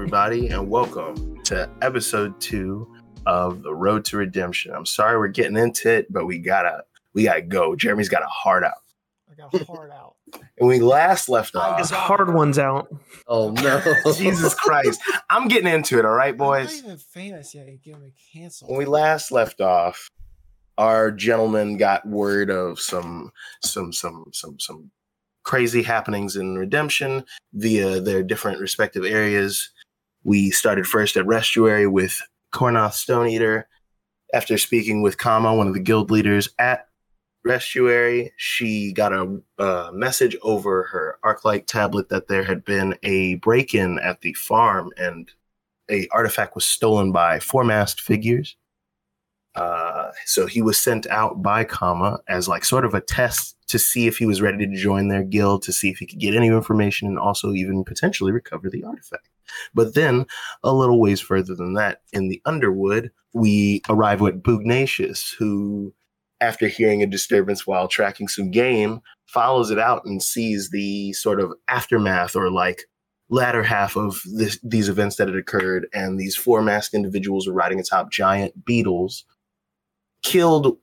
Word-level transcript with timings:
everybody, 0.00 0.48
and 0.48 0.70
welcome 0.70 1.38
to 1.44 1.68
episode 1.82 2.40
two 2.40 2.90
of 3.26 3.62
the 3.62 3.74
Road 3.74 4.02
to 4.06 4.16
Redemption. 4.16 4.72
I'm 4.72 4.86
sorry 4.86 5.18
we're 5.18 5.28
getting 5.28 5.58
into 5.58 5.90
it, 5.90 6.10
but 6.10 6.24
we 6.24 6.38
gotta 6.38 6.84
we 7.12 7.24
gotta 7.24 7.42
go. 7.42 7.76
Jeremy's 7.76 8.08
got 8.08 8.22
a 8.22 8.26
heart 8.26 8.64
out. 8.64 8.80
I 9.30 9.34
got 9.34 9.54
a 9.54 9.62
heart 9.62 9.90
out. 9.92 10.14
And 10.58 10.66
we 10.66 10.80
last 10.80 11.28
left 11.28 11.54
off. 11.54 11.78
His 11.78 11.90
hard 11.90 12.32
ones 12.32 12.58
out. 12.58 12.88
Oh 13.26 13.50
no, 13.50 13.82
Jesus 14.14 14.54
Christ. 14.54 15.02
I'm 15.28 15.48
getting 15.48 15.70
into 15.70 15.98
it, 15.98 16.06
all 16.06 16.12
right, 16.12 16.34
boys. 16.34 16.48
I'm 16.48 16.62
not 16.62 16.70
boys. 16.70 16.84
even 16.84 16.96
famous 16.96 17.54
yet. 17.54 17.66
You're 17.66 17.76
getting 17.76 18.00
me 18.00 18.14
canceled. 18.32 18.70
When 18.70 18.78
we 18.78 18.86
last 18.86 19.30
left 19.30 19.60
off, 19.60 20.08
our 20.78 21.10
gentleman 21.10 21.76
got 21.76 22.08
word 22.08 22.48
of 22.48 22.80
some 22.80 23.32
some 23.62 23.92
some 23.92 24.24
some 24.32 24.58
some 24.58 24.90
crazy 25.42 25.82
happenings 25.82 26.36
in 26.36 26.56
redemption 26.56 27.24
via 27.52 28.00
their 28.00 28.22
different 28.22 28.60
respective 28.60 29.04
areas. 29.04 29.70
We 30.24 30.50
started 30.50 30.86
first 30.86 31.16
at 31.16 31.26
Restuary 31.26 31.86
with 31.86 32.20
Cornoth 32.52 32.94
Stone 32.94 33.28
Eater. 33.28 33.68
After 34.32 34.58
speaking 34.58 35.02
with 35.02 35.18
Kama, 35.18 35.54
one 35.54 35.66
of 35.66 35.74
the 35.74 35.80
guild 35.80 36.10
leaders 36.10 36.48
at 36.58 36.86
Restuary, 37.44 38.32
she 38.36 38.92
got 38.92 39.12
a 39.12 39.90
message 39.92 40.36
over 40.42 40.84
her 40.84 41.18
Arclight 41.24 41.66
tablet 41.66 42.10
that 42.10 42.28
there 42.28 42.44
had 42.44 42.64
been 42.64 42.96
a 43.02 43.36
break-in 43.36 43.98
at 43.98 44.20
the 44.20 44.34
farm 44.34 44.90
and 44.96 45.30
a 45.90 46.06
artifact 46.12 46.54
was 46.54 46.64
stolen 46.64 47.12
by 47.12 47.40
four 47.40 47.64
masked 47.64 48.00
figures. 48.00 48.56
Uh, 49.56 50.10
so 50.26 50.46
he 50.46 50.62
was 50.62 50.78
sent 50.78 51.06
out 51.08 51.42
by 51.42 51.64
Kama 51.64 52.20
as 52.28 52.46
like 52.46 52.64
sort 52.64 52.84
of 52.84 52.94
a 52.94 53.00
test 53.00 53.56
to 53.66 53.78
see 53.78 54.06
if 54.06 54.18
he 54.18 54.26
was 54.26 54.40
ready 54.40 54.66
to 54.66 54.76
join 54.76 55.08
their 55.08 55.24
guild, 55.24 55.62
to 55.62 55.72
see 55.72 55.90
if 55.90 55.98
he 55.98 56.06
could 56.06 56.20
get 56.20 56.34
any 56.34 56.46
information 56.46 57.08
and 57.08 57.18
also 57.18 57.52
even 57.52 57.82
potentially 57.82 58.30
recover 58.30 58.70
the 58.70 58.84
artifact. 58.84 59.28
But 59.74 59.94
then, 59.94 60.26
a 60.62 60.72
little 60.72 61.00
ways 61.00 61.20
further 61.20 61.54
than 61.54 61.74
that, 61.74 62.00
in 62.12 62.28
the 62.28 62.42
Underwood, 62.44 63.10
we 63.32 63.82
arrive 63.88 64.20
with 64.20 64.42
Bugnacious, 64.42 65.34
who, 65.38 65.94
after 66.40 66.68
hearing 66.68 67.02
a 67.02 67.06
disturbance 67.06 67.66
while 67.66 67.88
tracking 67.88 68.28
some 68.28 68.50
game, 68.50 69.00
follows 69.26 69.70
it 69.70 69.78
out 69.78 70.04
and 70.04 70.22
sees 70.22 70.70
the 70.70 71.12
sort 71.12 71.40
of 71.40 71.52
aftermath 71.68 72.34
or 72.34 72.50
like 72.50 72.84
latter 73.28 73.62
half 73.62 73.96
of 73.96 74.20
this, 74.34 74.58
these 74.62 74.88
events 74.88 75.16
that 75.16 75.28
had 75.28 75.36
occurred. 75.36 75.86
And 75.94 76.18
these 76.18 76.36
four 76.36 76.62
masked 76.62 76.94
individuals 76.94 77.46
were 77.46 77.54
riding 77.54 77.78
atop 77.78 78.10
giant 78.10 78.64
beetles, 78.64 79.24
killed 80.22 80.78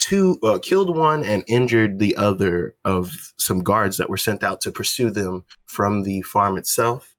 two, 0.00 0.38
uh, 0.42 0.58
killed 0.60 0.96
one 0.96 1.24
and 1.24 1.44
injured 1.46 1.98
the 1.98 2.16
other 2.16 2.74
of 2.84 3.32
some 3.38 3.62
guards 3.62 3.96
that 3.96 4.10
were 4.10 4.16
sent 4.16 4.42
out 4.42 4.60
to 4.62 4.72
pursue 4.72 5.10
them 5.10 5.44
from 5.66 6.02
the 6.02 6.22
farm 6.22 6.58
itself. 6.58 7.13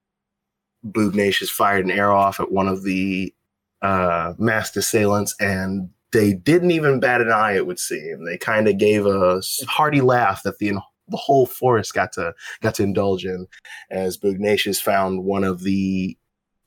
Bugnacious 0.85 1.49
fired 1.49 1.85
an 1.85 1.91
arrow 1.91 2.15
off 2.15 2.39
at 2.39 2.51
one 2.51 2.67
of 2.67 2.83
the 2.83 3.33
uh, 3.81 4.33
masked 4.37 4.77
assailants, 4.77 5.35
and 5.39 5.89
they 6.11 6.33
didn't 6.33 6.71
even 6.71 6.99
bat 6.99 7.21
an 7.21 7.31
eye. 7.31 7.55
It 7.55 7.67
would 7.67 7.79
seem 7.79 8.25
they 8.25 8.37
kind 8.37 8.67
of 8.67 8.77
gave 8.77 9.05
a 9.05 9.41
hearty 9.67 10.01
laugh 10.01 10.43
that 10.43 10.59
the 10.59 10.73
the 11.07 11.17
whole 11.17 11.45
forest 11.45 11.93
got 11.93 12.13
to 12.13 12.33
got 12.61 12.75
to 12.75 12.83
indulge 12.83 13.25
in, 13.25 13.47
as 13.91 14.17
Bugnacious 14.17 14.81
found 14.81 15.23
one 15.23 15.43
of 15.43 15.63
the 15.63 16.17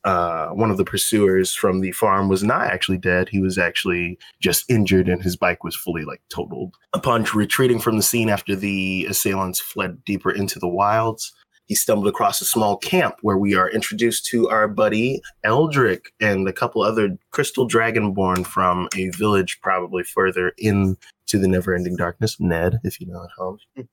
uh, 0.04 0.48
one 0.48 0.70
of 0.70 0.76
the 0.76 0.84
pursuers 0.84 1.54
from 1.54 1.80
the 1.80 1.92
farm 1.92 2.28
was 2.28 2.44
not 2.44 2.66
actually 2.66 2.98
dead. 2.98 3.28
He 3.28 3.40
was 3.40 3.58
actually 3.58 4.18
just 4.40 4.68
injured, 4.70 5.08
and 5.08 5.22
his 5.22 5.36
bike 5.36 5.64
was 5.64 5.74
fully 5.74 6.04
like 6.04 6.22
totaled. 6.32 6.76
Upon 6.92 7.24
retreating 7.34 7.78
from 7.78 7.96
the 7.96 8.02
scene 8.02 8.28
after 8.28 8.54
the 8.54 9.06
assailants 9.08 9.60
fled 9.60 10.04
deeper 10.04 10.30
into 10.30 10.58
the 10.58 10.68
wilds, 10.68 11.32
he 11.68 11.74
stumbled 11.74 12.08
across 12.08 12.40
a 12.40 12.46
small 12.46 12.76
camp 12.78 13.16
where 13.20 13.36
we 13.36 13.54
are 13.54 13.70
introduced 13.70 14.24
to 14.26 14.48
our 14.48 14.66
buddy 14.66 15.20
Eldrick 15.44 16.06
and 16.18 16.48
a 16.48 16.52
couple 16.52 16.82
other 16.82 17.16
crystal 17.30 17.68
dragonborn 17.68 18.46
from 18.46 18.88
a 18.96 19.10
village 19.10 19.60
probably 19.62 20.02
further 20.02 20.52
into 20.58 20.96
the 21.30 21.46
never-ending 21.46 21.94
darkness. 21.96 22.40
Ned, 22.40 22.80
if 22.84 23.00
you 23.00 23.06
know 23.06 23.22
at 23.22 23.30
home. 23.36 23.58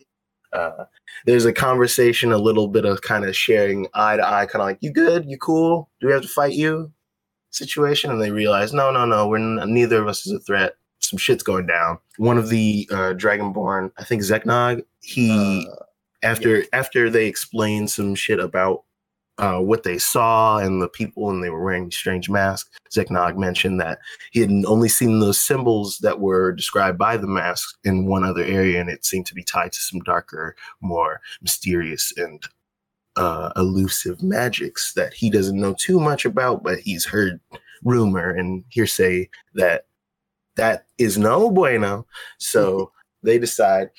Uh, 0.54 0.86
there's 1.26 1.44
a 1.44 1.52
conversation, 1.52 2.32
a 2.32 2.38
little 2.38 2.70
bit 2.70 2.86
of 2.86 3.02
kind 3.02 3.26
of 3.26 3.36
sharing 3.36 3.88
eye 3.94 4.16
to 4.16 4.26
eye, 4.26 4.46
kind 4.46 4.62
of 4.62 4.68
like, 4.68 4.78
"You 4.80 4.90
good? 4.90 5.26
You 5.30 5.38
cool? 5.38 5.90
Do 6.00 6.08
we 6.08 6.14
have 6.14 6.22
to 6.22 6.30
fight 6.30 6.54
you?" 6.54 6.94
Situation, 7.50 8.10
and 8.10 8.22
they 8.22 8.32
realize, 8.32 8.72
"No, 8.72 8.90
no, 8.90 9.04
no. 9.04 9.28
We're 9.28 9.38
n- 9.38 9.74
neither 9.74 10.02
of 10.02 10.08
us 10.08 10.26
is 10.26 10.32
a 10.32 10.40
threat. 10.40 10.76
Some 11.02 11.18
shit's 11.18 11.44
going 11.44 11.68
down." 11.68 11.98
One 12.20 12.38
of 12.38 12.48
the 12.48 12.88
uh, 12.90 13.14
Dragonborn, 13.18 13.92
I 13.98 14.06
think 14.06 14.22
Zeknog, 14.22 14.84
he 15.02 15.68
Uh, 15.70 15.84
after 16.24 16.64
after 16.74 17.10
they 17.10 17.28
explained 17.28 17.90
some 17.90 18.16
shit 18.16 18.40
about 18.40 18.84
uh, 19.38 19.60
what 19.60 19.84
they 19.84 19.98
saw 19.98 20.58
and 20.58 20.82
the 20.82 20.88
people 20.88 21.30
and 21.30 21.44
they 21.44 21.50
were 21.50 21.64
wearing 21.64 21.92
strange 21.92 22.30
masks, 22.30 22.70
Zeknog 22.94 23.38
mentioned 23.38 23.82
that 23.82 24.00
he 24.32 24.40
had 24.40 24.50
only 24.66 24.88
seen 24.88 25.20
those 25.20 25.40
symbols 25.40 25.98
that 26.00 26.20
were 26.20 26.54
described 26.54 26.98
by 26.98 27.18
the 27.18 27.28
masks 27.28 27.76
in 27.84 28.06
one 28.06 28.24
other 28.24 28.44
area, 28.44 28.80
and 28.80 28.90
it 28.90 29.06
seemed 29.06 29.26
to 29.26 29.36
be 29.36 29.44
tied 29.44 29.74
to 29.74 29.80
some 29.80 30.00
darker, 30.02 30.56
more 30.82 31.20
mysterious 31.42 32.14
and 32.18 32.44
uh, 33.18 33.52
elusive 33.56 34.22
magics 34.22 34.94
that 34.94 35.14
he 35.14 35.30
doesn't 35.30 35.60
know 35.60 35.76
too 35.78 36.00
much 36.00 36.26
about, 36.26 36.64
but 36.64 36.80
he's 36.80 37.06
heard 37.06 37.40
rumor 37.84 38.30
and 38.30 38.64
hearsay 38.70 39.30
that 39.54 39.86
that 40.56 40.86
is 40.98 41.18
no 41.18 41.52
bueno. 41.52 42.06
So 42.40 42.92
they 43.24 43.38
decide 43.38 43.90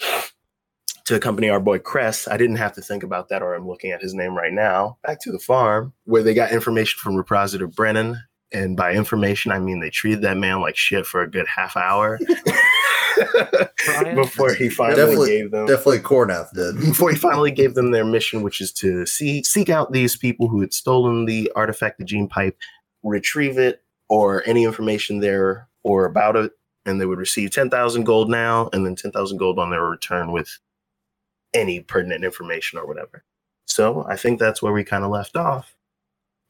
to 1.07 1.15
accompany 1.15 1.49
our 1.49 1.61
boy 1.61 1.79
Cress. 1.79 2.29
I 2.29 2.37
didn't 2.37 2.57
have 2.57 2.73
to 2.75 2.83
think 2.83 3.03
about 3.03 3.29
that, 3.29 3.43
or 3.43 3.55
I'm 3.55 3.67
looking 3.67 3.91
at 3.93 4.03
his 4.03 4.15
name 4.15 4.37
right 4.37 4.53
now. 4.53 4.99
Back 5.03 5.21
to 5.23 5.33
the 5.33 5.39
farm 5.39 5.93
where 6.05 6.23
they 6.23 6.35
got 6.35 6.51
information 6.53 6.99
from 7.01 7.15
Repositor 7.15 7.73
Brennan. 7.75 8.21
And 8.53 8.77
by 8.77 8.93
information, 8.93 9.51
I 9.53 9.59
mean 9.59 9.81
they 9.81 9.91
treated 9.91 10.23
that 10.23 10.37
man 10.37 10.61
like 10.61 10.77
shit 10.77 11.05
for 11.07 11.21
a 11.23 11.31
good 11.31 11.47
half 11.49 11.77
hour 11.77 12.19
before 14.15 14.55
he 14.55 14.69
finally 14.69 14.97
Definitely- 14.97 15.29
gave 15.31 15.51
them 15.51 15.67
definitely 15.67 15.99
Cornath 16.01 16.53
did. 16.53 16.77
before 16.81 17.11
he 17.11 17.17
finally 17.17 17.51
gave 17.51 17.75
them 17.75 17.91
their 17.91 18.05
mission, 18.05 18.43
which 18.43 18.61
is 18.61 18.73
to 18.75 19.07
see 19.07 19.43
seek 19.43 19.69
out 19.69 19.93
these 19.93 20.17
people 20.17 20.49
who 20.49 20.61
had 20.61 20.73
stolen 20.73 21.25
the 21.25 21.51
artifact, 21.57 21.99
the 21.99 22.05
gene 22.05 22.29
pipe, 22.29 22.57
retrieve 23.03 23.59
it, 23.59 23.83
or 24.09 24.43
any 24.47 24.65
information 24.65 25.21
there 25.21 25.69
or 25.83 26.05
about 26.05 26.37
it, 26.37 26.53
and 26.85 27.01
they 27.01 27.07
would 27.07 27.19
receive 27.19 27.51
ten 27.51 27.71
thousand 27.71 28.05
gold 28.05 28.29
now, 28.31 28.69
and 28.73 28.85
then 28.87 28.95
ten 28.95 29.11
thousand 29.13 29.39
gold 29.39 29.59
on 29.59 29.71
their 29.71 29.85
return 29.85 30.31
with 30.33 30.59
any 31.55 31.81
pertinent 31.81 32.25
information 32.25 32.79
or 32.79 32.87
whatever. 32.87 33.25
So 33.67 34.05
I 34.09 34.17
think 34.17 34.39
that's 34.39 34.63
where 34.63 34.73
we 34.73 34.85
kind 34.85 35.05
of 35.05 35.11
left 35.11 35.37
off. 35.37 35.75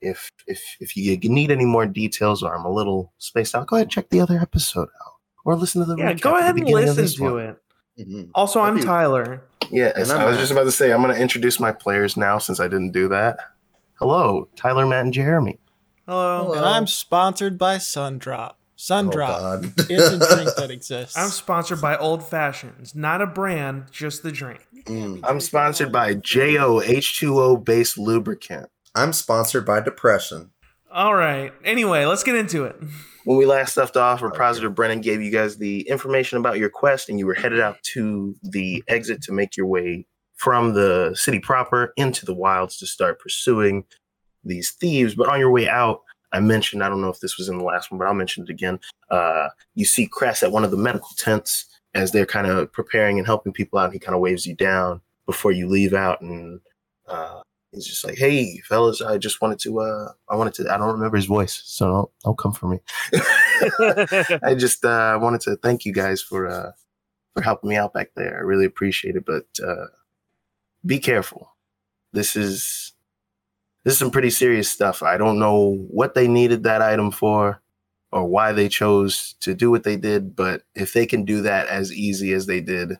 If 0.00 0.30
if 0.46 0.62
if 0.80 0.96
you 0.96 1.16
need 1.18 1.50
any 1.50 1.64
more 1.64 1.86
details 1.86 2.42
or 2.42 2.54
I'm 2.54 2.64
a 2.66 2.70
little 2.72 3.12
spaced 3.18 3.54
out, 3.54 3.66
go 3.66 3.76
ahead 3.76 3.84
and 3.86 3.90
check 3.92 4.10
the 4.10 4.20
other 4.20 4.38
episode 4.38 4.88
out 5.04 5.12
or 5.44 5.56
listen 5.56 5.80
to 5.80 5.86
the 5.86 5.96
Yeah, 5.96 6.12
go 6.12 6.36
ahead 6.36 6.56
and 6.56 6.68
listen 6.68 7.06
to 7.26 7.32
one. 7.34 7.40
it. 7.42 7.56
Mhm. 8.06 8.30
Also, 8.34 8.60
I'm 8.60 8.78
Tyler. 8.78 9.42
Yeah, 9.70 9.92
And 9.96 10.10
I'm 10.12 10.20
I 10.20 10.24
was 10.26 10.34
Matt. 10.34 10.40
just 10.40 10.52
about 10.52 10.64
to 10.64 10.70
say 10.70 10.92
I'm 10.92 11.02
going 11.02 11.14
to 11.14 11.20
introduce 11.20 11.58
my 11.58 11.72
players 11.72 12.16
now 12.16 12.36
since 12.38 12.60
I 12.60 12.68
didn't 12.68 12.92
do 12.92 13.08
that. 13.08 13.38
Hello, 13.94 14.48
Tyler, 14.54 14.86
Matt, 14.86 15.06
and 15.06 15.14
Jeremy. 15.14 15.58
Hello. 16.06 16.42
Hello. 16.44 16.52
And 16.54 16.64
I'm 16.66 16.86
sponsored 16.86 17.56
by 17.58 17.76
Sundrop. 17.76 18.56
Oh, 18.76 18.78
Sundrop. 18.78 19.12
God. 19.38 19.64
it's 19.90 19.90
a 19.90 20.34
drink 20.34 20.50
that 20.56 20.70
exists. 20.70 21.16
I'm 21.16 21.30
sponsored 21.30 21.80
by 21.80 21.96
Old 21.96 22.22
Fashions. 22.22 22.94
Not 22.94 23.22
a 23.22 23.26
brand, 23.26 23.86
just 23.90 24.22
the 24.22 24.30
drink. 24.30 24.66
Mm. 24.84 25.20
I'm 25.24 25.40
sponsored 25.40 25.90
by 25.90 26.14
JO 26.14 26.80
H2O 26.80 27.64
based 27.64 27.98
lubricant. 27.98 28.68
I'm 28.94 29.12
sponsored 29.12 29.64
by 29.64 29.80
depression. 29.80 30.50
All 30.90 31.14
right. 31.14 31.52
Anyway, 31.64 32.04
let's 32.04 32.22
get 32.22 32.36
into 32.36 32.64
it. 32.64 32.76
When 33.24 33.36
we 33.36 33.44
last 33.44 33.76
left 33.76 33.96
off, 33.96 34.20
Repositor 34.20 34.72
Brennan 34.72 35.00
gave 35.00 35.20
you 35.20 35.32
guys 35.32 35.56
the 35.56 35.80
information 35.88 36.38
about 36.38 36.58
your 36.58 36.70
quest, 36.70 37.08
and 37.08 37.18
you 37.18 37.26
were 37.26 37.34
headed 37.34 37.60
out 37.60 37.82
to 37.94 38.36
the 38.42 38.84
exit 38.88 39.20
to 39.22 39.32
make 39.32 39.56
your 39.56 39.66
way 39.66 40.06
from 40.36 40.74
the 40.74 41.14
city 41.14 41.40
proper 41.40 41.92
into 41.96 42.24
the 42.24 42.34
wilds 42.34 42.78
to 42.78 42.86
start 42.86 43.18
pursuing 43.18 43.84
these 44.44 44.70
thieves. 44.70 45.14
But 45.14 45.28
on 45.28 45.40
your 45.40 45.50
way 45.50 45.68
out, 45.68 46.02
I 46.32 46.40
mentioned, 46.40 46.82
I 46.82 46.88
don't 46.88 47.00
know 47.00 47.10
if 47.10 47.20
this 47.20 47.38
was 47.38 47.48
in 47.48 47.58
the 47.58 47.64
last 47.64 47.90
one, 47.90 47.98
but 47.98 48.06
I'll 48.06 48.14
mention 48.14 48.44
it 48.44 48.50
again. 48.50 48.78
Uh, 49.10 49.48
you 49.74 49.84
see 49.84 50.06
Cress 50.06 50.42
at 50.42 50.52
one 50.52 50.64
of 50.64 50.70
the 50.70 50.76
medical 50.76 51.10
tents 51.16 51.66
as 51.94 52.12
they're 52.12 52.26
kind 52.26 52.46
of 52.46 52.72
preparing 52.72 53.18
and 53.18 53.26
helping 53.26 53.52
people 53.52 53.78
out. 53.78 53.86
And 53.86 53.92
he 53.92 53.98
kind 53.98 54.14
of 54.14 54.20
waves 54.20 54.46
you 54.46 54.54
down 54.54 55.00
before 55.24 55.52
you 55.52 55.68
leave 55.68 55.94
out. 55.94 56.20
And 56.20 56.60
uh, 57.08 57.40
he's 57.72 57.86
just 57.86 58.04
like, 58.04 58.18
hey, 58.18 58.58
fellas, 58.68 59.00
I 59.00 59.18
just 59.18 59.40
wanted 59.40 59.58
to, 59.60 59.80
uh, 59.80 60.12
I 60.28 60.36
wanted 60.36 60.54
to, 60.54 60.72
I 60.72 60.76
don't 60.76 60.92
remember 60.92 61.16
his 61.16 61.26
voice, 61.26 61.62
so 61.64 61.86
don't, 61.86 62.10
don't 62.24 62.38
come 62.38 62.52
for 62.52 62.68
me. 62.68 62.80
I 64.42 64.54
just 64.56 64.84
uh, 64.84 65.18
wanted 65.20 65.40
to 65.42 65.56
thank 65.56 65.84
you 65.84 65.92
guys 65.92 66.20
for 66.20 66.46
uh, 66.46 66.72
for 67.34 67.42
helping 67.42 67.70
me 67.70 67.76
out 67.76 67.92
back 67.92 68.10
there. 68.16 68.36
I 68.36 68.40
really 68.40 68.64
appreciate 68.64 69.16
it. 69.16 69.24
But 69.24 69.46
uh, 69.64 69.86
be 70.84 70.98
careful. 70.98 71.54
This 72.12 72.36
is 72.36 72.92
this 73.86 73.92
is 73.92 73.98
some 74.00 74.10
pretty 74.10 74.30
serious 74.30 74.68
stuff. 74.68 75.00
I 75.04 75.16
don't 75.16 75.38
know 75.38 75.86
what 75.90 76.16
they 76.16 76.26
needed 76.26 76.64
that 76.64 76.82
item 76.82 77.12
for 77.12 77.62
or 78.10 78.26
why 78.26 78.50
they 78.50 78.68
chose 78.68 79.36
to 79.42 79.54
do 79.54 79.70
what 79.70 79.84
they 79.84 79.96
did, 79.96 80.34
but 80.34 80.62
if 80.74 80.92
they 80.92 81.06
can 81.06 81.24
do 81.24 81.42
that 81.42 81.68
as 81.68 81.92
easy 81.92 82.32
as 82.32 82.46
they 82.46 82.60
did, 82.60 82.94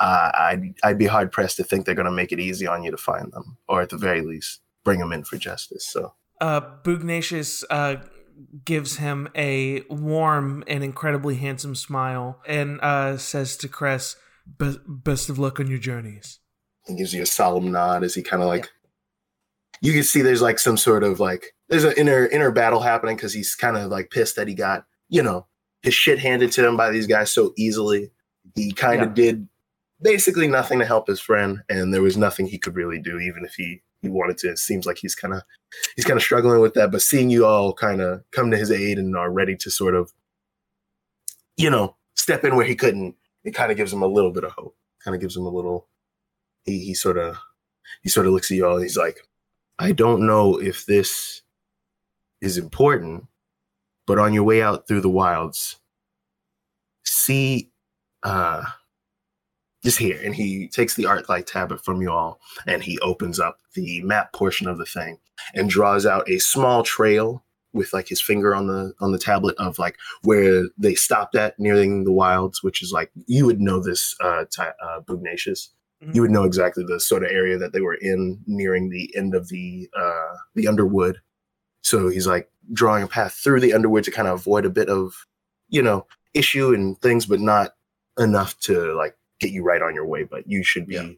uh, 0.00 0.30
I'd 0.32 0.72
I'd 0.82 0.96
be 0.96 1.04
hard 1.04 1.30
pressed 1.30 1.58
to 1.58 1.62
think 1.62 1.84
they're 1.84 1.94
going 1.94 2.06
to 2.06 2.10
make 2.10 2.32
it 2.32 2.40
easy 2.40 2.66
on 2.66 2.84
you 2.84 2.90
to 2.90 2.96
find 2.96 3.30
them, 3.32 3.58
or 3.68 3.82
at 3.82 3.90
the 3.90 3.98
very 3.98 4.22
least, 4.22 4.60
bring 4.82 4.98
them 4.98 5.12
in 5.12 5.24
for 5.24 5.36
justice. 5.36 5.86
So 5.86 6.14
uh, 6.40 6.62
Bugnacious 6.84 7.62
uh, 7.68 7.96
gives 8.64 8.96
him 8.96 9.28
a 9.36 9.82
warm 9.90 10.64
and 10.66 10.82
incredibly 10.82 11.34
handsome 11.34 11.74
smile 11.74 12.40
and 12.46 12.80
uh, 12.80 13.18
says 13.18 13.58
to 13.58 13.68
Cress, 13.68 14.16
"Best 14.46 15.28
of 15.28 15.38
luck 15.38 15.60
on 15.60 15.66
your 15.66 15.80
journeys." 15.80 16.38
He 16.86 16.94
gives 16.94 17.12
you 17.12 17.20
a 17.24 17.26
solemn 17.26 17.70
nod 17.72 18.04
as 18.04 18.14
he 18.14 18.22
kind 18.22 18.42
of 18.42 18.48
like. 18.48 18.70
You 19.80 19.92
can 19.92 20.02
see 20.02 20.22
there's 20.22 20.42
like 20.42 20.58
some 20.58 20.76
sort 20.76 21.04
of 21.04 21.20
like 21.20 21.54
there's 21.68 21.84
an 21.84 21.94
inner 21.96 22.26
inner 22.26 22.50
battle 22.50 22.80
happening 22.80 23.16
because 23.16 23.32
he's 23.32 23.54
kind 23.54 23.76
of 23.76 23.90
like 23.90 24.10
pissed 24.10 24.36
that 24.36 24.48
he 24.48 24.54
got 24.54 24.84
you 25.08 25.22
know 25.22 25.46
his 25.82 25.94
shit 25.94 26.18
handed 26.18 26.52
to 26.52 26.66
him 26.66 26.76
by 26.76 26.90
these 26.90 27.06
guys 27.06 27.30
so 27.30 27.52
easily. 27.56 28.10
He 28.54 28.72
kind 28.72 29.02
of 29.02 29.14
did 29.14 29.48
basically 30.00 30.48
nothing 30.48 30.78
to 30.78 30.86
help 30.86 31.06
his 31.06 31.20
friend, 31.20 31.62
and 31.68 31.92
there 31.92 32.02
was 32.02 32.16
nothing 32.16 32.46
he 32.46 32.58
could 32.58 32.74
really 32.74 33.00
do, 33.00 33.18
even 33.18 33.44
if 33.44 33.54
he 33.54 33.82
he 34.00 34.08
wanted 34.08 34.38
to. 34.38 34.50
It 34.50 34.58
seems 34.58 34.86
like 34.86 34.98
he's 34.98 35.14
kind 35.14 35.34
of 35.34 35.42
he's 35.96 36.04
kind 36.04 36.16
of 36.16 36.22
struggling 36.22 36.60
with 36.60 36.74
that. 36.74 36.90
But 36.90 37.02
seeing 37.02 37.30
you 37.30 37.46
all 37.46 37.72
kind 37.72 38.00
of 38.00 38.22
come 38.30 38.50
to 38.50 38.56
his 38.56 38.70
aid 38.70 38.98
and 38.98 39.16
are 39.16 39.30
ready 39.30 39.56
to 39.56 39.70
sort 39.70 39.94
of, 39.94 40.12
you 41.56 41.70
know, 41.70 41.96
step 42.16 42.44
in 42.44 42.56
where 42.56 42.66
he 42.66 42.74
couldn't, 42.74 43.16
it 43.44 43.54
kind 43.54 43.70
of 43.70 43.76
gives 43.76 43.92
him 43.92 44.02
a 44.02 44.06
little 44.06 44.32
bit 44.32 44.44
of 44.44 44.52
hope. 44.52 44.76
Kind 45.04 45.14
of 45.14 45.20
gives 45.20 45.36
him 45.36 45.46
a 45.46 45.50
little. 45.50 45.88
He 46.64 46.80
he 46.80 46.94
sort 46.94 47.18
of 47.18 47.36
he 48.02 48.08
sort 48.08 48.26
of 48.26 48.32
looks 48.32 48.50
at 48.50 48.56
you 48.56 48.66
all. 48.66 48.74
And 48.74 48.82
he's 48.82 48.96
like, 48.96 49.20
I 49.78 49.92
don't 49.92 50.26
know 50.26 50.60
if 50.60 50.86
this 50.86 51.42
is 52.40 52.58
important, 52.58 53.26
but 54.06 54.18
on 54.18 54.34
your 54.34 54.44
way 54.44 54.62
out 54.62 54.88
through 54.88 55.02
the 55.02 55.08
wilds, 55.08 55.76
see 57.04 57.70
uh 58.22 58.64
just 59.84 59.98
here 59.98 60.20
and 60.24 60.34
he 60.34 60.68
takes 60.68 60.94
the 60.94 61.04
Arclight 61.04 61.46
tablet 61.46 61.84
from 61.84 62.02
you 62.02 62.10
all 62.10 62.40
and 62.66 62.82
he 62.82 62.98
opens 62.98 63.38
up 63.38 63.58
the 63.74 64.02
map 64.02 64.32
portion 64.32 64.66
of 64.66 64.76
the 64.76 64.84
thing 64.84 65.18
and 65.54 65.70
draws 65.70 66.04
out 66.04 66.28
a 66.28 66.38
small 66.38 66.82
trail 66.82 67.44
with 67.72 67.92
like 67.92 68.08
his 68.08 68.20
finger 68.20 68.54
on 68.54 68.66
the 68.66 68.92
on 69.00 69.12
the 69.12 69.18
tablet 69.18 69.54
of 69.58 69.78
like 69.78 69.96
where 70.22 70.64
they 70.76 70.94
stopped 70.94 71.36
at 71.36 71.58
nearing 71.60 72.04
the 72.04 72.12
wilds 72.12 72.62
which 72.62 72.82
is 72.82 72.90
like 72.92 73.10
you 73.26 73.46
would 73.46 73.60
know 73.60 73.80
this 73.80 74.16
uh, 74.20 74.44
ti 74.50 74.62
uh. 74.62 75.00
You 76.12 76.22
would 76.22 76.30
know 76.30 76.44
exactly 76.44 76.84
the 76.86 77.00
sort 77.00 77.24
of 77.24 77.30
area 77.30 77.58
that 77.58 77.72
they 77.72 77.80
were 77.80 77.94
in 78.00 78.38
nearing 78.46 78.88
the 78.90 79.12
end 79.16 79.34
of 79.34 79.48
the 79.48 79.88
uh 79.98 80.34
the 80.54 80.68
underwood. 80.68 81.18
So 81.82 82.08
he's 82.08 82.26
like 82.26 82.48
drawing 82.72 83.02
a 83.02 83.08
path 83.08 83.34
through 83.34 83.60
the 83.60 83.72
underwood 83.72 84.04
to 84.04 84.10
kind 84.10 84.28
of 84.28 84.34
avoid 84.40 84.64
a 84.64 84.70
bit 84.70 84.88
of 84.88 85.12
you 85.68 85.82
know 85.82 86.06
issue 86.34 86.72
and 86.74 87.00
things 87.00 87.26
but 87.26 87.40
not 87.40 87.72
enough 88.18 88.58
to 88.60 88.94
like 88.96 89.16
get 89.40 89.50
you 89.52 89.62
right 89.64 89.82
on 89.82 89.94
your 89.94 90.06
way. 90.06 90.22
But 90.24 90.46
you 90.46 90.62
should 90.62 90.86
be 90.86 90.94
Yeah. 90.94 91.08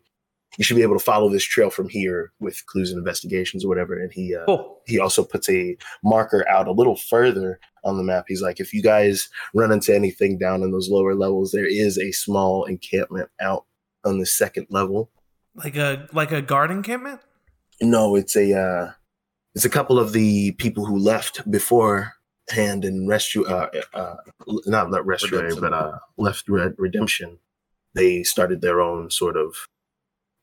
you 0.58 0.64
should 0.64 0.76
be 0.76 0.82
able 0.82 0.98
to 0.98 1.04
follow 1.04 1.28
this 1.28 1.44
trail 1.44 1.70
from 1.70 1.88
here 1.88 2.32
with 2.40 2.64
clues 2.66 2.90
and 2.90 2.98
investigations 2.98 3.64
or 3.64 3.68
whatever. 3.68 3.98
And 3.98 4.12
he 4.12 4.34
uh, 4.34 4.44
Cool. 4.46 4.80
he 4.86 4.98
also 4.98 5.22
puts 5.24 5.48
a 5.50 5.76
marker 6.02 6.46
out 6.48 6.68
a 6.68 6.72
little 6.72 6.96
further 6.96 7.60
on 7.84 7.96
the 7.96 8.02
map. 8.02 8.24
He's 8.28 8.42
like 8.42 8.60
if 8.60 8.72
you 8.72 8.82
guys 8.82 9.28
run 9.54 9.72
into 9.72 9.94
anything 9.94 10.38
down 10.38 10.62
in 10.62 10.70
those 10.72 10.88
lower 10.90 11.14
levels 11.14 11.52
there 11.52 11.66
is 11.66 11.98
a 11.98 12.12
small 12.12 12.64
encampment 12.64 13.28
out 13.40 13.64
on 14.04 14.18
the 14.18 14.26
second 14.26 14.66
level. 14.70 15.10
Like 15.54 15.76
a 15.76 16.08
like 16.12 16.32
a 16.32 16.42
guard 16.42 16.70
encampment. 16.70 17.20
no 17.80 18.14
it's 18.14 18.36
a 18.36 18.54
uh 18.54 18.92
it's 19.54 19.64
a 19.64 19.70
couple 19.70 19.98
of 19.98 20.12
the 20.12 20.52
people 20.52 20.84
who 20.86 20.98
left 20.98 21.50
beforehand 21.50 22.84
and 22.84 23.08
rescue 23.08 23.44
uh, 23.46 23.68
uh 23.94 24.16
not 24.66 24.90
not 24.90 25.04
rescue 25.04 25.60
but 25.60 25.72
uh 25.72 25.98
left 26.16 26.48
Red 26.48 26.74
redemption. 26.78 27.38
They 27.94 28.22
started 28.22 28.60
their 28.60 28.80
own 28.80 29.10
sort 29.10 29.36
of 29.36 29.66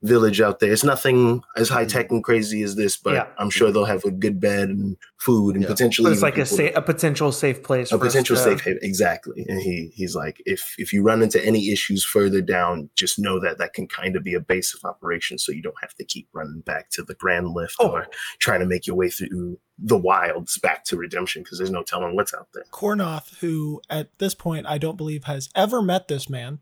village 0.03 0.39
out 0.41 0.59
there 0.59 0.71
it's 0.71 0.83
nothing 0.83 1.41
as 1.55 1.69
high 1.69 1.83
tech 1.85 2.11
and 2.11 2.23
crazy 2.23 2.61
as 2.61 2.75
this 2.75 2.95
but 2.97 3.13
Yeah. 3.15 3.27
i'm 3.39 3.49
sure 3.49 3.71
they'll 3.71 3.85
have 3.85 4.05
a 4.05 4.11
good 4.11 4.39
bed 4.39 4.69
and 4.69 4.95
food 5.19 5.55
and 5.55 5.63
Yeah. 5.63 5.69
potentially 5.69 6.05
But 6.11 6.13
it's 6.13 6.21
like 6.21 6.38
a 6.38 6.45
sa- 6.45 6.69
a 6.75 6.81
potential 6.83 7.31
safe 7.31 7.63
place. 7.63 7.91
a 7.91 7.97
for 7.97 8.05
potential 8.05 8.35
to- 8.35 8.41
safe 8.44 8.61
haven 8.61 8.79
exactly 8.83 9.44
and 9.49 9.59
he 9.59 9.91
he's 9.95 10.13
like 10.15 10.39
if 10.45 10.75
if 10.77 10.94
you 10.94 11.01
run 11.01 11.23
into 11.23 11.44
any 11.44 11.71
issues 11.71 12.05
further 12.05 12.41
down 12.41 12.91
just 12.95 13.17
know 13.17 13.39
that 13.39 13.57
that 13.57 13.73
can 13.73 13.88
kind 13.88 14.15
of 14.15 14.23
be 14.23 14.35
a 14.35 14.39
base 14.39 14.75
of 14.75 14.88
operations 14.88 15.44
so 15.44 15.51
you 15.51 15.63
don't 15.63 15.75
have 15.81 15.95
to 15.95 16.05
keep 16.05 16.27
running 16.31 16.61
back 16.61 16.91
to 16.91 17.01
the 17.01 17.15
grand 17.15 17.49
lift 17.49 17.75
Oh. 17.79 17.89
or 17.89 18.07
trying 18.38 18.59
to 18.59 18.67
make 18.67 18.85
your 18.85 18.95
way 18.95 19.09
through 19.09 19.57
the 19.79 19.97
wilds 19.97 20.59
back 20.59 20.83
to 20.85 20.95
redemption 20.97 21.41
because 21.41 21.57
there's 21.57 21.71
no 21.71 21.81
telling 21.81 22.15
what's 22.15 22.35
out 22.35 22.49
there 22.53 22.65
Kornoth, 22.71 23.35
who 23.39 23.81
at 23.89 24.09
this 24.19 24.35
point 24.35 24.67
I 24.67 24.77
don't 24.77 24.95
believe 24.97 25.23
has 25.23 25.49
ever 25.55 25.81
met 25.81 26.07
this 26.07 26.29
man, 26.29 26.59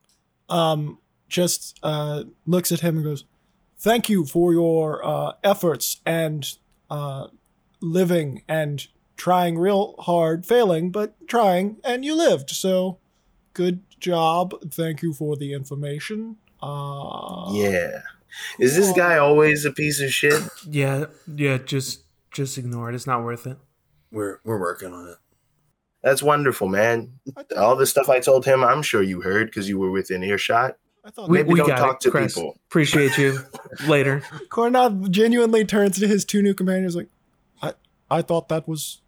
um, 0.50 1.00
just 1.36 1.78
uh, 1.84 2.24
looks 2.46 2.72
at 2.72 2.80
him 2.80 2.96
and 2.98 3.06
goes, 3.06 3.26
"Thank 3.78 4.10
you 4.10 4.26
for 4.26 4.54
your 4.54 5.06
uh, 5.06 5.34
efforts 5.44 6.02
and 6.06 6.42
uh, 6.90 7.28
living 7.82 8.44
and 8.48 8.88
trying 9.18 9.58
real 9.58 9.96
hard, 10.00 10.46
failing 10.46 10.92
but 10.92 11.16
trying, 11.28 11.78
and 11.84 12.06
you 12.06 12.16
lived. 12.16 12.50
So, 12.50 13.00
good 13.54 13.82
job. 14.00 14.54
Thank 14.72 15.02
you 15.02 15.14
for 15.14 15.36
the 15.36 15.54
information." 15.54 16.38
Uh, 16.62 17.52
yeah 17.54 18.02
is 18.60 18.76
this 18.76 18.92
guy 18.94 19.18
always 19.18 19.66
a 19.66 19.72
piece 19.72 20.02
of 20.02 20.10
shit 20.12 20.42
Yeah, 20.68 21.06
yeah. 21.36 21.58
Just 21.60 22.02
just 22.32 22.58
ignore 22.58 22.90
it. 22.90 22.96
It's 22.96 23.06
not 23.06 23.24
worth 23.24 23.46
it. 23.46 23.58
We're 24.12 24.40
we're 24.44 24.60
working 24.60 24.92
on 24.94 25.10
it. 25.10 25.18
that's 26.02 26.24
wonderful 26.24 26.68
man 26.68 27.20
all 27.58 27.76
the 27.76 27.86
stuff 27.86 28.10
i 28.10 28.20
told 28.20 28.46
him 28.46 28.64
i'm 28.64 28.82
sure 28.82 29.04
you 29.04 29.22
heard 29.22 29.48
because 29.48 29.68
you 29.70 29.78
were 29.78 29.92
within 29.92 30.24
earshot 30.24 30.78
I 31.06 31.12
thought 31.12 31.30
We, 31.30 31.38
Maybe 31.38 31.50
we 31.54 31.60
don't 31.60 31.68
got 31.68 31.78
talk 31.78 31.96
it, 31.98 32.02
to 32.02 32.12
Chris. 32.12 32.34
people. 32.34 32.58
Appreciate 32.68 33.18
you. 33.18 33.40
Later. 33.88 34.24
Kornoth 34.50 35.10
genuinely 35.12 35.64
turns 35.64 36.00
to 36.00 36.08
his 36.08 36.26
two 36.26 36.42
new 36.42 36.54
companions 36.56 36.96
like, 36.96 37.10
I, 37.62 37.74
I 38.10 38.22
thought 38.24 38.50
that 38.50 38.68
was 38.68 39.02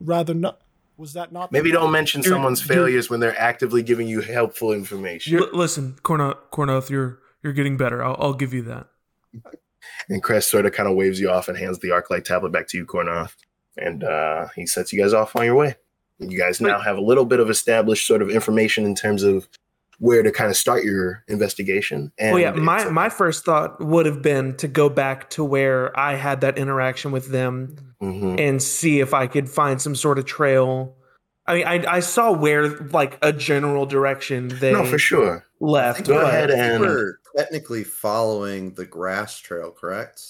rather 0.00 0.32
not. 0.34 0.60
Was 0.96 1.14
that 1.14 1.32
not? 1.32 1.50
maybe 1.52 1.70
don't 1.72 1.90
mention 1.90 2.22
You're- 2.22 2.34
someone's 2.36 2.64
you're- 2.64 2.74
failures 2.76 3.10
when 3.10 3.20
they're 3.20 3.38
actively 3.38 3.82
giving 3.82 4.06
you 4.08 4.20
helpful 4.20 4.72
information 4.72 5.38
L- 5.38 5.48
listen, 5.52 5.96
Corno- 6.02 6.38
Cornoth, 6.52 6.90
you're 6.90 7.18
you're 7.42 7.52
getting 7.52 7.76
better. 7.76 8.04
I'll, 8.04 8.16
I'll 8.20 8.34
give 8.34 8.54
you 8.54 8.62
that. 8.62 8.86
And 10.08 10.22
Cress 10.22 10.46
sort 10.50 10.64
of 10.66 10.72
kind 10.72 10.88
of 10.88 10.94
waves 10.96 11.18
you 11.18 11.28
off 11.30 11.48
and 11.48 11.58
hands 11.58 11.78
the 11.80 11.88
Arclight 11.88 12.24
tablet 12.24 12.52
back 12.52 12.68
to 12.68 12.76
you, 12.78 12.86
Kornoth. 12.86 13.34
And 13.76 14.04
uh, 14.04 14.48
he 14.54 14.66
sets 14.66 14.92
you 14.92 15.00
guys 15.02 15.12
off 15.12 15.34
on 15.34 15.44
your 15.44 15.54
way. 15.56 15.76
You 16.18 16.38
guys 16.38 16.60
now 16.60 16.78
have 16.78 16.98
a 16.98 17.00
little 17.00 17.24
bit 17.24 17.40
of 17.40 17.50
established 17.50 18.06
sort 18.06 18.22
of 18.22 18.30
information 18.30 18.84
in 18.84 18.94
terms 18.94 19.22
of 19.24 19.48
where 20.02 20.24
to 20.24 20.32
kind 20.32 20.50
of 20.50 20.56
start 20.56 20.82
your 20.82 21.22
investigation. 21.28 22.10
And 22.18 22.32
well, 22.32 22.42
yeah, 22.42 22.50
my 22.50 22.82
a- 22.82 22.90
my 22.90 23.08
first 23.08 23.44
thought 23.44 23.80
would 23.80 24.04
have 24.04 24.20
been 24.20 24.56
to 24.56 24.66
go 24.66 24.88
back 24.88 25.30
to 25.30 25.44
where 25.44 25.96
I 25.98 26.16
had 26.16 26.40
that 26.40 26.58
interaction 26.58 27.12
with 27.12 27.28
them 27.30 27.76
Mhm. 28.02 28.40
and 28.40 28.60
see 28.60 28.98
if 28.98 29.14
I 29.14 29.28
could 29.28 29.48
find 29.48 29.80
some 29.80 29.94
sort 29.94 30.18
of 30.18 30.24
trail. 30.24 30.96
I 31.46 31.54
mean, 31.54 31.66
I 31.68 31.84
I 31.98 32.00
saw 32.00 32.32
where 32.32 32.68
like 32.88 33.16
a 33.22 33.32
general 33.32 33.86
direction 33.86 34.48
they 34.48 34.72
No, 34.72 34.84
for 34.84 34.98
sure. 34.98 35.46
left. 35.60 36.08
Go 36.08 36.18
ahead 36.18 36.50
and- 36.50 36.80
we're 36.80 37.18
technically 37.36 37.84
following 37.84 38.74
the 38.74 38.84
grass 38.84 39.38
trail, 39.38 39.70
correct? 39.70 40.20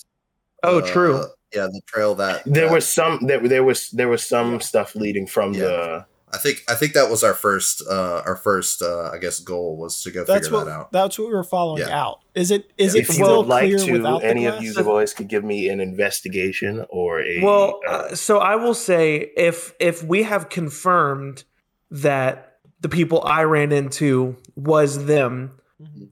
Oh, 0.62 0.80
Uh, 0.80 0.86
true. 0.86 1.24
Yeah, 1.54 1.66
the 1.66 1.80
trail 1.86 2.14
that 2.16 2.42
There 2.44 2.66
that- 2.66 2.74
was 2.74 2.86
some 2.86 3.20
there, 3.26 3.40
there 3.48 3.64
was 3.64 3.88
there 3.90 4.08
was 4.08 4.22
some 4.22 4.60
stuff 4.60 4.94
leading 4.94 5.26
from 5.26 5.54
Yeah. 5.54 5.60
the 5.64 6.06
I 6.34 6.38
think 6.38 6.62
I 6.68 6.74
think 6.74 6.94
that 6.94 7.10
was 7.10 7.22
our 7.22 7.34
first 7.34 7.82
uh 7.88 8.22
our 8.24 8.36
first 8.36 8.80
uh 8.82 9.10
I 9.12 9.18
guess 9.18 9.38
goal 9.38 9.76
was 9.76 10.02
to 10.02 10.10
go 10.10 10.24
That's 10.24 10.46
figure 10.46 10.58
what 10.58 10.64
that 10.66 10.72
out. 10.72 10.92
that's 10.92 11.18
what 11.18 11.28
we 11.28 11.34
were 11.34 11.44
following 11.44 11.82
Yeah. 11.82 12.00
out. 12.02 12.20
Is 12.34 12.50
it 12.50 12.70
is 12.78 12.94
if 12.94 13.02
it 13.10 13.18
you 13.18 13.24
still 13.24 13.38
would 13.40 13.48
like 13.48 13.64
clear 13.64 13.78
to 13.78 13.92
without 13.92 14.24
any 14.24 14.44
the 14.46 14.56
of 14.56 14.62
you 14.62 14.72
glass? 14.72 14.84
boys 14.86 15.14
could 15.14 15.28
give 15.28 15.44
me 15.44 15.68
an 15.68 15.80
investigation 15.80 16.84
or 16.88 17.20
a 17.20 17.40
Well, 17.42 17.80
uh, 17.86 17.90
uh, 17.92 18.14
so 18.14 18.38
I 18.38 18.56
will 18.56 18.74
say 18.74 19.30
if 19.36 19.74
if 19.78 20.02
we 20.02 20.22
have 20.22 20.48
confirmed 20.48 21.44
that 21.90 22.56
the 22.80 22.88
people 22.88 23.22
I 23.24 23.42
ran 23.44 23.70
into 23.70 24.36
was 24.56 25.04
them. 25.06 25.58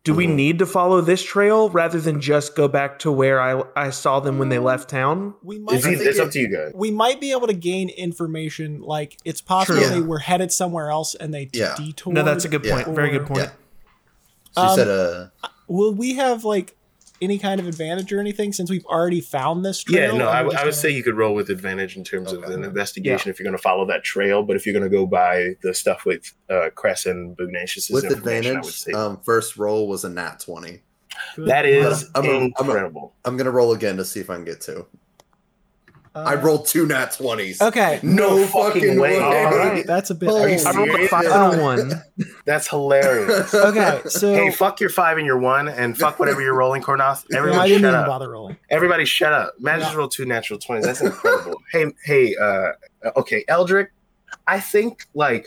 Do 0.04 0.14
we 0.14 0.26
Mhm. 0.26 0.34
need 0.34 0.58
to 0.60 0.66
follow 0.66 1.00
this 1.00 1.22
trail 1.22 1.68
rather 1.70 2.00
than 2.00 2.20
just 2.20 2.54
go 2.56 2.68
back 2.68 2.98
to 3.00 3.12
where 3.12 3.40
I 3.40 3.62
I 3.76 3.90
saw 3.90 4.20
them 4.20 4.38
when 4.38 4.48
they 4.48 4.58
left 4.58 4.88
town? 4.88 5.34
We 5.42 5.56
it's, 5.56 5.64
might 5.64 5.72
I 5.72 5.76
eith- 5.78 5.82
think 5.98 6.00
it's 6.10 6.18
up 6.18 6.30
to 6.32 6.38
you 6.40 6.48
guys. 6.48 6.72
we 6.74 6.90
might 6.90 7.20
be 7.20 7.32
able 7.32 7.46
to 7.46 7.52
gain 7.54 7.88
information 7.90 8.80
like 8.82 9.16
it's 9.24 9.40
possible 9.40 9.80
True. 9.80 9.88
they 9.90 10.00
were 10.00 10.18
headed 10.20 10.52
somewhere 10.52 10.90
else 10.90 11.14
and 11.14 11.32
they 11.34 11.50
Yeah. 11.52 11.74
detoured. 11.76 12.14
No, 12.14 12.22
that's 12.22 12.44
a 12.44 12.48
good 12.48 12.62
point. 12.64 12.86
Yeah. 12.88 12.94
Very 12.94 13.10
good 13.10 13.26
point. 13.26 13.40
Yeah. 13.40 13.50
So 14.52 14.62
you 14.62 14.68
Um, 14.68 14.76
said 14.76 14.88
uh 14.88 15.26
Will 15.68 15.94
we 15.94 16.14
have 16.14 16.44
like 16.44 16.76
any 17.20 17.38
kind 17.38 17.60
of 17.60 17.66
advantage 17.68 18.12
or 18.12 18.20
anything 18.20 18.52
since 18.52 18.70
we've 18.70 18.84
already 18.86 19.20
found 19.20 19.64
this 19.64 19.82
trail? 19.82 20.12
Yeah, 20.12 20.18
no, 20.18 20.28
and 20.28 20.36
I 20.38 20.42
would 20.42 20.52
just 20.52 20.62
I 20.62 20.64
would 20.64 20.70
gonna- 20.72 20.80
say 20.80 20.90
you 20.90 21.02
could 21.02 21.16
roll 21.16 21.34
with 21.34 21.50
advantage 21.50 21.96
in 21.96 22.04
terms 22.04 22.32
of 22.32 22.42
an 22.44 22.64
investigation 22.64 23.30
if 23.30 23.38
you're 23.38 23.44
going 23.44 23.56
to 23.56 23.62
follow 23.62 23.86
that 23.86 24.04
trail. 24.04 24.42
But 24.42 24.56
if 24.56 24.66
you're 24.66 24.72
going 24.72 24.90
to 24.90 24.94
go 24.94 25.06
by 25.06 25.54
the 25.62 25.74
stuff 25.74 26.04
with 26.04 26.32
uh, 26.48 26.70
Cress 26.74 27.06
and 27.06 27.36
Bugnacious' 27.36 27.90
with 27.90 28.04
information, 28.04 28.56
I 28.56 28.60
would 28.60 28.66
advantage, 28.66 28.72
say 28.80 28.92
um 28.92 29.20
first 29.24 29.56
roll 29.56 29.88
was 29.88 30.04
a 30.04 30.08
nat 30.10 30.40
twenty. 30.40 30.82
Good. 31.36 31.48
that 31.48 31.66
is 31.66 32.08
I'm 32.14 32.24
a- 32.24 32.28
I'm 32.28 32.36
a- 32.36 32.44
incredible. 32.46 33.14
I'm 33.24 33.36
gonna 33.36 33.50
roll 33.50 33.72
again 33.72 33.96
to 33.98 34.04
see 34.04 34.20
if 34.20 34.30
I 34.30 34.36
can 34.36 34.44
get 34.44 34.60
two. 34.60 34.86
Uh, 36.12 36.24
I 36.26 36.34
rolled 36.34 36.66
two 36.66 36.86
nat 36.86 37.12
twenties. 37.12 37.60
Okay, 37.62 38.00
No 38.02 38.44
fucking 38.46 38.98
way. 38.98 39.20
All 39.20 39.30
right. 39.30 39.86
that's 39.86 40.10
a 40.10 40.14
bit. 40.16 40.28
Are 40.28 40.48
you 40.48 40.58
I 40.66 40.72
rolled 40.72 40.88
a 41.00 41.06
five 41.06 41.26
Uh, 41.26 41.50
and 41.52 41.60
a 41.60 41.62
one. 41.62 42.02
That's 42.46 42.66
hilarious. 42.68 43.54
Okay, 43.70 44.00
so 44.08 44.34
hey, 44.34 44.50
fuck 44.50 44.80
your 44.80 44.90
five 44.90 45.18
and 45.18 45.26
your 45.26 45.38
one, 45.38 45.68
and 45.68 45.96
fuck 45.96 46.18
whatever 46.18 46.40
you're 46.42 46.56
rolling, 46.56 46.82
Cornoth. 46.82 47.24
I 47.32 47.36
Everybody 47.38 47.68
didn't 47.70 47.82
shut 47.82 47.90
even 47.90 47.94
up. 48.00 48.06
bother 48.08 48.28
rolling. 48.30 48.56
Everybody 48.70 49.04
shut 49.04 49.32
up. 49.32 49.54
Matt 49.60 49.78
just 49.80 49.92
Yeah. 49.92 49.98
rolled 49.98 50.10
two 50.10 50.24
natural 50.24 50.58
twenties. 50.58 50.86
That's 50.86 51.00
incredible. 51.00 51.62
hey, 51.70 51.86
hey, 52.04 52.34
uh, 52.36 52.72
okay, 53.16 53.44
Eldrick. 53.48 53.88
I 54.48 54.58
think 54.58 55.06
like 55.14 55.46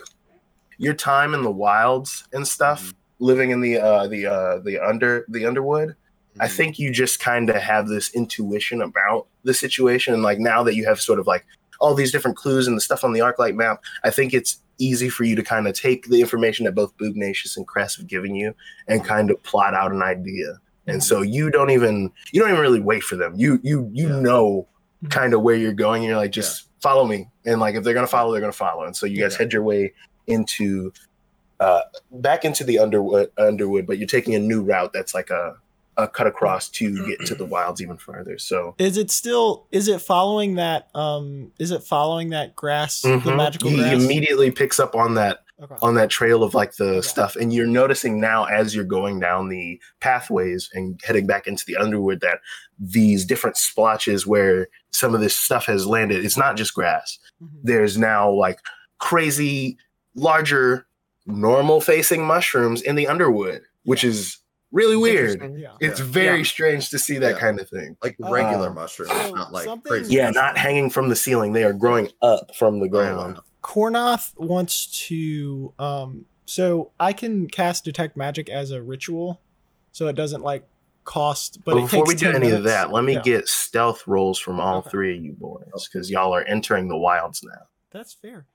your 0.77 0.93
time 0.93 1.33
in 1.33 1.43
the 1.43 1.51
wilds 1.51 2.25
and 2.31 2.47
stuff, 2.47 2.81
Mm-hmm. 2.83 3.25
living 3.25 3.49
in 3.51 3.59
the 3.59 3.79
uh, 3.79 4.07
the 4.07 4.27
uh, 4.27 4.59
the 4.59 4.79
under 4.79 5.25
the 5.27 5.45
underwood. 5.45 5.95
I 6.39 6.47
Mhm. 6.47 6.51
think 6.55 6.79
you 6.79 6.91
just 6.91 7.19
kind 7.19 7.49
of 7.49 7.57
have 7.57 7.87
this 7.89 8.13
intuition 8.15 8.81
about 8.81 9.27
the 9.43 9.53
situation. 9.53 10.13
And 10.13 10.23
like 10.23 10.39
now 10.39 10.63
that 10.63 10.75
you 10.75 10.85
have 10.85 10.99
sort 10.99 11.19
of 11.19 11.27
like 11.27 11.45
all 11.79 11.93
these 11.93 12.11
different 12.11 12.37
clues 12.37 12.67
and 12.67 12.77
the 12.77 12.81
stuff 12.81 13.03
on 13.03 13.13
the 13.13 13.19
Arclight 13.19 13.55
map, 13.55 13.83
I 14.03 14.09
think 14.09 14.33
it's 14.33 14.59
easy 14.79 15.09
for 15.09 15.23
you 15.23 15.35
to 15.35 15.43
kind 15.43 15.67
of 15.67 15.73
take 15.75 16.07
the 16.07 16.19
information 16.21 16.65
that 16.65 16.73
both 16.75 16.95
Bugnacious 16.97 17.57
and 17.57 17.67
Cress 17.67 17.95
have 17.97 18.07
given 18.07 18.35
you 18.35 18.55
and 18.87 19.03
kind 19.05 19.29
of 19.29 19.41
plot 19.43 19.73
out 19.73 19.91
an 19.91 20.01
idea. 20.01 20.59
And 20.87 21.03
so 21.03 21.21
you 21.21 21.49
don't 21.49 21.69
even 21.69 22.11
you 22.31 22.41
don't 22.41 22.49
even 22.49 22.61
really 22.61 22.81
wait 22.81 23.03
for 23.03 23.15
them. 23.15 23.33
You 23.37 23.59
you 23.63 23.89
you 23.93 24.09
Yeah. 24.09 24.19
know 24.19 24.67
Mhm. 25.05 25.11
kind 25.11 25.33
of 25.33 25.41
where 25.41 25.55
you're 25.55 25.73
going. 25.73 26.03
You're 26.03 26.17
like 26.17 26.31
just 26.31 26.67
follow 26.81 27.05
me, 27.05 27.29
and 27.45 27.59
like 27.61 27.75
if 27.75 27.83
they're 27.83 27.93
gonna 27.93 28.07
follow, 28.07 28.31
they're 28.31 28.41
gonna 28.41 28.51
follow. 28.53 28.83
And 28.83 28.95
so 28.95 29.05
you 29.05 29.21
guys 29.21 29.33
Yeah. 29.33 29.37
head 29.39 29.53
your 29.53 29.63
way 29.63 29.93
into 30.27 30.91
uh 31.59 31.81
back 32.11 32.43
into 32.43 32.63
the 32.65 32.79
underwood 32.79 33.29
underwood, 33.37 33.85
but 33.87 33.97
you're 33.97 34.07
taking 34.07 34.35
a 34.35 34.39
new 34.39 34.61
route 34.61 34.91
that's 34.93 35.13
like 35.13 35.29
a 35.29 35.55
a 35.97 36.07
cut 36.07 36.27
across 36.27 36.69
to 36.69 37.05
get 37.07 37.25
to 37.27 37.35
the 37.35 37.45
wilds 37.45 37.81
even 37.81 37.97
further. 37.97 38.37
So 38.37 38.75
Is 38.79 38.97
it 38.97 39.11
still? 39.11 39.67
Is 39.71 39.87
it 39.87 40.01
following 40.01 40.55
that? 40.55 40.89
Um, 40.95 41.51
is 41.59 41.71
it 41.71 41.83
following 41.83 42.29
that 42.31 42.55
grass, 42.55 43.01
the 43.01 43.09
Mhm. 43.09 43.37
magical 43.37 43.69
he 43.69 43.77
grass? 43.77 43.93
immediately 44.03 44.49
picks 44.51 44.79
up 44.79 44.95
on 44.95 45.15
that 45.15 45.39
Okay. 45.61 45.75
on 45.83 45.93
that 45.95 46.09
trail 46.09 46.43
of 46.43 46.55
like 46.55 46.75
the 46.77 46.95
Okay. 46.97 47.01
stuff 47.07 47.35
and 47.35 47.53
you're 47.53 47.67
noticing 47.67 48.19
now 48.19 48.45
as 48.45 48.75
you're 48.75 48.83
going 48.83 49.19
down 49.19 49.49
the 49.49 49.79
pathways 50.01 50.67
and 50.73 50.99
heading 51.03 51.27
back 51.27 51.45
into 51.47 51.63
the 51.65 51.77
underwood 51.77 52.19
that 52.21 52.39
these 52.79 53.23
different 53.23 53.55
splotches 53.55 54.25
where 54.25 54.67
some 54.91 55.13
of 55.13 55.21
this 55.21 55.35
stuff 55.37 55.65
has 55.67 55.85
landed 55.85 56.25
it's 56.25 56.35
not 56.37 56.57
just 56.57 56.73
grass 56.73 57.19
Mhm. 57.41 57.47
there's 57.63 57.97
now 57.99 58.29
like 58.31 58.59
crazy 58.97 59.77
larger 60.15 60.87
normal 61.27 61.79
facing 61.79 62.25
mushrooms 62.25 62.81
in 62.81 62.95
the 62.95 63.07
underwood 63.07 63.61
which 63.83 64.03
is 64.03 64.39
really 64.73 64.97
weird 64.97 65.39
Yeah. 65.57 65.69
it's 65.79 65.99
Yeah. 66.01 66.05
very 66.07 66.37
Yeah. 66.39 66.43
strange 66.43 66.89
to 66.89 66.99
see 66.99 67.17
that 67.19 67.35
Yeah. 67.35 67.39
kind 67.39 67.59
of 67.61 67.69
thing 67.69 67.95
like 68.03 68.17
Uh, 68.21 68.29
regular 68.29 68.67
um, 68.69 68.75
mushrooms, 68.75 69.11
so 69.11 69.31
not 69.33 69.53
like 69.53 69.63
something- 69.63 69.89
crazy. 69.89 70.15
yeah 70.15 70.29
not 70.31 70.57
hanging 70.57 70.89
from 70.89 71.07
the 71.09 71.15
ceiling 71.15 71.53
they 71.53 71.63
are 71.63 71.73
growing 71.73 72.09
up 72.21 72.53
from 72.55 72.79
the 72.81 72.89
ground 72.89 73.39
Kornoth 73.63 74.33
wants 74.37 74.87
to. 75.07 75.73
Um, 75.79 76.25
so 76.45 76.91
I 76.99 77.13
can 77.13 77.47
cast 77.47 77.85
detect 77.85 78.17
magic 78.17 78.49
as 78.49 78.71
a 78.71 78.81
ritual, 78.81 79.39
so 79.93 80.07
it 80.09 80.17
doesn't 80.17 80.41
like 80.41 80.67
cost. 81.05 81.59
But 81.63 81.71
But 81.75 81.77
it 81.77 81.81
before 81.83 81.99
takes 82.05 82.09
we 82.09 82.15
do 82.15 82.31
10 82.33 82.43
any 82.43 82.51
of 82.51 82.63
that, 82.63 82.91
let 82.91 83.05
me 83.05 83.13
Yeah. 83.13 83.21
get 83.21 83.47
stealth 83.47 84.05
rolls 84.05 84.37
from 84.37 84.59
all 84.59 84.79
Okay. 84.79 84.89
three 84.89 85.17
of 85.17 85.23
you 85.23 85.31
boys 85.31 85.87
because 85.87 86.11
y'all 86.11 86.33
are 86.35 86.43
entering 86.43 86.89
the 86.89 86.97
wilds 86.97 87.41
now. 87.41 87.67
That's 87.91 88.13
fair. 88.13 88.45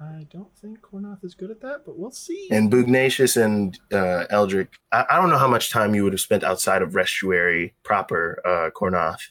I 0.00 0.26
don't 0.30 0.56
think 0.56 0.80
Cornoth 0.80 1.24
is 1.24 1.34
good 1.34 1.50
at 1.50 1.60
that, 1.62 1.82
but 1.84 1.98
we'll 1.98 2.12
see. 2.12 2.48
And 2.52 2.70
Bugnacious 2.70 3.36
and 3.36 3.76
uh, 3.92 4.26
Eldrick, 4.30 4.68
I, 4.92 5.04
I 5.10 5.16
don't 5.16 5.28
know 5.28 5.38
how 5.38 5.48
much 5.48 5.70
time 5.70 5.94
you 5.94 6.04
would 6.04 6.12
have 6.12 6.20
spent 6.20 6.44
outside 6.44 6.82
of 6.82 6.94
Restuary 6.94 7.74
proper, 7.82 8.40
uh, 8.44 8.70
Cornoth, 8.70 9.30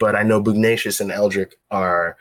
but 0.00 0.16
I 0.16 0.24
know 0.24 0.42
Bugnacious 0.42 1.00
and 1.00 1.12
Eldrick 1.12 1.54
are 1.70 2.16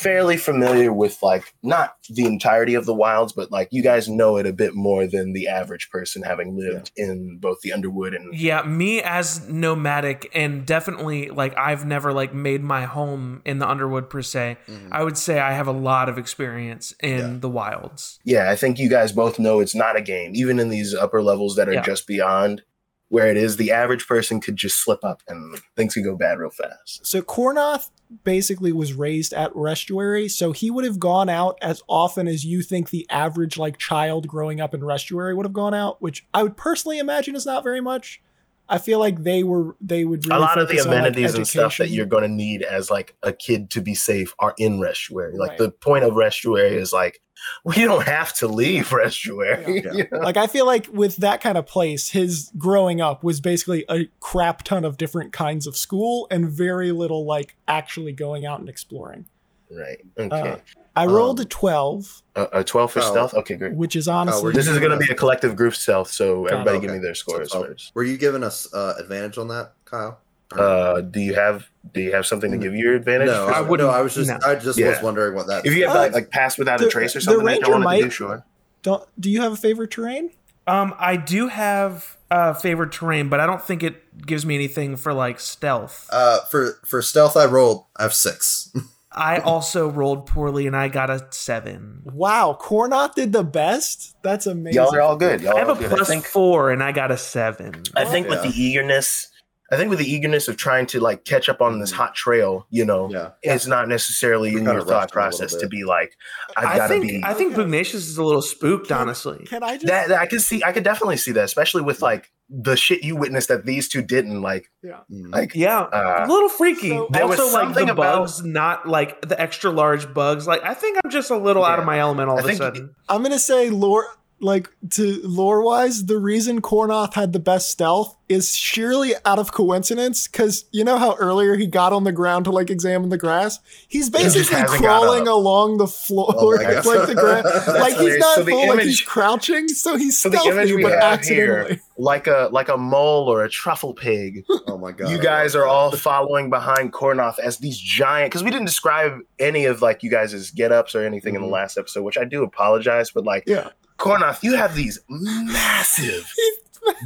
fairly 0.00 0.36
familiar 0.36 0.92
with 0.92 1.22
like 1.22 1.54
not 1.62 1.96
the 2.08 2.24
entirety 2.24 2.74
of 2.74 2.86
the 2.86 2.94
wilds, 2.94 3.32
but 3.32 3.50
like 3.52 3.68
you 3.70 3.82
guys 3.82 4.08
know 4.08 4.36
it 4.38 4.46
a 4.46 4.52
bit 4.52 4.74
more 4.74 5.06
than 5.06 5.32
the 5.32 5.46
average 5.46 5.90
person 5.90 6.22
having 6.22 6.56
lived 6.56 6.90
in 6.96 7.38
both 7.38 7.60
the 7.60 7.72
Underwood 7.72 8.14
and 8.14 8.32
Yeah, 8.34 8.62
me 8.62 9.02
as 9.02 9.46
nomadic 9.48 10.30
and 10.34 10.66
definitely 10.66 11.28
like 11.30 11.56
I've 11.58 11.84
never 11.84 12.12
like 12.12 12.32
made 12.34 12.62
my 12.62 12.84
home 12.84 13.42
in 13.44 13.58
the 13.58 13.68
Underwood 13.68 14.08
per 14.10 14.22
se. 14.22 14.56
Mhm. 14.68 14.88
I 14.90 15.02
would 15.04 15.18
say 15.18 15.38
I 15.38 15.52
have 15.52 15.66
a 15.66 15.72
lot 15.72 16.08
of 16.08 16.18
experience 16.18 16.94
in 17.02 17.18
Yeah. 17.18 17.36
the 17.40 17.48
wilds. 17.50 18.18
yeah, 18.24 18.50
I 18.50 18.56
think 18.56 18.78
you 18.78 18.88
guys 18.88 19.12
both 19.12 19.38
know 19.38 19.60
it's 19.60 19.74
not 19.74 19.96
a 19.96 20.00
game, 20.02 20.32
even 20.34 20.58
in 20.58 20.68
these 20.70 20.94
upper 20.94 21.22
levels 21.22 21.56
that 21.56 21.68
are 21.68 21.74
Yeah. 21.74 21.82
just 21.82 22.06
beyond 22.06 22.62
where 23.10 23.26
it 23.26 23.36
is. 23.36 23.56
The 23.56 23.72
average 23.72 24.06
person 24.06 24.40
could 24.40 24.56
just 24.56 24.82
slip 24.82 25.04
up 25.04 25.22
and 25.28 25.60
things 25.76 25.94
could 25.94 26.04
go 26.04 26.16
bad 26.16 26.38
real 26.38 26.50
fast. 26.50 27.04
So 27.04 27.20
Kornoth 27.20 27.90
basically 28.24 28.72
was 28.72 28.94
raised 28.94 29.34
at 29.34 29.54
Restuary, 29.54 30.28
so 30.28 30.52
he 30.52 30.70
would 30.70 30.84
have 30.84 30.98
gone 30.98 31.28
out 31.28 31.58
as 31.60 31.82
often 31.88 32.26
as 32.26 32.44
you 32.44 32.62
think 32.62 32.90
the 32.90 33.06
average 33.10 33.58
like 33.58 33.78
child 33.78 34.26
growing 34.26 34.60
up 34.60 34.72
in 34.74 34.82
Restuary 34.82 35.34
would 35.34 35.44
have 35.44 35.52
gone 35.52 35.74
out, 35.74 36.00
which 36.00 36.26
I 36.32 36.42
would 36.42 36.56
personally 36.56 36.98
imagine 36.98 37.36
is 37.36 37.44
not 37.44 37.62
very 37.62 37.80
much. 37.80 38.22
I 38.68 38.78
feel 38.78 39.00
like 39.00 39.24
they 39.24 39.42
were 39.42 39.74
they 39.80 40.04
would 40.04 40.24
really 40.26 40.38
a 40.38 40.40
lot 40.40 40.58
of 40.58 40.68
the 40.68 40.78
on, 40.80 40.86
like, 40.86 40.98
amenities 40.98 41.34
and 41.34 41.46
stuff 41.46 41.78
that 41.78 41.90
you're 41.90 42.06
going 42.06 42.22
to 42.22 42.28
need 42.28 42.62
as 42.62 42.88
like 42.88 43.16
a 43.24 43.32
kid 43.32 43.68
to 43.70 43.80
be 43.80 43.96
safe 43.96 44.32
are 44.38 44.54
in 44.58 44.80
Restuary. 44.80 45.36
Like 45.36 45.50
Right. 45.50 45.58
the 45.58 45.70
point 45.72 46.04
of 46.04 46.14
Restuary 46.14 46.76
is 46.76 46.92
like 46.92 47.20
we 47.64 47.76
don't 47.76 48.06
have 48.06 48.32
to 48.34 48.48
leave 48.48 48.92
Restuary. 48.92 49.82
Yeah. 49.84 49.92
you 49.94 50.08
know? 50.10 50.18
like 50.18 50.36
I 50.36 50.46
feel 50.46 50.66
like 50.66 50.88
with 50.92 51.16
that 51.16 51.40
kind 51.40 51.56
of 51.58 51.66
place, 51.66 52.10
his 52.10 52.50
growing 52.58 53.00
up 53.00 53.22
was 53.22 53.40
basically 53.40 53.84
a 53.88 54.06
crap 54.20 54.62
ton 54.62 54.84
of 54.84 54.96
different 54.96 55.32
kinds 55.32 55.66
of 55.66 55.76
school 55.76 56.26
and 56.30 56.48
very 56.50 56.92
little 56.92 57.24
like 57.24 57.56
actually 57.68 58.12
going 58.12 58.46
out 58.46 58.60
and 58.60 58.68
exploring. 58.68 59.26
Right. 59.70 59.98
Okay. 60.18 60.50
Uh, 60.50 60.56
I 60.96 61.06
rolled 61.06 61.38
Um, 61.38 61.46
a 61.46 61.48
12, 61.48 62.22
a, 62.34 62.48
a 62.54 62.64
twelve 62.64 62.90
for 62.92 62.98
oh. 62.98 63.02
stealth. 63.10 63.34
Okay, 63.34 63.54
great. 63.54 63.74
which 63.74 63.94
is 63.94 64.08
honestly 64.08 64.42
we're 64.42 64.52
This 64.52 64.66
is 64.66 64.78
going 64.80 64.90
to 64.90 64.96
be 64.96 65.10
a 65.12 65.14
collective 65.14 65.54
group 65.54 65.74
stealth, 65.76 66.10
so 66.10 66.42
Got 66.42 66.46
it. 66.46 66.52
everybody 66.52 66.76
Okay. 66.78 66.86
give 66.88 66.96
me 66.96 67.00
their 67.00 67.14
scores 67.14 67.50
twelve. 67.50 67.76
Were 67.94 68.02
you 68.02 68.16
giving 68.18 68.42
us 68.42 68.72
uh, 68.74 68.94
advantage 68.98 69.38
on 69.38 69.46
that, 69.48 69.74
Kyle? 69.84 70.18
Or- 70.52 70.60
Uh, 70.60 71.00
do 71.02 71.20
you 71.20 71.34
have 71.34 71.68
do 71.92 72.00
you 72.00 72.12
have 72.12 72.26
something 72.26 72.50
to 72.52 72.58
give 72.58 72.74
you 72.74 72.80
your 72.84 72.94
advantage? 72.94 73.28
no, 73.28 73.46
I 73.46 73.58
I, 73.58 73.60
wouldn't- 73.62 73.88
no, 73.88 73.94
I 73.94 74.00
was 74.02 74.14
just, 74.14 74.28
no. 74.30 74.38
I 74.44 74.54
just 74.54 74.78
Yeah. 74.78 74.88
was 74.90 75.02
wondering 75.02 75.34
what 75.34 75.46
that. 75.48 75.64
if 75.66 75.74
you 75.74 75.86
have 75.86 75.96
Uh, 75.96 75.98
like, 76.00 76.12
like 76.12 76.30
pass 76.30 76.58
without 76.58 76.78
the- 76.80 76.86
a 76.86 76.90
trace 76.90 77.14
or 77.16 77.20
something 77.20 77.44
that 77.46 77.52
you 77.52 77.58
ranger 77.60 77.70
wanted 77.72 77.90
to 77.90 77.96
do, 77.98 78.04
might- 78.04 78.12
sure. 78.12 78.44
don't 78.82 79.04
do 79.18 79.30
you 79.30 79.40
have 79.40 79.52
a 79.52 79.56
favorite 79.56 79.90
terrain? 79.90 80.30
Um, 80.66 80.94
I 80.98 81.16
do 81.16 81.48
have 81.48 82.16
uh 82.30 82.52
favorite 82.54 82.92
terrain, 82.92 83.28
but 83.28 83.40
I 83.40 83.46
don't 83.46 83.62
think 83.64 83.82
it 83.82 84.24
gives 84.26 84.44
me 84.46 84.54
anything 84.54 84.96
for 84.96 85.12
like 85.14 85.40
stealth. 85.40 86.06
uh, 86.12 86.40
for 86.50 86.78
for 86.84 87.00
stealth, 87.02 87.36
I 87.36 87.46
rolled. 87.46 87.86
I 87.96 88.02
have 88.04 88.14
six. 88.14 88.70
I 89.12 89.38
also 89.38 89.88
rolled 89.88 90.26
poorly 90.26 90.68
and 90.68 90.76
I 90.76 90.86
got 90.86 91.10
a 91.10 91.26
seven. 91.30 92.02
Wow, 92.04 92.56
Kornoth 92.60 93.14
did 93.16 93.32
the 93.32 93.42
best. 93.42 94.14
That's 94.22 94.46
amazing. 94.46 94.80
Y'all 94.80 94.94
are 94.94 95.00
all 95.00 95.16
good. 95.16 95.40
Y'all 95.40 95.56
I 95.56 95.58
have 95.58 95.68
a 95.70 95.74
good. 95.74 95.90
Plus 95.90 96.06
think 96.06 96.24
four 96.24 96.70
and 96.70 96.80
I 96.80 96.92
got 96.92 97.10
a 97.10 97.16
seven. 97.16 97.82
I 97.96 98.04
think 98.04 98.28
with 98.28 98.44
Yeah. 98.44 98.50
the 98.52 98.62
eagerness, 98.62 99.26
I 99.72 99.76
think 99.76 99.90
with 99.90 99.98
the 100.00 100.10
eagerness 100.10 100.48
of 100.48 100.56
trying 100.56 100.86
to 100.86 101.00
like 101.00 101.24
catch 101.24 101.48
up 101.48 101.60
on 101.60 101.78
this 101.78 101.92
hot 101.92 102.14
trail, 102.14 102.66
you 102.70 102.84
know, 102.84 103.08
yeah, 103.10 103.30
it's 103.42 103.66
not 103.66 103.86
necessarily 103.88 104.52
We 104.54 104.60
in 104.60 104.64
your 104.64 104.80
thought 104.80 104.86
rushed 104.86 104.88
it 104.88 105.16
a 105.16 105.20
little 105.20 105.38
process 105.38 105.54
to 105.60 105.68
be 105.68 105.84
like, 105.84 106.16
I've 106.56 106.76
got 106.76 106.86
to 106.88 106.88
think 106.88 107.06
be. 107.08 107.22
I 107.24 107.34
think 107.34 107.54
Bugnacious 107.54 108.08
is 108.08 108.16
a 108.18 108.24
little 108.24 108.42
spooked, 108.42 108.88
Can- 108.88 108.96
honestly. 108.98 109.44
Can 109.46 109.62
I 109.62 109.74
just 109.74 109.86
that, 109.86 110.08
that 110.08 110.20
I 110.20 110.26
can 110.26 110.40
see. 110.40 110.64
I 110.64 110.72
could 110.72 110.82
definitely 110.84 111.18
see 111.18 111.32
that, 111.32 111.44
especially 111.44 111.82
with 111.82 112.02
like 112.02 112.30
the 112.52 112.74
shit 112.76 113.04
you 113.04 113.14
witnessed 113.14 113.46
that 113.46 113.64
these 113.64 113.88
two 113.88 114.02
didn't. 114.02 114.42
Like, 114.42 114.68
Mm. 114.84 115.32
like 115.32 115.54
Yeah, 115.54 115.82
Uh, 115.82 116.24
a 116.24 116.28
little 116.28 116.48
freaky. 116.48 116.88
so- 116.88 117.06
There 117.12 117.28
was 117.28 117.38
also, 117.38 117.62
like 117.64 117.74
the 117.74 117.82
about- 117.92 117.96
bugs, 117.96 118.42
not 118.44 118.88
like 118.88 119.20
the 119.28 119.40
extra 119.40 119.70
large 119.70 120.12
bugs. 120.12 120.48
Like 120.48 120.64
I 120.64 120.74
think 120.74 120.98
I'm 121.04 121.10
just 121.12 121.30
a 121.30 121.36
little 121.36 121.64
out 121.64 121.78
of 121.78 121.84
my 121.84 121.98
element 122.00 122.28
all 122.28 122.38
I 122.38 122.40
of 122.40 122.46
a 122.48 122.56
sudden. 122.56 122.94
I'm 123.08 123.22
gonna 123.22 123.38
say 123.38 123.70
lore 123.70 124.06
like 124.40 124.68
to 124.90 125.20
lore 125.24 125.62
wise, 125.62 126.06
the 126.06 126.18
reason 126.18 126.60
Kornoth 126.62 127.14
had 127.14 127.32
the 127.32 127.38
best 127.38 127.70
stealth 127.70 128.16
is 128.28 128.56
sheerly 128.56 129.12
out 129.24 129.38
of 129.40 129.52
coincidence. 129.52 130.28
Cause 130.28 130.64
you 130.72 130.84
know 130.84 130.98
how 130.98 131.16
earlier 131.16 131.56
he 131.56 131.66
got 131.66 131.92
on 131.92 132.04
the 132.04 132.12
ground 132.12 132.44
to 132.46 132.50
like 132.52 132.70
examine 132.70 133.08
the 133.08 133.18
grass? 133.18 133.58
He's 133.88 134.08
basically 134.08 134.56
hasn't 134.56 134.80
crawling 134.82 135.26
along 135.26 135.78
the 135.78 135.86
floor 135.88 136.32
Oh 136.38 136.46
like 136.86 137.06
the 137.08 137.14
grass. 137.14 137.44
like 137.68 137.96
he's 137.96 138.16
not 138.18 138.36
So 138.36 138.44
the 138.44 138.50
full, 138.52 138.68
like 138.68 138.80
he's 138.80 139.00
crouching, 139.00 139.68
so 139.68 139.96
he's 139.96 140.16
So 140.18 140.28
the 140.28 140.38
stealthy, 140.38 140.56
image 140.58 140.72
we 140.72 140.82
but 140.84 140.92
have 140.92 141.02
accidentally. 141.02 141.68
here, 141.74 141.80
like 141.98 142.26
a 142.28 142.48
like 142.52 142.68
a 142.68 142.76
mole 142.78 143.28
or 143.28 143.44
a 143.44 143.48
truffle 143.50 143.92
pig, 143.94 144.44
oh 144.68 144.78
my 144.78 144.92
god! 144.92 145.10
you 145.10 145.18
guys 145.18 145.54
are 145.56 145.66
all 145.66 145.90
following 145.90 146.48
behind 146.50 146.92
Kornoth 146.92 147.38
as 147.40 147.58
these 147.58 147.78
giant. 147.78 148.30
Because 148.30 148.44
we 148.44 148.50
didn't 148.50 148.66
describe 148.66 149.18
any 149.38 149.64
of 149.66 149.82
like 149.82 150.02
you 150.02 150.10
guys' 150.10 150.50
get 150.52 150.70
ups 150.72 150.94
or 150.94 151.02
anything 151.02 151.34
in 151.34 151.42
Mhm. 151.42 151.46
the 151.46 151.50
last 151.50 151.76
episode, 151.76 152.04
which 152.04 152.16
I 152.16 152.24
do 152.24 152.42
apologize. 152.44 153.10
But 153.10 153.24
like 153.24 153.42
Yeah. 153.46 153.70
Kornoth, 154.00 154.42
you 154.42 154.56
have 154.56 154.74
these 154.74 154.98
massive 155.08 156.26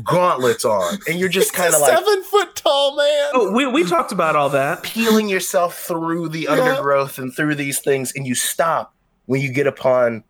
gauntlets 0.04 0.64
on, 0.64 0.98
and 1.08 1.18
you're 1.18 1.28
just 1.28 1.52
kind 1.52 1.74
of 1.74 1.80
like 1.80 1.96
seven 1.96 2.22
foot 2.22 2.54
tall 2.54 2.96
man. 2.96 3.30
Oh, 3.34 3.52
we 3.52 3.66
we 3.66 3.84
talked 3.84 4.12
about 4.12 4.36
all 4.36 4.48
that. 4.50 4.82
peeling 4.84 5.28
yourself 5.28 5.78
through 5.78 6.28
the 6.28 6.42
Yeah. 6.42 6.52
undergrowth 6.52 7.18
and 7.18 7.34
through 7.34 7.56
these 7.56 7.80
things, 7.80 8.12
and 8.14 8.26
you 8.26 8.34
stop 8.34 8.94
when 9.26 9.40
you 9.40 9.52
get 9.52 9.66
upon 9.66 10.22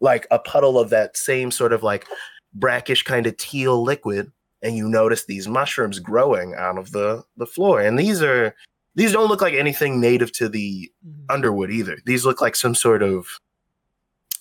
like 0.00 0.26
a 0.30 0.38
puddle 0.38 0.78
of 0.78 0.90
that 0.90 1.16
same 1.16 1.50
sort 1.50 1.72
of 1.72 1.82
like 1.82 2.06
brackish 2.54 3.02
kind 3.02 3.26
of 3.26 3.36
teal 3.36 3.82
liquid, 3.82 4.30
and 4.62 4.76
you 4.76 4.88
notice 4.88 5.24
these 5.24 5.48
mushrooms 5.48 5.98
growing 5.98 6.54
out 6.54 6.78
of 6.78 6.92
the 6.92 7.24
the 7.36 7.46
floor. 7.46 7.80
And 7.80 7.98
these 7.98 8.22
are 8.22 8.54
these 8.94 9.12
don't 9.12 9.28
look 9.28 9.40
like 9.40 9.54
anything 9.54 10.00
native 10.00 10.32
to 10.32 10.48
the 10.48 10.90
mm-hmm. 11.04 11.24
Underwood 11.30 11.70
either. 11.70 11.98
These 12.06 12.24
look 12.24 12.40
like 12.40 12.54
some 12.54 12.74
sort 12.74 13.02
of 13.02 13.26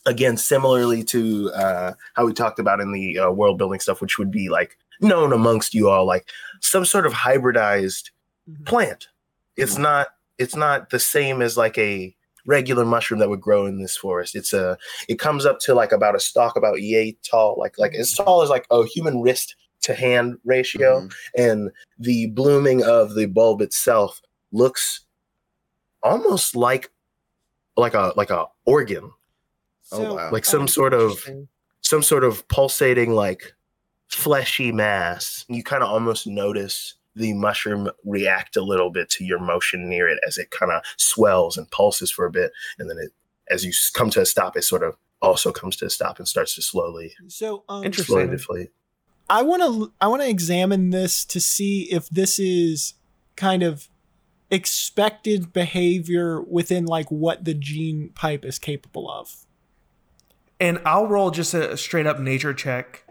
again 0.05 0.36
similarly 0.38 1.03
to 1.05 1.51
uh, 1.53 1.93
how 2.15 2.25
we 2.25 2.34
talked 2.34 2.60
about 2.60 2.79
in 2.79 2.91
the 2.91 3.20
uh, 3.20 3.31
world 3.31 3.58
building 3.58 3.79
stuff, 3.79 4.01
which 4.01 4.17
would 4.17 4.31
be 4.31 4.50
like 4.50 4.77
known 5.00 5.31
amongst 5.34 5.74
you 5.74 5.89
all, 5.89 6.05
like 6.05 6.27
some 6.60 6.86
sort 6.86 7.05
of 7.05 7.13
hybridized 7.13 8.10
Mhm. 8.50 8.65
plant. 8.65 9.08
It's 9.58 9.77
not 9.77 10.08
it's 10.39 10.55
not 10.55 10.89
the 10.89 11.00
same 11.00 11.41
as 11.43 11.55
like 11.58 11.77
a 11.77 12.15
regular 12.48 12.84
mushroom 12.86 13.20
that 13.20 13.29
would 13.29 13.41
grow 13.41 13.67
in 13.67 13.79
this 13.79 13.96
forest. 13.96 14.36
It's 14.36 14.53
a 14.53 14.77
it 15.08 15.20
comes 15.20 15.46
up 15.46 15.60
to 15.62 15.75
like 15.75 15.91
about 15.91 16.15
a 16.15 16.20
stalk 16.20 16.55
about 16.55 16.81
yay 16.81 17.15
tall, 17.24 17.55
like 17.60 17.77
like 17.77 17.93
as 17.93 18.13
tall 18.13 18.41
as 18.41 18.50
like 18.50 18.65
a 18.72 18.84
human 18.88 19.22
wrist 19.22 19.55
to 19.84 19.93
hand 19.93 20.38
ratio, 20.46 21.01
Mhm. 21.01 21.13
and 21.38 21.72
the 22.00 22.27
blooming 22.27 22.84
of 22.84 23.13
the 23.13 23.27
bulb 23.27 23.62
itself 23.62 24.22
looks 24.51 25.01
almost 26.03 26.55
like 26.55 26.89
like 27.77 27.93
a 27.93 28.13
like 28.15 28.29
a 28.31 28.48
organ, 28.65 29.12
Oh, 29.91 30.15
wow. 30.15 30.31
like 30.31 30.45
some 30.45 30.63
Oh, 30.63 30.67
sort 30.67 30.93
of 30.93 31.27
some 31.81 32.03
sort 32.03 32.24
of 32.24 32.48
pulsating 32.48 33.13
like 33.13 33.53
fleshy 34.07 34.71
mass. 34.71 35.45
You 35.50 35.63
kind 35.63 35.83
of 35.83 35.89
almost 35.89 36.27
notice 36.27 36.95
the 37.15 37.33
mushroom 37.33 37.89
react 38.05 38.55
a 38.55 38.62
little 38.63 38.89
bit 38.89 39.10
to 39.10 39.25
your 39.25 39.39
motion 39.39 39.89
near 39.89 40.07
it 40.07 40.19
as 40.25 40.38
it 40.38 40.50
kind 40.51 40.71
of 40.71 40.81
swells 40.98 41.57
and 41.57 41.69
pulses 41.71 42.10
for 42.12 42.25
a 42.25 42.31
bit, 42.31 42.51
and 42.79 42.89
then 42.89 42.98
it 42.98 43.12
as 43.50 43.65
you 43.65 43.71
come 43.93 44.10
to 44.12 44.21
a 44.21 44.25
stop, 44.25 44.55
it 44.55 44.63
sort 44.63 44.83
of 44.83 44.95
also 45.21 45.51
comes 45.51 45.75
to 45.75 45.86
a 45.86 45.89
stop 45.89 46.17
and 46.19 46.27
starts 46.27 46.55
to 46.55 46.62
slowly 46.62 47.13
So 47.27 47.63
um, 47.69 47.83
Interesting. 47.83 48.15
slowly 48.15 48.29
deflate. 48.31 48.69
I 49.29 49.41
want 49.43 49.62
to 49.62 49.91
I 50.00 50.07
want 50.07 50.21
to 50.21 50.29
examine 50.29 50.89
this 50.91 51.25
to 51.25 51.39
see 51.41 51.83
if 51.91 52.10
this 52.10 52.39
is 52.39 52.93
kind 53.36 53.62
of 53.63 53.89
expected 54.50 55.53
behavior 55.53 56.41
within 56.41 56.86
like 56.86 57.10
what 57.12 57.45
the 57.45 57.53
gene 57.53 58.10
pipe 58.15 58.43
is 58.45 58.60
capable 58.60 59.10
of. 59.10 59.45
And 60.62 60.80
I'll 60.86 61.08
roll 61.08 61.32
just 61.32 61.53
a 61.53 61.75
straight 61.75 62.06
up 62.06 62.20
nature 62.20 62.53
check 62.53 63.03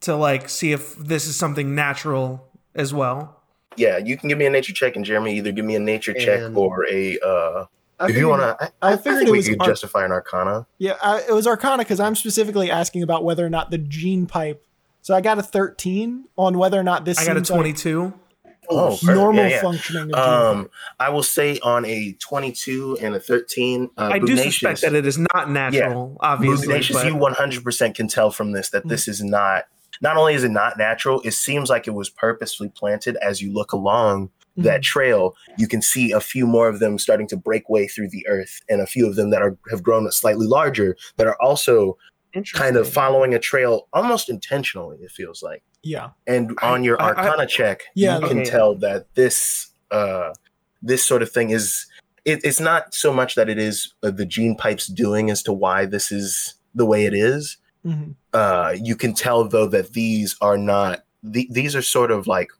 to 0.00 0.14
like 0.16 0.48
see 0.50 0.72
if 0.72 0.96
this 0.96 1.26
is 1.26 1.36
something 1.36 1.74
natural 1.74 2.46
as 2.74 2.92
well. 2.92 3.40
Yeah, 3.76 3.96
you 3.98 4.16
can 4.18 4.28
give 4.28 4.38
me 4.38 4.46
a 4.46 4.50
nature 4.50 4.72
check, 4.72 4.96
and 4.96 5.04
Jeremy 5.04 5.36
either 5.36 5.52
give 5.52 5.64
me 5.64 5.76
a 5.76 5.80
nature 5.80 6.12
check 6.12 6.54
or 6.56 6.84
a. 6.90 7.18
uh 7.20 7.66
I 7.98 8.04
If 8.04 8.08
you 8.10 8.14
figured- 8.14 8.28
want 8.30 8.42
to, 8.60 8.64
I, 8.82 8.90
I 8.90 8.92
I, 8.92 8.96
figured 8.98 9.18
think 9.20 9.28
it 9.28 9.32
we 9.32 9.38
was 9.38 9.48
could 9.48 9.60
ar- 9.62 9.66
justify 9.68 10.04
an 10.04 10.12
Arcana. 10.12 10.66
Yeah, 10.76 10.96
I, 11.02 11.20
it 11.28 11.32
was 11.32 11.46
Arcana 11.46 11.78
because 11.78 11.98
I'm 11.98 12.14
specifically 12.14 12.70
asking 12.70 13.02
about 13.02 13.24
whether 13.24 13.46
or 13.46 13.48
not 13.48 13.70
the 13.70 13.78
gene 13.78 14.26
pipe. 14.26 14.62
So 15.00 15.14
I 15.14 15.22
got 15.22 15.38
a 15.38 15.42
13 15.42 16.24
on 16.36 16.58
whether 16.58 16.78
or 16.78 16.82
not 16.82 17.06
this 17.06 17.16
I 17.18 17.24
got 17.24 17.36
a 17.36 17.38
seems 17.38 17.50
like 17.50 17.56
22. 17.60 18.12
Oh, 18.70 18.98
normal 19.02 19.42
Yeah, 19.44 19.48
yeah. 19.50 19.60
functioning. 19.62 20.14
Um. 20.14 20.70
I 20.98 21.08
will 21.10 21.22
say 21.22 21.58
on 21.60 21.84
a 21.84 22.12
twenty-two 22.20 22.98
and 23.00 23.14
a 23.14 23.20
thirteen. 23.20 23.90
Uh, 23.96 24.10
I 24.12 24.18
do 24.18 24.26
Bugnacious- 24.26 24.54
suspect 24.60 24.80
that 24.82 24.94
it 24.94 25.06
is 25.06 25.18
not 25.18 25.50
natural, 25.50 26.16
obviously. 26.20 26.66
Bugnacious, 26.68 26.96
but- 26.96 27.06
you 27.06 27.14
100% 27.16 27.94
can 27.94 28.08
tell 28.08 28.30
from 28.30 28.52
this 28.52 28.70
that 28.70 28.86
this 28.88 29.08
is 29.08 29.22
not. 29.22 29.64
Not 30.02 30.16
only 30.18 30.34
is 30.34 30.44
it 30.44 30.50
not 30.50 30.76
natural, 30.76 31.22
it 31.24 31.32
seems 31.32 31.70
like 31.70 31.86
it 31.86 31.92
was 31.92 32.10
purposefully 32.10 32.68
planted. 32.68 33.16
As 33.22 33.40
you 33.40 33.50
look 33.52 33.72
along 33.72 34.30
that 34.58 34.82
trail, 34.82 35.34
you 35.58 35.66
can 35.68 35.80
see 35.82 36.12
a 36.12 36.20
few 36.20 36.46
more 36.46 36.68
of 36.68 36.80
them 36.80 36.98
starting 36.98 37.26
to 37.28 37.36
break 37.36 37.68
way 37.68 37.86
through 37.86 38.08
the 38.10 38.26
earth, 38.28 38.60
and 38.68 38.80
a 38.82 38.86
few 38.86 39.06
of 39.06 39.16
them 39.16 39.30
that 39.30 39.40
are 39.42 39.56
have 39.70 39.82
grown 39.82 40.10
slightly 40.10 40.46
larger 40.46 40.96
that 41.16 41.26
are 41.26 41.36
also 41.42 41.96
kind 42.44 42.76
of 42.76 42.88
following 42.88 43.34
a 43.34 43.38
trail 43.38 43.88
almost 43.92 44.28
intentionally. 44.28 44.98
It 45.00 45.10
feels 45.10 45.42
like. 45.42 45.62
yeah, 45.82 46.10
And 46.26 46.56
on 46.62 46.82
your 46.84 47.00
I- 47.00 47.06
I- 47.10 47.14
Arcana 47.14 47.46
check, 47.46 47.84
Yeah, 47.94 48.18
you 48.18 48.28
can 48.28 48.40
okay. 48.40 48.50
tell 48.50 48.74
that 48.76 49.14
this 49.14 49.68
uh, 49.90 50.32
this 50.82 51.04
sort 51.04 51.22
of 51.22 51.30
thing 51.30 51.50
is. 51.50 51.86
It, 52.24 52.40
it's 52.44 52.58
not 52.58 52.92
so 52.92 53.12
much 53.12 53.36
that 53.36 53.48
it 53.48 53.56
is 53.58 53.94
uh, 54.02 54.10
the 54.10 54.26
gene 54.26 54.56
pipes 54.56 54.88
doing 54.88 55.30
as 55.30 55.44
to 55.44 55.52
why 55.52 55.86
this 55.86 56.10
is 56.10 56.54
the 56.74 56.84
way 56.84 57.04
it 57.06 57.14
is. 57.14 57.56
Mhm. 57.84 58.16
Uh, 58.32 58.74
you 58.82 58.96
can 58.96 59.14
tell 59.14 59.44
though 59.44 59.68
that 59.68 59.92
these 59.92 60.34
are 60.40 60.58
not. 60.58 61.04
The, 61.22 61.48
these 61.50 61.76
are 61.76 61.82
sort 61.82 62.10
of 62.10 62.26
like 62.26 62.50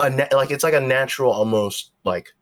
a 0.00 0.10
na- 0.10 0.26
like 0.32 0.50
it's 0.50 0.64
like 0.64 0.74
a 0.74 0.80
natural 0.80 1.32
almost 1.32 1.92
like 2.04 2.34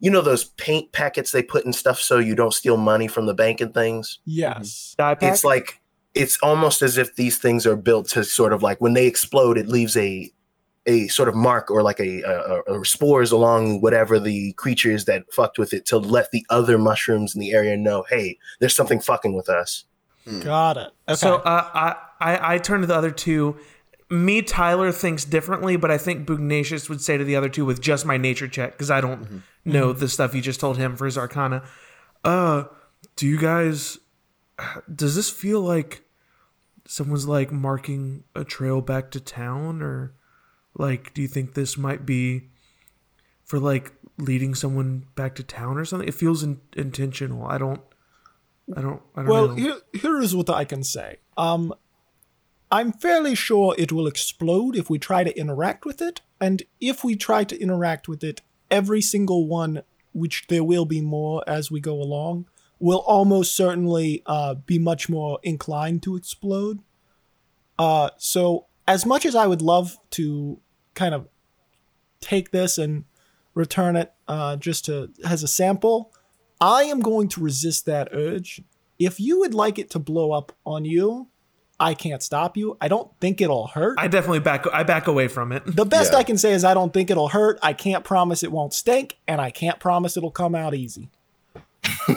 you 0.00 0.10
know 0.10 0.20
those 0.20 0.44
paint 0.44 0.92
packets 0.92 1.32
they 1.32 1.42
put 1.42 1.64
in 1.64 1.72
stuff 1.72 2.00
so 2.00 2.18
you 2.18 2.34
don't 2.34 2.54
steal 2.54 2.76
money 2.76 3.08
from 3.08 3.26
the 3.26 3.34
bank 3.34 3.60
and 3.60 3.74
things 3.74 4.18
yes, 4.24 4.94
Dye 4.98 5.14
pack? 5.14 5.32
it's 5.32 5.44
like 5.44 5.80
it's 6.14 6.38
almost 6.42 6.82
as 6.82 6.96
if 6.96 7.16
these 7.16 7.38
things 7.38 7.66
are 7.66 7.76
built 7.76 8.08
to 8.10 8.24
sort 8.24 8.52
of 8.52 8.62
like 8.62 8.80
when 8.80 8.94
they 8.94 9.06
explode 9.06 9.58
it 9.58 9.68
leaves 9.68 9.96
a 9.96 10.30
a 10.86 11.08
sort 11.08 11.30
of 11.30 11.34
mark 11.34 11.70
or 11.70 11.82
like 11.82 11.98
a, 11.98 12.20
a, 12.22 12.80
a 12.80 12.84
spores 12.84 13.32
along 13.32 13.80
whatever 13.80 14.20
the 14.20 14.52
creatures 14.52 15.06
that 15.06 15.24
fucked 15.32 15.58
with 15.58 15.72
it 15.72 15.86
to 15.86 15.96
let 15.96 16.30
the 16.30 16.44
other 16.50 16.76
mushrooms 16.76 17.34
in 17.34 17.40
the 17.40 17.52
area 17.52 17.76
know 17.76 18.04
hey 18.10 18.38
there's 18.60 18.76
something 18.76 19.00
fucking 19.00 19.34
with 19.34 19.48
us 19.48 19.84
got 20.42 20.76
it. 20.76 20.90
Okay. 21.08 21.16
So 21.16 21.36
uh, 21.36 21.70
I, 21.74 21.96
I 22.20 22.54
I 22.54 22.58
turn 22.58 22.80
to 22.80 22.86
the 22.86 22.94
other 22.94 23.10
two. 23.10 23.56
Me, 24.10 24.42
Tyler 24.42 24.92
thinks 24.92 25.24
differently, 25.24 25.76
but 25.76 25.90
I 25.90 25.98
think 25.98 26.26
Bugnacious 26.26 26.88
would 26.88 27.00
say 27.00 27.16
to 27.16 27.24
the 27.24 27.36
other 27.36 27.48
two 27.48 27.64
with 27.64 27.80
just 27.80 28.04
my 28.04 28.16
nature 28.16 28.48
check 28.48 28.72
because 28.72 28.90
I 28.90 29.00
don't 29.00 29.42
know 29.64 29.92
the 29.92 30.08
stuff 30.08 30.34
you 30.34 30.42
just 30.42 30.60
told 30.60 30.76
him 30.76 30.94
for 30.94 31.06
his 31.06 31.16
Arcana. 31.16 31.62
Uh, 32.22 32.64
do 33.16 33.26
you 33.26 33.38
guys? 33.38 33.98
Does 34.94 35.16
this 35.16 35.30
feel 35.30 35.60
like 35.60 36.04
someone's 36.86 37.26
like 37.26 37.50
marking 37.50 38.24
a 38.34 38.44
trail 38.44 38.80
back 38.80 39.10
to 39.12 39.20
town, 39.20 39.82
or 39.82 40.14
like 40.76 41.14
do 41.14 41.22
you 41.22 41.28
think 41.28 41.54
this 41.54 41.78
might 41.78 42.04
be 42.04 42.50
for 43.44 43.58
like 43.58 43.92
leading 44.18 44.54
someone 44.54 45.06
back 45.14 45.34
to 45.36 45.42
town 45.42 45.78
or 45.78 45.84
something? 45.84 46.08
It 46.08 46.14
feels 46.14 46.42
in- 46.42 46.60
intentional. 46.76 47.46
I 47.46 47.58
don't. 47.58 47.80
I 48.76 48.80
don't. 48.80 49.02
I 49.14 49.20
don't 49.22 49.28
well, 49.28 49.48
know. 49.48 49.54
here, 49.54 49.76
here 49.92 50.20
is 50.20 50.34
what 50.34 50.50
I 50.50 50.64
can 50.64 50.84
say. 50.84 51.18
Um, 51.36 51.74
I'm 52.74 52.90
fairly 52.90 53.36
sure 53.36 53.72
it 53.78 53.92
will 53.92 54.08
explode 54.08 54.74
if 54.74 54.90
we 54.90 54.98
try 54.98 55.22
to 55.22 55.38
interact 55.38 55.84
with 55.84 56.02
it, 56.02 56.22
and 56.40 56.60
if 56.80 57.04
we 57.04 57.14
try 57.14 57.44
to 57.44 57.60
interact 57.60 58.08
with 58.08 58.24
it, 58.24 58.42
every 58.68 59.00
single 59.00 59.46
one, 59.46 59.84
which 60.12 60.48
there 60.48 60.64
will 60.64 60.84
be 60.84 61.00
more 61.00 61.44
as 61.46 61.70
we 61.70 61.78
go 61.78 61.94
along, 61.94 62.48
will 62.80 63.04
almost 63.06 63.54
certainly 63.54 64.24
uh, 64.26 64.54
be 64.54 64.80
much 64.80 65.08
more 65.08 65.38
inclined 65.44 66.02
to 66.02 66.16
explode. 66.16 66.80
Uh, 67.78 68.10
so, 68.16 68.66
as 68.88 69.06
much 69.06 69.24
as 69.24 69.36
I 69.36 69.46
would 69.46 69.62
love 69.62 69.96
to 70.10 70.60
kind 70.94 71.14
of 71.14 71.28
take 72.20 72.50
this 72.50 72.76
and 72.76 73.04
return 73.54 73.94
it 73.94 74.12
uh, 74.26 74.56
just 74.56 74.86
to 74.86 75.12
as 75.24 75.44
a 75.44 75.48
sample, 75.48 76.12
I 76.60 76.82
am 76.82 77.02
going 77.02 77.28
to 77.28 77.40
resist 77.40 77.86
that 77.86 78.08
urge. 78.10 78.62
If 78.98 79.20
you 79.20 79.38
would 79.38 79.54
like 79.54 79.78
it 79.78 79.90
to 79.90 80.00
blow 80.00 80.32
up 80.32 80.50
on 80.66 80.84
you, 80.84 81.28
I 81.80 81.94
can't 81.94 82.22
stop 82.22 82.56
you. 82.56 82.76
I 82.80 82.88
don't 82.88 83.10
think 83.20 83.40
it'll 83.40 83.66
hurt. 83.66 83.96
I 83.98 84.06
definitely 84.08 84.38
back. 84.40 84.64
I 84.72 84.82
back 84.84 85.06
away 85.08 85.28
from 85.28 85.50
it. 85.52 85.62
the 85.66 85.84
best 85.84 86.12
Yeah. 86.12 86.18
I 86.18 86.22
can 86.22 86.38
say 86.38 86.52
is 86.52 86.64
I 86.64 86.72
don't 86.74 86.92
think 86.92 87.10
it'll 87.10 87.28
hurt. 87.28 87.58
I 87.62 87.72
can't 87.72 88.04
promise 88.04 88.42
it 88.42 88.52
won't 88.52 88.72
stink, 88.72 89.18
and 89.26 89.40
I 89.40 89.50
can't 89.50 89.80
promise 89.80 90.16
it'll 90.16 90.30
come 90.30 90.54
out 90.54 90.74
easy. 90.74 91.10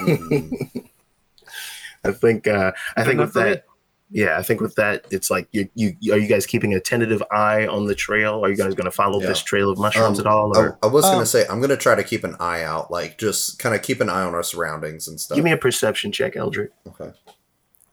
i 2.03 2.11
think 2.11 2.47
uh 2.47 2.71
i 2.95 3.03
think 3.03 3.19
with 3.19 3.33
that 3.33 3.65
me. 4.11 4.21
yeah 4.21 4.37
i 4.37 4.41
think 4.41 4.61
with 4.61 4.75
that 4.75 5.05
it's 5.11 5.29
like 5.29 5.47
you 5.51 5.67
you 5.75 5.93
are 6.13 6.17
you 6.17 6.27
guys 6.27 6.45
keeping 6.45 6.73
a 6.73 6.79
tentative 6.79 7.21
eye 7.31 7.67
on 7.67 7.85
the 7.85 7.95
trail 7.95 8.45
are 8.45 8.49
you 8.49 8.55
guys 8.55 8.73
going 8.75 8.85
to 8.85 8.91
follow 8.91 9.19
Yeah. 9.19 9.27
this 9.27 9.41
trail 9.43 9.69
of 9.69 9.77
mushrooms 9.77 10.19
Um, 10.19 10.27
at 10.27 10.31
all 10.31 10.57
I, 10.57 10.61
or 10.61 10.77
I 10.83 10.87
was 10.87 11.03
Um, 11.05 11.13
gonna 11.13 11.25
say 11.25 11.45
I'm 11.49 11.59
gonna 11.59 11.75
try 11.75 11.95
to 11.95 12.03
keep 12.03 12.23
an 12.23 12.35
eye 12.39 12.63
out, 12.63 12.91
like 12.91 13.17
just 13.17 13.59
kind 13.59 13.75
of 13.75 13.81
keep 13.81 13.99
an 13.99 14.09
eye 14.09 14.21
on 14.23 14.33
our 14.33 14.43
surroundings 14.43 15.07
and 15.07 15.19
stuff. 15.19 15.35
give 15.35 15.43
me 15.43 15.51
a 15.51 15.57
perception 15.57 16.11
check 16.13 16.35
eldrick 16.37 16.71
okay. 16.87 17.11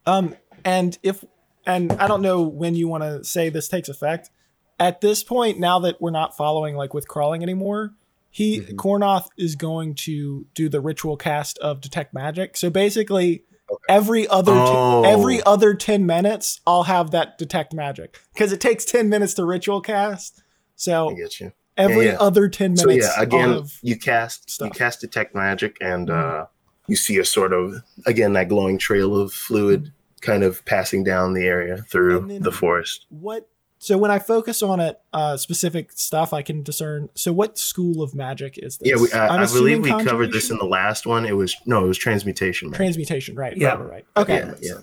Um, 0.06 0.36
and 0.64 0.96
if 1.02 1.24
and 1.66 1.92
I 1.92 2.06
don't 2.08 2.22
know 2.22 2.42
when 2.42 2.74
you 2.74 2.88
want 2.88 3.02
to 3.04 3.24
say 3.24 3.48
this 3.48 3.68
takes 3.68 3.88
effect. 3.88 4.30
At 4.78 5.00
this 5.00 5.22
point, 5.22 5.58
now 5.60 5.78
that 5.80 6.00
we're 6.00 6.10
not 6.10 6.36
following 6.36 6.74
like 6.76 6.92
with 6.94 7.06
crawling 7.08 7.42
anymore, 7.42 7.94
he 8.30 8.60
Mhm. 8.60 8.74
Kornoth 8.74 9.26
is 9.38 9.54
going 9.54 9.94
to 9.96 10.46
do 10.54 10.68
the 10.68 10.80
ritual 10.80 11.16
cast 11.16 11.58
of 11.58 11.80
detect 11.80 12.12
magic. 12.12 12.56
So 12.56 12.70
basically, 12.70 13.44
every 13.88 14.26
other 14.28 14.52
t- 14.52 14.58
Oh. 14.60 15.04
every 15.04 15.42
other 15.44 15.74
ten 15.74 16.04
minutes, 16.06 16.60
I'll 16.66 16.82
have 16.84 17.12
that 17.12 17.38
detect 17.38 17.72
magic 17.72 18.18
because 18.34 18.52
it 18.52 18.60
takes 18.60 18.84
ten 18.84 19.08
minutes 19.08 19.34
to 19.34 19.44
ritual 19.44 19.80
cast. 19.80 20.42
So 20.76 21.10
i 21.10 21.14
get 21.14 21.38
you 21.40 21.52
every 21.76 22.06
yeah. 22.06 22.16
other 22.20 22.48
ten 22.48 22.72
minutes. 22.74 22.82
so 23.06 23.12
yeah 23.12 23.20
again 23.22 23.62
you 23.82 23.96
cast 23.96 24.60
you 24.60 24.70
cast 24.70 25.00
detect 25.00 25.34
magic 25.34 25.76
and 25.80 26.08
Mhm. 26.08 26.42
uh 26.42 26.46
you 26.88 26.96
see 26.96 27.16
a 27.18 27.24
sort 27.24 27.52
of 27.52 27.76
again 28.06 28.32
that 28.34 28.48
glowing 28.48 28.76
trail 28.78 29.16
of 29.16 29.32
fluid 29.32 29.92
kind 30.24 30.42
of 30.42 30.64
passing 30.64 31.04
down 31.04 31.34
the 31.34 31.46
area 31.46 31.76
through 31.88 32.38
the 32.40 32.50
forest 32.52 33.06
what 33.10 33.48
so 33.78 33.98
when 33.98 34.10
I 34.10 34.18
focus 34.18 34.62
on 34.62 34.80
it, 34.80 34.98
uh, 35.12 35.36
specific 35.36 35.92
stuff 35.92 36.32
I 36.32 36.40
can 36.40 36.62
discern. 36.62 37.10
So 37.14 37.34
what 37.34 37.58
school 37.58 38.02
of 38.02 38.14
magic 38.14 38.56
is 38.56 38.78
this? 38.78 38.88
yeah 38.88 38.96
we, 38.96 39.12
I'm 39.12 39.40
I, 39.40 39.42
I 39.42 39.46
believe 39.46 39.82
we 39.82 39.90
covered 40.02 40.32
this 40.32 40.48
in 40.50 40.56
the 40.56 40.64
last 40.64 41.04
one 41.06 41.26
it 41.26 41.36
was 41.36 41.54
no 41.66 41.84
it 41.84 41.88
was 41.88 41.98
transmutation 41.98 42.70
magic. 42.70 42.78
transmutation, 42.78 43.34
right? 43.36 43.54
Yeah. 43.54 43.74
right, 43.74 43.78
right, 43.80 43.90
right. 43.90 44.06
Okay, 44.16 44.38
Yeah, 44.38 44.54
yeah. 44.62 44.80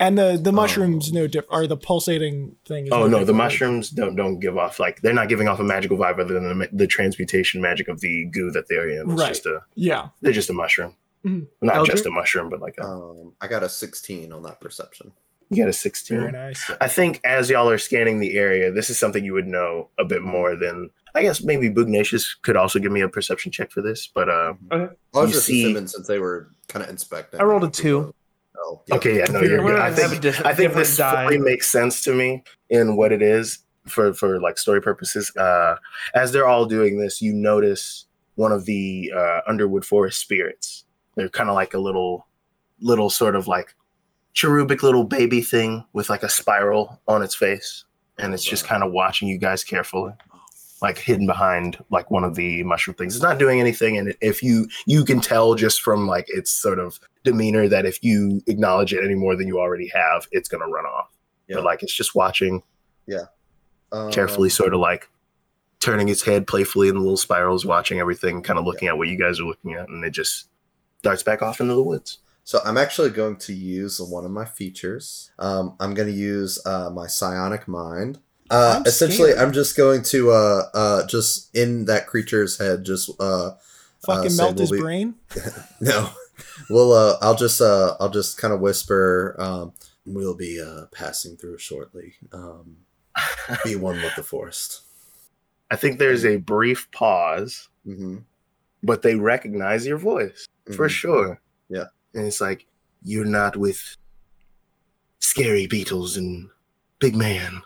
and 0.00 0.18
the 0.18 0.40
the 0.42 0.50
mushrooms 0.50 1.10
Um, 1.10 1.14
no 1.14 1.26
different, 1.28 1.52
or 1.52 1.66
the 1.68 1.76
pulsating 1.76 2.56
thing. 2.66 2.86
Is 2.86 2.92
Oh 2.92 3.00
no 3.00 3.06
no, 3.06 3.10
the 3.10 3.18
different. 3.20 3.36
mushrooms 3.38 3.90
don't 3.90 4.16
don't 4.16 4.40
give 4.40 4.58
off 4.58 4.80
like 4.80 5.02
they're 5.02 5.14
not 5.14 5.28
giving 5.28 5.46
off 5.46 5.60
a 5.60 5.64
magical 5.64 5.96
vibe 5.96 6.18
other 6.18 6.34
than 6.34 6.58
the, 6.58 6.68
the 6.72 6.86
transmutation 6.88 7.60
magic 7.60 7.86
of 7.86 8.00
the 8.00 8.24
goo 8.32 8.50
that 8.50 8.64
they're 8.68 8.88
in. 8.88 9.08
It's 9.12 9.20
Right. 9.20 9.28
just 9.28 9.46
a 9.46 9.60
Yeah, 9.76 10.08
they're 10.20 10.32
just 10.32 10.50
a 10.50 10.54
mushroom, 10.54 10.96
Mhm. 11.24 11.46
not 11.60 11.76
Eldritch? 11.76 11.96
just 11.96 12.06
a 12.06 12.10
mushroom, 12.10 12.48
but 12.50 12.60
like 12.60 12.76
a 12.78 12.84
Um, 12.84 13.32
I 13.40 13.46
got 13.48 13.62
a 13.62 13.68
16 13.68 14.32
on 14.32 14.42
that 14.42 14.60
perception. 14.60 15.12
You 15.50 15.56
got 15.58 15.62
a 15.62 15.64
Very 15.66 15.72
16. 15.74 16.30
nice. 16.32 16.70
I 16.80 16.88
think 16.88 17.20
as 17.24 17.50
y'all 17.50 17.68
are 17.68 17.76
scanning 17.78 18.20
the 18.20 18.38
area, 18.38 18.72
this 18.72 18.88
is 18.88 18.98
something 18.98 19.22
you 19.24 19.34
would 19.34 19.46
know 19.46 19.90
a 19.98 20.04
bit 20.04 20.22
more 20.22 20.56
than 20.56 20.90
I 21.14 21.20
guess 21.22 21.42
maybe 21.42 21.68
Bugnacious 21.68 22.34
could 22.40 22.56
also 22.56 22.78
give 22.78 22.90
me 22.90 23.02
a 23.02 23.08
perception 23.08 23.52
check 23.52 23.70
for 23.70 23.82
this, 23.82 24.06
but 24.06 24.28
uh 24.30 24.54
I 24.70 24.88
was 25.12 25.28
You 25.28 25.34
just 25.34 25.46
see- 25.46 25.64
assuming 25.64 25.86
since 25.88 26.06
they 26.06 26.18
were 26.18 26.48
kind 26.68 26.82
of 26.82 26.88
inspecting. 26.90 27.38
I 27.38 27.44
rolled 27.44 27.64
a 27.64 27.68
two. 27.70 28.14
Oh, 28.56 28.80
yeah. 28.86 28.94
okay, 28.94 29.18
yeah, 29.18 29.24
no, 29.26 29.40
you're 29.40 29.58
good. 29.58 29.60
I 29.60 29.64
We're 29.64 29.70
gonna 29.72 29.82
have 29.84 29.92
a 30.12 30.16
think 30.20 30.46
I 30.46 30.54
think 30.54 30.72
this 30.72 30.96
die. 30.96 31.24
fully 31.24 31.38
makes 31.38 31.68
sense 31.70 32.02
to 32.04 32.14
me 32.14 32.42
in 32.70 32.96
what 32.96 33.12
it 33.12 33.20
is 33.20 33.58
for 33.86 34.14
for 34.14 34.40
like 34.40 34.56
story 34.56 34.80
purposes. 34.80 35.30
Uh 35.36 35.76
as 36.14 36.32
they're 36.32 36.46
all 36.46 36.64
doing 36.64 36.98
this, 36.98 37.20
you 37.20 37.34
notice 37.34 38.06
one 38.36 38.52
of 38.52 38.64
the 38.64 39.12
uh 39.14 39.40
Underwood 39.46 39.84
Forest 39.84 40.18
spirits. 40.18 40.84
They're 41.14 41.28
kind 41.28 41.48
of 41.48 41.54
like 41.54 41.74
a 41.74 41.78
little 41.78 42.26
little 42.80 43.10
sort 43.10 43.36
of 43.36 43.46
like 43.46 43.74
cherubic 44.32 44.82
little 44.82 45.04
baby 45.04 45.40
thing 45.40 45.84
with 45.92 46.08
like 46.10 46.22
a 46.22 46.28
spiral 46.28 47.00
on 47.06 47.22
its 47.22 47.34
face. 47.34 47.84
And 48.18 48.34
it's 48.34 48.44
just 48.44 48.66
kind 48.66 48.82
of 48.82 48.92
watching 48.92 49.28
you 49.28 49.38
guys 49.38 49.64
carefully 49.64 50.12
like 50.80 50.98
hidden 50.98 51.26
behind 51.26 51.78
like 51.90 52.10
one 52.10 52.24
of 52.24 52.34
the 52.34 52.62
mushroom 52.64 52.96
things. 52.96 53.14
It's 53.14 53.22
not 53.22 53.38
doing 53.38 53.60
anything. 53.60 53.96
And 53.96 54.14
if 54.20 54.42
you 54.42 54.68
you 54.86 55.04
can 55.04 55.20
tell 55.20 55.54
just 55.54 55.80
from 55.80 56.06
like 56.06 56.26
its 56.28 56.50
sort 56.50 56.78
of 56.78 56.98
demeanor 57.24 57.68
that 57.68 57.86
if 57.86 58.02
you 58.02 58.42
acknowledge 58.48 58.92
it 58.92 59.04
any 59.04 59.14
more 59.14 59.36
than 59.36 59.46
you 59.46 59.60
already 59.60 59.88
have 59.94 60.26
it's 60.32 60.48
going 60.48 60.60
to 60.62 60.66
run 60.66 60.84
off. 60.84 61.08
Yeah. 61.48 61.56
but 61.56 61.64
like 61.64 61.82
it's 61.82 61.94
just 61.94 62.14
watching 62.14 62.62
Yeah. 63.06 63.26
Um, 63.92 64.10
carefully 64.10 64.48
sort 64.48 64.74
of 64.74 64.80
like 64.80 65.08
turning 65.78 66.08
its 66.08 66.22
head 66.22 66.46
playfully 66.46 66.88
in 66.88 66.94
the 66.94 67.00
little 67.00 67.16
spirals 67.16 67.66
watching 67.66 67.98
everything 67.98 68.42
kind 68.42 68.58
of 68.58 68.64
looking 68.64 68.88
at 68.88 68.96
what 68.96 69.08
you 69.08 69.18
guys 69.18 69.38
are 69.38 69.44
looking 69.44 69.74
at. 69.74 69.88
And 69.88 70.04
it 70.04 70.10
just 70.10 70.48
darts 71.02 71.22
back 71.22 71.42
off 71.42 71.60
into 71.60 71.74
the 71.74 71.82
woods 71.82 72.18
So 72.44 72.60
I'm 72.64 72.76
actually 72.78 73.10
going 73.10 73.36
to 73.46 73.52
use 73.52 74.00
one 74.00 74.24
of 74.24 74.30
my 74.32 74.44
features. 74.44 75.30
Um, 75.38 75.76
I'm 75.78 75.94
going 75.94 76.08
to 76.08 76.14
use 76.14 76.58
uh, 76.66 76.90
my 76.90 77.06
psionic 77.06 77.68
mind. 77.68 78.18
Uh, 78.50 78.76
I'm 78.78 78.86
essentially, 78.86 79.30
scared. 79.30 79.46
I'm 79.46 79.52
just 79.52 79.76
going 79.76 80.02
to 80.04 80.30
uh, 80.32 80.62
uh, 80.74 81.06
just 81.06 81.54
in 81.54 81.84
that 81.86 82.06
creature's 82.08 82.58
head, 82.58 82.84
just 82.84 83.10
uh, 83.20 83.52
Fucking 84.04 84.30
say 84.30 84.42
melt 84.42 84.56
we'll 84.56 84.62
his 84.62 84.70
be- 84.72 84.78
brain. 84.80 85.14
no, 85.80 86.10
we'll 86.68 86.92
uh, 86.92 87.16
I'll 87.22 87.36
just 87.36 87.60
uh, 87.60 87.96
I'll 88.00 88.10
just 88.10 88.36
kind 88.38 88.52
of 88.52 88.60
whisper. 88.60 89.36
Um, 89.38 89.72
we'll 90.04 90.34
be 90.36 90.60
uh, 90.60 90.86
passing 90.92 91.36
through 91.36 91.58
shortly. 91.58 92.14
Um, 92.32 92.78
be 93.64 93.76
one 93.76 93.96
with 94.02 94.16
the 94.16 94.22
forest. 94.22 94.82
i 95.70 95.76
think 95.76 95.98
there's 95.98 96.24
a 96.24 96.36
brief 96.38 96.90
pause 96.92 97.68
hmm 97.84 98.18
but 98.82 99.02
they 99.02 99.14
recognize 99.14 99.86
your 99.86 99.98
voice 99.98 100.48
for 100.74 100.88
sure. 100.88 101.40
Yeah. 101.68 101.84
And 102.14 102.26
it's 102.26 102.40
like, 102.40 102.66
you're 103.02 103.24
not 103.24 103.56
with 103.56 103.96
scary 105.18 105.66
beetles 105.66 106.16
and 106.16 106.48
big 106.98 107.14
man. 107.16 107.62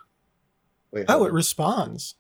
Wait, 0.93 1.07
Oh, 1.09 1.25
it 1.25 1.29
on. 1.29 1.35
responds. 1.35 2.15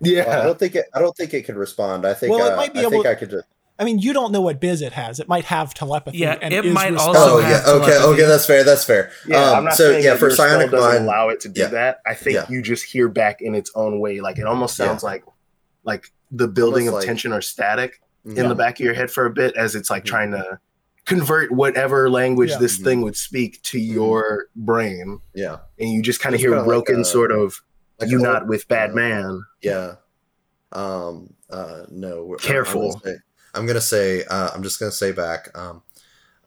Well, 0.00 0.28
I 0.28 0.44
don't 0.44 0.58
think 0.58 0.74
it. 0.74 0.86
I 0.94 0.98
don't 0.98 1.16
think 1.16 1.32
it 1.32 1.46
can 1.46 1.56
respond. 1.56 2.04
I 2.06 2.12
think. 2.12 2.30
Well, 2.34 2.46
it 2.46 2.52
uh, 2.52 2.56
might 2.56 2.72
be 2.74 2.80
I 2.80 2.82
able 2.82 2.90
think 2.90 3.04
to- 3.04 3.10
I 3.10 3.14
could 3.14 3.30
just. 3.30 3.46
I 3.78 3.84
mean, 3.84 3.98
you 3.98 4.14
don't 4.14 4.32
know 4.32 4.40
what 4.40 4.58
biz 4.58 4.80
it 4.80 4.92
has. 4.94 5.20
It 5.20 5.28
might 5.28 5.44
have 5.44 5.74
telepathy. 5.74 6.16
Yeah, 6.18 6.38
and 6.40 6.52
it 6.52 6.64
is 6.64 6.72
might 6.74 6.92
responsive. 6.92 7.22
also 7.22 7.38
Oh 7.38 7.40
have 7.42 7.50
yeah. 7.66 7.72
Okay. 7.72 7.86
telepathy. 7.92 8.12
Okay. 8.22 8.26
That's 8.26 8.46
fair. 8.46 8.64
That's 8.64 8.84
fair. 8.84 9.10
Yeah, 9.26 9.36
Um, 9.50 9.56
I'm 9.58 9.64
not 9.64 9.74
so 9.74 9.90
saying 9.90 10.04
yeah, 10.04 10.10
that 10.12 10.18
for 10.18 10.26
your 10.26 10.34
spell 10.34 10.48
psionic 10.48 10.70
doesn't 10.70 10.90
mind. 10.92 11.04
allow 11.04 11.28
it 11.28 11.40
to 11.40 11.48
do 11.50 11.60
yeah. 11.62 11.66
that. 11.68 11.98
I 12.06 12.14
think 12.14 12.34
Yeah. 12.36 12.46
you 12.48 12.62
just 12.62 12.84
hear 12.84 13.08
back 13.08 13.42
in 13.42 13.54
its 13.54 13.70
own 13.74 14.00
way. 14.00 14.20
Like 14.20 14.38
it 14.38 14.46
almost 14.46 14.76
sounds 14.76 15.02
Yeah. 15.02 15.08
like 15.10 15.24
like 15.84 16.10
the 16.30 16.48
building 16.48 16.88
Almost 16.88 16.88
of 16.88 16.94
like- 17.00 17.06
tension 17.06 17.32
or 17.34 17.40
static 17.42 18.00
in 18.26 18.36
Yeah. 18.36 18.48
the 18.48 18.54
back 18.54 18.78
of 18.80 18.84
your 18.84 18.94
head 18.94 19.10
for 19.10 19.24
a 19.26 19.30
bit 19.30 19.56
as 19.56 19.74
it's 19.74 19.88
like 19.88 20.02
Mhm. 20.04 20.08
trying 20.08 20.30
to 20.32 20.58
convert 21.06 21.52
whatever 21.52 22.10
language 22.10 22.50
Yeah. 22.50 22.58
this 22.58 22.78
Mhm. 22.78 22.84
thing 22.84 23.00
would 23.02 23.16
speak 23.16 23.62
to 23.62 23.78
your 23.78 24.46
brain. 24.56 25.20
Yeah. 25.34 25.58
And 25.78 25.90
you 25.90 26.02
just 26.02 26.20
kind 26.20 26.34
of 26.34 26.40
hear 26.40 26.50
kinda 26.50 26.62
like 26.62 26.66
broken 26.68 27.00
a- 27.00 27.04
sort 27.04 27.30
of 27.30 27.62
Like 28.00 28.10
you 28.10 28.18
not 28.18 28.42
old- 28.42 28.48
with 28.50 28.66
bad 28.68 28.90
uh, 28.90 28.94
man. 28.94 29.42
Yeah. 29.62 29.94
Um. 30.72 31.34
Uh. 31.48 31.84
No. 31.90 32.34
Careful. 32.40 32.82
I'm 32.84 32.88
gonna 32.90 33.00
say. 33.00 33.20
I'm, 33.54 33.66
gonna 33.66 33.80
say 33.80 34.24
uh, 34.24 34.50
I'm 34.54 34.62
just 34.62 34.78
gonna 34.80 34.90
say 34.92 35.12
back. 35.12 35.56
Um. 35.56 35.82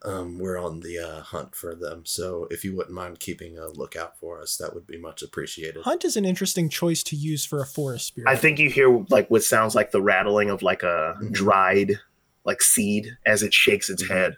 Um. 0.04 0.40
We're 0.40 0.58
on 0.58 0.80
the 0.80 0.98
uh, 1.00 1.22
hunt 1.22 1.56
for 1.56 1.76
them, 1.76 2.06
so 2.06 2.48
if 2.50 2.64
you 2.64 2.76
wouldn't 2.76 2.96
mind 2.96 3.20
keeping 3.20 3.58
a 3.58 3.68
lookout 3.68 4.18
for 4.18 4.42
us, 4.42 4.56
that 4.58 4.74
would 4.74 4.88
be 4.88 4.98
much 4.98 5.22
appreciated. 5.22 5.84
Hunt 5.84 6.06
is 6.06 6.16
an 6.16 6.26
interesting 6.26 6.70
choice 6.70 7.04
to 7.04 7.16
use 7.16 7.44
for 7.46 7.62
a 7.62 7.66
forest 7.66 8.08
spirit. 8.08 8.30
I 8.30 8.36
think 8.38 8.60
you 8.60 8.70
hear 8.70 9.06
like 9.10 9.30
what 9.30 9.44
sounds 9.44 9.76
like 9.76 9.92
the 9.92 10.02
rattling 10.02 10.50
of 10.50 10.62
like 10.62 10.84
a 10.84 11.16
Mhm. 11.22 11.32
dried 11.34 12.00
like 12.46 12.62
seed 12.62 13.18
as 13.26 13.44
it 13.44 13.54
shakes 13.54 13.90
its 13.90 14.04
Mhm. 14.04 14.08
head. 14.10 14.38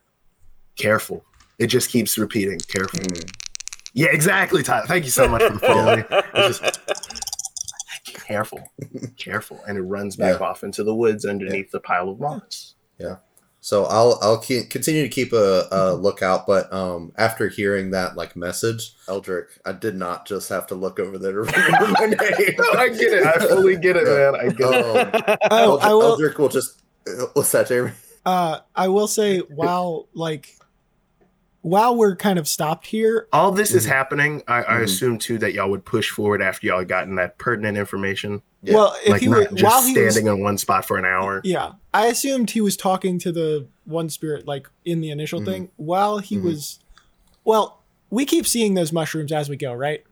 Careful. 0.78 1.24
It 1.60 1.68
just 1.68 1.90
keeps 1.92 2.18
repeating. 2.18 2.58
Careful. 2.60 3.00
Mm. 3.00 3.32
Yeah, 3.94 4.08
exactly, 4.12 4.64
Tyler. 4.64 4.88
Thank 4.88 5.06
you 5.06 5.12
so 5.12 5.28
much 5.28 5.44
for 5.44 5.54
the 5.54 5.60
foley. 5.60 6.04
It's 6.34 6.60
just 6.60 6.80
careful, 8.26 8.64
careful, 9.18 9.62
and 9.68 9.78
it 9.78 9.82
runs 9.82 10.16
back 10.16 10.40
Yeah. 10.40 10.46
off 10.48 10.64
into 10.64 10.84
the 10.84 10.96
woods 10.96 11.26
underneath 11.26 11.72
the 11.72 11.80
pile 11.80 12.10
of 12.10 12.20
moss. 12.20 12.76
So 13.64 13.86
I'll 13.86 14.18
I'll 14.24 14.40
keep, 14.40 14.72
continue 14.72 15.04
to 15.04 15.08
keep 15.10 15.34
a, 15.34 15.68
a 15.72 15.94
lookout, 15.94 16.48
but 16.48 16.72
um, 16.74 17.14
after 17.16 17.48
hearing 17.48 17.92
that 17.92 18.16
like 18.18 18.36
message, 18.36 18.94
Eldrick, 19.08 19.50
I 19.64 19.72
did 19.72 19.96
not 19.96 20.26
just 20.26 20.50
have 20.50 20.66
to 20.68 20.76
look 20.76 21.00
over 21.00 21.20
there 21.20 21.32
to 21.34 21.40
remember 21.42 21.88
my 21.88 22.06
name. 22.08 22.56
No, 22.58 22.80
I 22.80 22.90
get 22.90 23.14
it. 23.14 23.24
I 23.24 23.38
fully 23.38 23.78
get 23.78 23.98
it, 23.98 24.06
man. 24.06 24.36
I 24.36 24.50
get 24.50 24.68
it. 24.68 25.16
Um, 25.26 25.38
Oh, 25.52 25.78
Eldrick, 25.78 25.84
I 25.84 25.94
will. 25.94 26.02
Eldrick 26.18 26.38
will 26.40 26.50
just. 26.50 26.82
uh, 27.08 27.26
What's 27.34 27.52
that, 27.52 27.68
Jeremy? 27.68 27.92
Uh, 28.26 28.60
I 28.76 28.88
will 28.88 29.08
say, 29.08 29.40
while 29.40 30.08
like, 30.16 30.56
while 31.62 31.96
we're 31.96 32.16
kind 32.16 32.40
of 32.40 32.48
stopped 32.48 32.88
here, 32.88 33.28
All 33.32 33.52
this 33.52 33.72
is 33.76 33.86
Mhm. 33.86 33.90
happening. 33.90 34.44
I, 34.48 34.64
I 34.64 34.74
Mhm. 34.80 34.84
assume 34.84 35.18
too 35.20 35.38
that 35.38 35.54
y'all 35.54 35.70
would 35.70 35.86
push 35.86 36.10
forward 36.10 36.42
after 36.42 36.66
y'all 36.66 36.80
had 36.80 36.88
gotten 36.88 37.16
that 37.16 37.38
pertinent 37.38 37.78
information. 37.78 38.42
Yeah. 38.64 38.76
well, 38.76 38.96
if 39.04 39.10
like 39.10 39.22
he 39.22 39.28
not 39.28 39.38
were 39.52 39.58
just 39.58 39.64
while 39.64 39.82
he 39.84 39.98
was, 40.00 40.14
standing 40.14 40.32
in 40.32 40.44
one 40.44 40.58
spot 40.58 40.86
for 40.86 40.98
an 40.98 41.06
hour. 41.06 41.42
yeah, 41.44 41.72
I 41.94 42.08
assumed 42.08 42.52
he 42.52 42.62
was 42.62 42.78
talking 42.78 43.18
to 43.20 43.32
the 43.32 43.66
one 43.86 44.10
spirit 44.10 44.46
like 44.48 44.68
in 44.86 45.02
the 45.02 45.10
initial 45.10 45.42
Mhm. 45.42 45.46
thing. 45.46 45.70
While 45.78 46.20
he 46.20 46.38
Mhm. 46.38 46.44
was, 46.44 46.80
well, 47.44 47.82
we 48.12 48.24
keep 48.26 48.46
seeing 48.46 48.76
those 48.76 48.94
mushrooms 48.94 49.32
as 49.32 49.50
we 49.50 49.56
go, 49.58 49.74
right? 49.74 50.04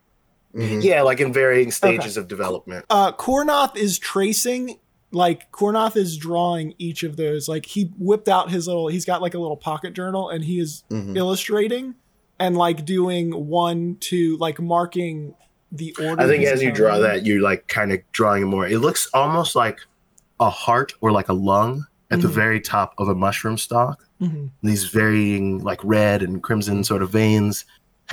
Mhm. 0.56 0.84
Yeah, 0.84 1.04
like 1.04 1.20
in 1.20 1.32
varying 1.32 1.70
stages 1.72 2.18
of 2.18 2.28
development. 2.28 2.86
uh 2.90 3.12
Kornoth 3.12 3.76
is 3.78 4.00
tracing 4.00 4.80
like 5.12 5.52
Kornoth 5.52 5.96
is 5.96 6.18
drawing 6.18 6.74
each 6.80 7.04
of 7.04 7.18
those 7.18 7.48
like 7.48 7.66
he 7.68 7.92
whipped 8.00 8.28
out 8.30 8.50
his 8.52 8.68
little 8.68 8.88
he's 8.88 9.06
got 9.06 9.22
like 9.22 9.34
a 9.36 9.40
little 9.40 9.58
pocket 9.58 9.94
journal 9.94 10.30
and 10.30 10.44
he 10.46 10.60
is 10.60 10.84
Mhm. 10.92 11.16
illustrating 11.18 11.96
and 12.40 12.56
like 12.58 12.84
doing 12.86 13.32
one 13.48 13.98
two 14.00 14.38
like 14.38 14.60
marking 14.60 15.36
the 15.72 15.96
order 16.02 16.22
I 16.22 16.28
think 16.28 16.44
as 16.46 16.62
you 16.64 16.72
draw 16.72 16.98
that, 17.00 17.26
you're 17.26 17.42
like 17.42 17.68
kind 17.68 17.92
of 17.92 18.00
drawing 18.12 18.44
it 18.44 18.48
more. 18.48 18.68
It 18.68 18.80
looks 18.80 19.08
almost 19.14 19.56
like 19.56 19.80
a 20.40 20.50
heart 20.50 20.94
or 21.02 21.12
like 21.12 21.30
a 21.30 21.34
lung 21.34 21.86
at 22.12 22.22
the 22.22 22.28
Mhm. 22.28 22.32
very 22.34 22.60
top 22.62 22.94
of 22.98 23.08
a 23.08 23.14
mushroom 23.16 23.58
stalk. 23.58 24.04
Mhm. 24.22 24.50
These 24.64 24.86
varying 24.86 25.60
like 25.64 25.80
red 25.84 26.24
and 26.24 26.42
crimson 26.42 26.84
sort 26.84 27.04
of 27.04 27.12
veins 27.12 27.66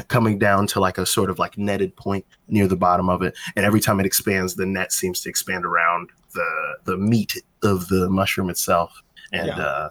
coming 0.08 0.38
down 0.38 0.66
to 0.66 0.80
like 0.80 0.98
a 0.98 1.06
sort 1.06 1.30
of 1.30 1.38
like 1.38 1.56
netted 1.56 1.96
point 1.96 2.26
near 2.48 2.66
the 2.68 2.76
bottom 2.76 3.08
of 3.08 3.22
it. 3.22 3.34
And 3.56 3.64
every 3.64 3.80
time 3.80 3.98
it 4.00 4.04
expands, 4.06 4.54
the 4.56 4.66
net 4.66 4.92
seems 4.92 5.22
to 5.22 5.30
expand 5.30 5.64
around 5.64 6.10
the 6.34 6.76
the 6.84 6.96
meat 6.98 7.42
of 7.62 7.88
the 7.88 8.10
mushroom 8.10 8.50
itself. 8.50 9.02
And 9.32 9.46
Yeah. 9.48 9.58
uh, 9.58 9.88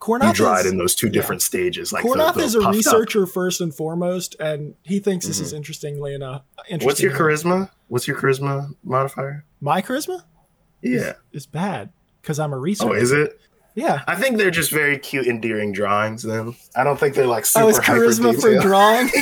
Kornoth 0.00 0.28
you 0.28 0.32
draw 0.34 0.56
is, 0.58 0.66
it 0.66 0.70
in 0.70 0.78
those 0.78 0.94
two 0.94 1.08
yeah. 1.08 1.12
different 1.12 1.42
stages. 1.42 1.92
Like 1.92 2.02
the- 2.04 2.08
Kornoth 2.10 2.34
the 2.34 2.40
is 2.40 2.54
a 2.54 2.58
puffed 2.60 2.68
up. 2.68 2.74
researcher 2.74 3.26
first 3.26 3.60
and 3.60 3.74
foremost 3.74 4.34
and 4.40 4.74
he 4.82 4.98
thinks 4.98 5.26
this 5.26 5.38
Mhm. 5.38 5.42
is 5.42 5.52
interestingly 5.52 6.14
enough 6.14 6.42
interesting 6.70 6.86
What's 6.86 7.00
your 7.02 7.12
charisma? 7.12 7.70
What's 7.88 8.08
your 8.08 8.18
charisma 8.18 8.74
modifier? 8.82 9.44
my 9.60 9.82
charisma 9.82 10.22
Yeah. 10.82 11.14
is 11.32 11.44
bad 11.46 11.90
because 12.22 12.38
I'm 12.38 12.52
a 12.54 12.58
researcher 12.58 12.90
Oh, 12.90 12.94
is 12.94 13.12
it? 13.12 13.38
Yeah 13.74 14.02
I 14.06 14.16
think 14.16 14.36
they're 14.38 14.50
just 14.50 14.70
very 14.70 14.98
cute, 14.98 15.26
endearing 15.26 15.72
drawings. 15.72 16.22
Then 16.22 16.54
I 16.74 16.84
don't 16.84 16.98
think 16.98 17.14
they're 17.14 17.26
like 17.26 17.44
oh, 17.44 17.46
super 17.46 17.64
oh 17.64 17.68
it's 17.68 17.78
hyper 17.78 18.00
charisma 18.00 18.40
for 18.40 18.58
drawing 18.60 19.10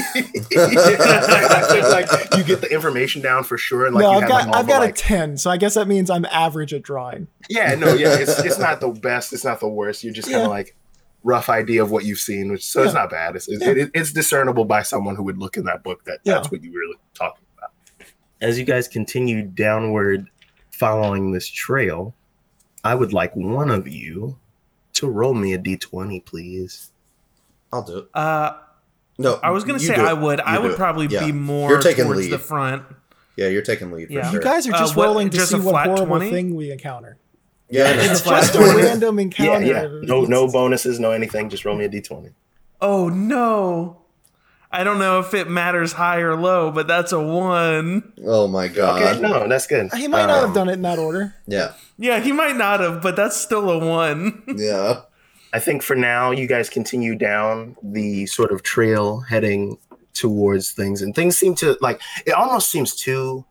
I 0.56 2.06
like 2.08 2.36
you 2.36 2.44
get 2.44 2.60
the 2.60 2.68
information 2.72 3.22
down 3.22 3.44
for 3.44 3.58
sure, 3.58 3.86
and 3.86 3.94
like 3.94 4.02
no 4.02 4.10
you 4.12 4.16
I've 4.16 4.22
have 4.22 4.28
got 4.30 4.46
like, 4.46 4.48
all 4.48 4.54
I've 4.56 4.66
got 4.68 4.80
like, 4.80 4.90
a 4.90 4.98
10 4.98 5.36
so 5.38 5.50
I 5.50 5.56
guess 5.56 5.74
that 5.74 5.88
means 5.88 6.10
I'm 6.10 6.24
average 6.26 6.72
at 6.74 6.82
drawing 6.82 7.28
yeah, 7.48 7.74
no, 7.74 7.94
yeah, 7.94 8.18
it's 8.18 8.38
it's 8.40 8.58
not 8.58 8.80
the 8.80 8.88
best, 8.90 9.32
it's 9.32 9.44
not 9.44 9.60
the 9.60 9.68
worst. 9.68 10.04
You're 10.04 10.12
just 10.12 10.28
kind 10.28 10.40
Yeah. 10.40 10.44
of 10.44 10.50
like 10.50 10.76
rough 11.24 11.48
idea 11.48 11.82
of 11.82 11.90
what 11.90 12.04
you've 12.04 12.18
seen, 12.18 12.50
which 12.52 12.64
so 12.64 12.82
it's 12.82 12.94
not 12.94 13.10
bad. 13.10 13.36
It's 13.36 13.48
it's, 13.48 13.64
Yeah. 13.64 13.72
it, 13.72 13.90
it's 13.94 14.12
discernible 14.12 14.64
by 14.64 14.82
someone 14.82 15.16
who 15.16 15.22
would 15.24 15.38
look 15.38 15.56
in 15.56 15.64
that 15.64 15.82
book 15.82 16.04
that 16.04 16.20
Yeah. 16.24 16.34
that's 16.34 16.50
what 16.50 16.62
you 16.62 16.72
were 16.72 16.94
talking 17.14 17.44
about. 17.56 17.70
As 18.40 18.58
you 18.58 18.64
guys 18.64 18.86
continue 18.86 19.42
downward, 19.42 20.28
following 20.70 21.32
this 21.32 21.48
trail, 21.48 22.14
I 22.88 22.94
would 22.94 23.12
like 23.12 23.36
one 23.36 23.70
of 23.70 23.86
you 23.86 24.38
to 24.94 25.08
roll 25.08 25.34
me 25.34 25.52
a 25.52 25.58
d20, 25.58 26.24
please. 26.24 26.90
I'll 27.70 27.82
do 27.82 27.98
it. 27.98 28.08
Uh, 28.14 28.52
No, 29.18 29.38
I 29.42 29.50
was 29.50 29.64
gonna 29.64 29.78
say. 29.78 29.94
I 29.96 30.14
would. 30.14 30.38
You 30.38 30.44
I 30.46 30.58
would 30.58 30.76
probably 30.76 31.06
Yeah. 31.08 31.26
be 31.26 31.32
more 31.32 31.68
You're 31.70 31.82
taking 31.82 32.04
towards 32.06 32.20
lead. 32.22 32.32
the 32.32 32.38
front. 32.38 32.82
Yeah, 33.36 33.48
you're 33.48 33.62
taking 33.62 33.90
lead 33.92 34.06
for 34.06 34.12
Yeah. 34.14 34.30
sure. 34.30 34.40
You 34.40 34.44
guys 34.44 34.66
are 34.66 34.72
Uh, 34.74 34.78
just 34.78 34.96
what- 34.96 35.06
rolling 35.06 35.28
to 35.30 35.36
just 35.36 35.50
see 35.50 35.58
a 35.58 35.60
what 35.60 35.72
flat 35.72 35.86
horrible 35.86 36.06
20? 36.06 36.30
thing 36.30 36.54
we 36.56 36.70
encounter. 36.72 37.18
yeah, 37.68 37.84
I 37.90 37.96
know. 37.96 38.02
It's 38.04 38.22
just 38.22 38.54
a 38.54 38.58
20. 38.58 38.82
random 38.82 39.18
Yeah, 39.18 39.22
encounter. 39.22 39.66
yeah. 39.66 39.82
yeah. 39.82 39.88
No, 40.02 40.24
no 40.24 40.48
bonuses, 40.48 40.98
no 40.98 41.10
anything. 41.10 41.50
Just 41.50 41.64
roll 41.66 41.76
me 41.76 41.84
a 41.84 41.88
d20. 41.90 42.30
Oh 42.80 43.08
no! 43.10 43.98
I 44.70 44.84
don't 44.84 44.98
know 44.98 45.18
if 45.20 45.32
it 45.32 45.48
matters 45.48 45.92
high 45.94 46.18
or 46.20 46.36
low, 46.36 46.70
but 46.70 46.86
that's 46.86 47.12
a 47.12 47.20
one. 47.20 48.12
Oh 48.24 48.48
my 48.48 48.68
god. 48.68 49.00
Okay, 49.02 49.20
no, 49.20 49.48
that's 49.48 49.66
good. 49.66 49.92
He 49.94 50.08
might 50.08 50.26
not 50.26 50.40
have 50.40 50.44
Um, 50.50 50.52
done 50.54 50.68
it 50.68 50.74
in 50.74 50.82
that 50.82 50.98
order. 50.98 51.34
Yeah. 51.46 51.72
Yeah, 51.96 52.20
he 52.20 52.32
might 52.32 52.56
not 52.56 52.80
have, 52.80 53.00
but 53.02 53.16
that's 53.16 53.36
still 53.36 53.70
a 53.70 53.78
one. 53.78 54.42
Yeah. 54.56 55.00
I 55.54 55.58
think 55.60 55.82
for 55.82 55.96
now, 55.96 56.30
you 56.30 56.46
guys 56.46 56.68
continue 56.68 57.14
down 57.14 57.76
the 57.82 58.26
sort 58.26 58.52
of 58.52 58.62
trail 58.62 59.20
heading 59.20 59.78
towards 60.12 60.72
things, 60.72 61.00
and 61.00 61.14
things 61.14 61.38
seem 61.38 61.54
to 61.56 61.78
like 61.80 62.02
it 62.26 62.32
almost 62.32 62.68
seems 62.70 62.94
too 62.94 63.46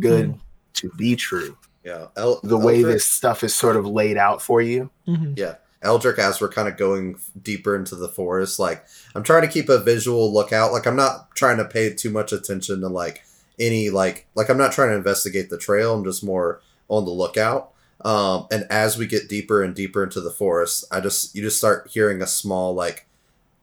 good 0.00 0.34
to 0.74 0.90
be 0.96 1.14
true. 1.16 1.58
Yeah. 1.84 2.06
El- 2.16 2.40
The 2.42 2.56
way 2.56 2.78
Eldrick- 2.82 2.92
this 2.94 3.06
stuff 3.06 3.44
is 3.44 3.54
sort 3.54 3.76
of 3.76 3.86
laid 3.86 4.16
out 4.16 4.40
for 4.40 4.62
you. 4.62 4.90
hmm 5.04 5.34
Yeah. 5.36 5.56
Eldrick, 5.86 6.18
as 6.18 6.40
we're 6.40 6.48
kind 6.48 6.68
of 6.68 6.76
going 6.76 7.18
deeper 7.40 7.74
into 7.74 7.96
the 7.96 8.08
forest, 8.08 8.58
like 8.58 8.84
I'm 9.14 9.22
trying 9.22 9.42
to 9.42 9.48
keep 9.48 9.68
a 9.68 9.78
visual 9.78 10.32
lookout. 10.32 10.72
Like 10.72 10.86
I'm 10.86 10.96
not 10.96 11.34
trying 11.34 11.56
to 11.58 11.64
pay 11.64 11.92
too 11.94 12.10
much 12.10 12.32
attention 12.32 12.80
to 12.80 12.88
like 12.88 13.24
any 13.58 13.90
like 13.90 14.26
like 14.34 14.48
I'm 14.48 14.58
not 14.58 14.72
trying 14.72 14.90
to 14.90 14.96
investigate 14.96 15.50
the 15.50 15.58
trail. 15.58 15.94
I'm 15.94 16.04
just 16.04 16.24
more 16.24 16.60
on 16.88 17.04
the 17.04 17.10
lookout. 17.10 17.72
Um, 18.04 18.46
and 18.50 18.66
as 18.70 18.98
we 18.98 19.06
get 19.06 19.28
deeper 19.28 19.62
and 19.62 19.74
deeper 19.74 20.02
into 20.02 20.20
the 20.20 20.30
forest, 20.30 20.84
I 20.90 21.00
just 21.00 21.34
you 21.34 21.42
just 21.42 21.58
start 21.58 21.90
hearing 21.92 22.20
a 22.20 22.26
small 22.26 22.74
like 22.74 23.06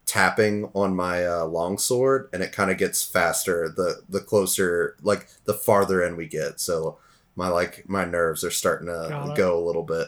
tapping 0.05 0.69
on 0.73 0.95
my 0.95 1.25
uh, 1.25 1.45
longsword, 1.45 2.29
and 2.33 2.43
it 2.43 2.51
kind 2.51 2.71
of 2.71 2.77
gets 2.77 3.03
faster 3.03 3.69
the 3.69 4.01
the 4.09 4.19
closer 4.19 4.95
like 5.01 5.27
the 5.45 5.53
farther 5.53 6.03
in 6.03 6.17
we 6.17 6.27
get. 6.27 6.59
So 6.59 6.97
my 7.35 7.47
like 7.47 7.87
my 7.87 8.05
nerves 8.05 8.43
are 8.43 8.51
starting 8.51 8.87
to 8.87 9.33
go 9.35 9.57
a 9.57 9.65
little 9.65 9.83
bit. 9.83 10.07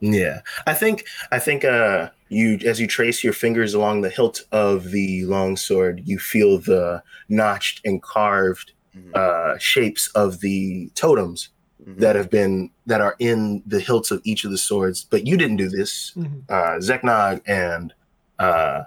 Yeah, 0.00 0.40
I 0.66 0.74
think 0.74 1.04
I 1.32 1.38
think 1.38 1.64
uh, 1.64 2.10
you 2.28 2.58
as 2.66 2.80
you 2.80 2.86
trace 2.86 3.22
your 3.24 3.32
fingers 3.32 3.74
along 3.74 4.00
the 4.02 4.10
hilt 4.10 4.44
of 4.52 4.90
the 4.90 5.24
longsword, 5.26 6.02
you 6.04 6.18
feel 6.18 6.58
the 6.58 7.02
notched 7.28 7.80
and 7.84 8.02
carved 8.02 8.72
Mhm. 8.96 9.14
uh, 9.16 9.58
shapes 9.58 10.08
of 10.14 10.40
the 10.40 10.88
totems 10.94 11.48
Mhm. 11.84 11.98
that 11.98 12.14
have 12.16 12.30
been 12.30 12.70
that 12.86 13.00
are 13.00 13.16
in 13.18 13.62
the 13.66 13.80
hilts 13.80 14.10
of 14.12 14.20
each 14.24 14.44
of 14.44 14.50
the 14.52 14.58
swords. 14.58 15.04
But 15.10 15.26
you 15.26 15.36
didn't 15.36 15.56
do 15.56 15.68
this. 15.68 16.12
hmm 16.14 16.26
Uh, 16.48 16.78
Zeknog 16.78 17.40
and 17.46 17.92
uh, 18.38 18.84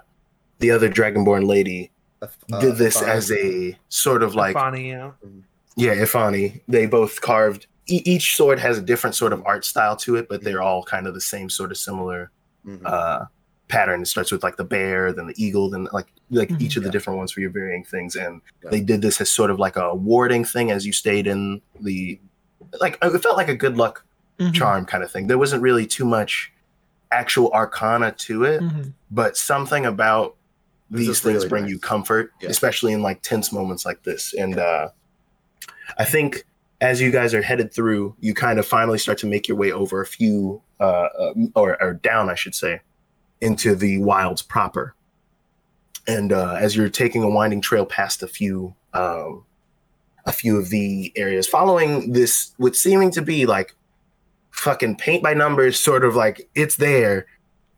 the 0.60 0.70
other 0.70 0.88
Dragonborn 0.88 1.46
lady 1.46 1.90
Uh, 2.22 2.26
did 2.60 2.76
this 2.76 2.98
fine. 3.00 3.08
as 3.10 3.30
a 3.30 3.76
sort 3.88 4.22
of 4.22 4.34
like 4.34 4.54
Bonnie, 4.54 4.88
yeah. 4.90 5.12
yeah, 5.76 5.94
Ifani. 5.94 6.60
They 6.66 6.86
both 6.86 7.20
carved. 7.20 7.66
E- 7.88 8.02
each 8.04 8.36
sword 8.36 8.58
has 8.58 8.78
a 8.78 8.82
different 8.82 9.16
sort 9.16 9.32
of 9.32 9.42
art 9.46 9.64
style 9.64 9.96
to 9.96 10.16
it, 10.16 10.28
but 10.28 10.42
they're 10.44 10.62
all 10.62 10.82
kind 10.82 11.06
of 11.06 11.14
the 11.14 11.20
same 11.20 11.48
sort 11.50 11.70
of 11.70 11.76
similar 11.78 12.30
Mhm. 12.66 12.80
uh, 12.84 13.24
pattern. 13.68 14.02
It 14.02 14.06
starts 14.06 14.30
with 14.32 14.42
like 14.42 14.56
the 14.56 14.64
bear, 14.64 15.12
then 15.12 15.26
the 15.26 15.34
eagle, 15.42 15.70
then 15.70 15.88
like 15.92 16.06
like 16.30 16.50
Mhm. 16.50 16.60
each 16.60 16.76
of 16.76 16.82
the 16.82 16.88
Yeah. 16.88 16.92
different 16.92 17.16
ones 17.18 17.32
for 17.32 17.40
your 17.40 17.48
varying 17.50 17.84
things. 17.84 18.14
And 18.14 18.42
Yeah. 18.62 18.70
they 18.70 18.80
did 18.82 19.00
this 19.00 19.18
as 19.20 19.30
sort 19.30 19.50
of 19.50 19.58
like 19.58 19.76
a 19.76 19.94
warding 19.94 20.44
thing 20.44 20.70
as 20.70 20.84
you 20.86 20.92
stayed 20.92 21.26
in 21.26 21.62
the 21.80 22.20
like 22.80 22.98
it 23.00 23.22
felt 23.22 23.36
like 23.38 23.48
a 23.48 23.54
good 23.56 23.76
luck 23.78 24.04
Mm-hmm. 24.38 24.52
charm 24.52 24.84
kind 24.84 25.02
of 25.02 25.10
thing. 25.10 25.26
There 25.26 25.38
wasn't 25.38 25.62
really 25.62 25.86
too 25.86 26.04
much 26.04 26.52
actual 27.10 27.50
arcana 27.52 28.12
to 28.12 28.44
it, 28.44 28.60
hmm 28.60 28.82
but 29.10 29.36
something 29.38 29.86
about 29.86 30.36
was 30.90 31.00
these 31.00 31.20
things 31.20 31.36
really 31.36 31.48
bring 31.48 31.62
nice. 31.64 31.70
you 31.72 31.78
comfort, 31.78 32.32
Yeah. 32.42 32.50
especially 32.50 32.92
in 32.92 33.00
like 33.02 33.22
tense 33.22 33.50
moments 33.52 33.84
like 33.86 34.02
this. 34.02 34.34
And 34.34 34.58
uh, 34.58 34.88
I 35.96 36.04
think 36.04 36.44
as 36.80 37.00
you 37.00 37.10
guys 37.10 37.34
are 37.34 37.42
headed 37.42 37.72
through, 37.72 38.14
you 38.20 38.34
kind 38.34 38.58
of 38.58 38.66
finally 38.66 38.98
start 38.98 39.18
to 39.18 39.26
make 39.26 39.48
your 39.48 39.56
way 39.56 39.72
over 39.72 40.00
a 40.00 40.06
few, 40.06 40.62
uh, 40.78 41.08
uh, 41.18 41.34
or, 41.54 41.80
or 41.82 41.94
down, 41.94 42.30
I 42.30 42.34
should 42.34 42.54
say, 42.54 42.80
into 43.40 43.74
the 43.74 43.98
wilds 43.98 44.42
proper. 44.42 44.94
And 46.06 46.32
uh, 46.32 46.54
as 46.54 46.76
you're 46.76 46.88
taking 46.88 47.22
a 47.22 47.28
winding 47.28 47.60
trail 47.60 47.84
past 47.84 48.22
a 48.22 48.28
few, 48.28 48.74
um, 48.94 49.44
a 50.24 50.32
few 50.32 50.56
of 50.56 50.70
the 50.70 51.12
areas, 51.16 51.46
following 51.46 52.12
this, 52.12 52.52
what 52.58 52.76
seeming 52.76 53.10
to 53.12 53.22
be 53.22 53.44
like 53.44 53.74
fucking 54.50 54.96
paint 54.96 55.22
by 55.22 55.34
numbers, 55.34 55.78
sort 55.78 56.04
of 56.04 56.14
like 56.14 56.48
it's 56.54 56.76
there, 56.76 57.26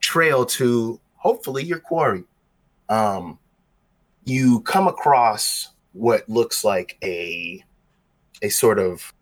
trail 0.00 0.44
to 0.44 1.00
hopefully 1.16 1.64
your 1.64 1.78
quarry. 1.78 2.24
Um, 2.88 3.38
you 4.24 4.60
come 4.60 4.86
across 4.86 5.68
what 5.92 6.28
looks 6.28 6.64
like 6.64 6.98
a 7.02 7.64
a 8.42 8.48
sort 8.48 8.78
of 8.78 9.12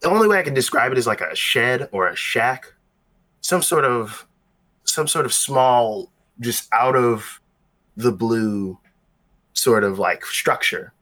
the 0.00 0.10
only 0.10 0.28
way 0.28 0.38
I 0.38 0.42
can 0.42 0.54
describe 0.54 0.92
it 0.92 0.98
is 0.98 1.06
like 1.06 1.22
a 1.22 1.34
shed 1.34 1.88
or 1.90 2.08
a 2.08 2.14
shack, 2.14 2.66
some 3.40 3.62
sort 3.62 3.86
of 3.86 4.26
some 4.84 5.08
sort 5.08 5.24
of 5.24 5.32
small, 5.32 6.10
just 6.40 6.68
out 6.72 6.94
of 6.94 7.40
the 7.96 8.12
blue 8.12 8.78
sort 9.54 9.82
of 9.82 9.98
like 9.98 10.26
structure, 10.26 10.92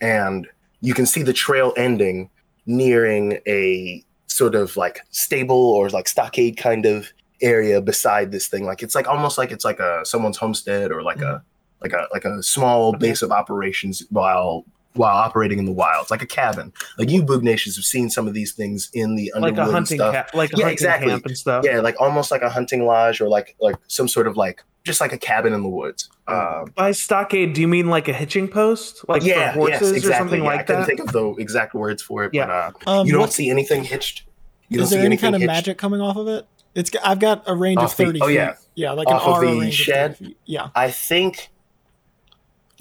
and 0.00 0.46
you 0.82 0.92
can 0.92 1.06
see 1.06 1.22
the 1.22 1.32
trail 1.32 1.72
ending 1.76 2.28
nearing 2.66 3.38
a 3.46 4.04
sort 4.26 4.54
of 4.54 4.76
like 4.76 5.00
stable 5.10 5.70
or 5.70 5.88
like 5.88 6.06
stockade 6.06 6.56
kind 6.58 6.84
of 6.84 7.12
area 7.40 7.80
beside 7.80 8.30
this 8.30 8.46
thing. 8.48 8.64
Like 8.64 8.82
it's 8.82 8.94
like 8.94 9.08
almost 9.08 9.38
like 9.38 9.52
it's 9.52 9.64
like 9.64 9.80
a 9.80 10.04
someone's 10.04 10.36
homestead 10.36 10.92
or 10.92 11.02
like 11.02 11.20
a 11.20 11.24
mm-hmm. 11.24 11.44
like 11.80 11.92
a 11.92 12.08
like 12.12 12.24
a 12.26 12.42
small 12.42 12.92
base 12.92 13.22
of 13.22 13.32
operations 13.32 14.02
while 14.10 14.66
while 14.94 15.16
operating 15.16 15.58
in 15.58 15.64
the 15.64 15.72
wilds 15.72 16.10
like 16.10 16.22
a 16.22 16.26
cabin 16.26 16.72
like 16.98 17.10
you 17.10 17.22
Bugnacious 17.22 17.76
have 17.76 17.84
seen 17.84 18.08
some 18.10 18.28
of 18.28 18.34
these 18.34 18.52
things 18.52 18.90
in 18.94 19.16
the 19.16 19.32
Like 19.34 19.48
underwood 19.52 19.68
a 19.68 19.72
hunting 19.72 19.98
stuff 19.98 20.14
camp, 20.14 20.28
like 20.34 20.50
a 20.52 20.56
Yeah, 20.56 20.64
hunting 20.64 20.72
exactly. 20.72 21.08
camp 21.10 21.26
and 21.26 21.36
stuff. 21.36 21.64
yeah 21.66 21.80
like 21.80 22.00
almost 22.00 22.30
like 22.30 22.42
a 22.42 22.48
hunting 22.50 22.84
lodge 22.86 23.20
or 23.20 23.28
like 23.28 23.56
like 23.60 23.76
some 23.88 24.06
sort 24.08 24.26
of 24.26 24.36
like 24.36 24.62
just 24.84 25.00
like 25.00 25.12
a 25.12 25.18
cabin 25.18 25.52
in 25.52 25.62
the 25.62 25.68
woods 25.68 26.08
um 26.28 26.72
By 26.76 26.92
stockade, 26.92 27.54
do 27.54 27.60
you 27.60 27.68
mean 27.68 27.88
like 27.90 28.06
a 28.08 28.12
hitching 28.12 28.48
post, 28.48 29.04
like 29.08 29.22
yeah 29.24 29.52
for 29.52 29.60
horses 29.60 29.80
yes, 29.80 29.82
or 29.92 29.96
exactly. 29.96 30.18
something 30.18 30.42
Yeah, 30.44 30.50
I 30.50 30.56
like 30.56 30.66
couldn't 30.66 30.84
think 30.84 31.00
of 31.00 31.12
the 31.12 31.30
exact 31.38 31.74
words 31.74 32.02
for 32.02 32.24
it 32.24 32.30
Yeah. 32.34 32.70
but 32.76 32.86
uh 32.86 33.00
Um, 33.00 33.06
you 33.06 33.12
don't 33.12 33.22
what- 33.22 33.32
see 33.32 33.50
anything 33.50 33.84
hitched 33.84 34.24
you 34.68 34.78
don't 34.78 34.84
is 34.84 34.90
there 34.90 35.00
see 35.00 35.06
any 35.06 35.16
kind 35.16 35.34
of 35.34 35.40
hitched. 35.40 35.48
magic 35.52 35.78
coming 35.78 36.00
off 36.00 36.16
of 36.16 36.26
it? 36.28 36.46
It's 36.74 36.90
I've 37.04 37.18
got 37.20 37.44
a 37.46 37.54
range 37.54 37.78
of 37.78 37.84
Off 37.84 37.96
the- 37.96 38.06
thirty. 38.06 38.20
oh, 38.20 38.26
feet. 38.26 38.34
yeah. 38.34 38.54
yeah, 38.74 38.92
like 38.92 39.06
Off 39.08 39.22
an 39.26 39.32
of 39.34 39.40
the 39.54 39.60
range 39.60 39.74
shed? 39.74 40.10
of 40.12 40.16
30. 40.18 40.36
Yeah, 40.46 40.68
I 40.74 40.90
think 40.90 41.50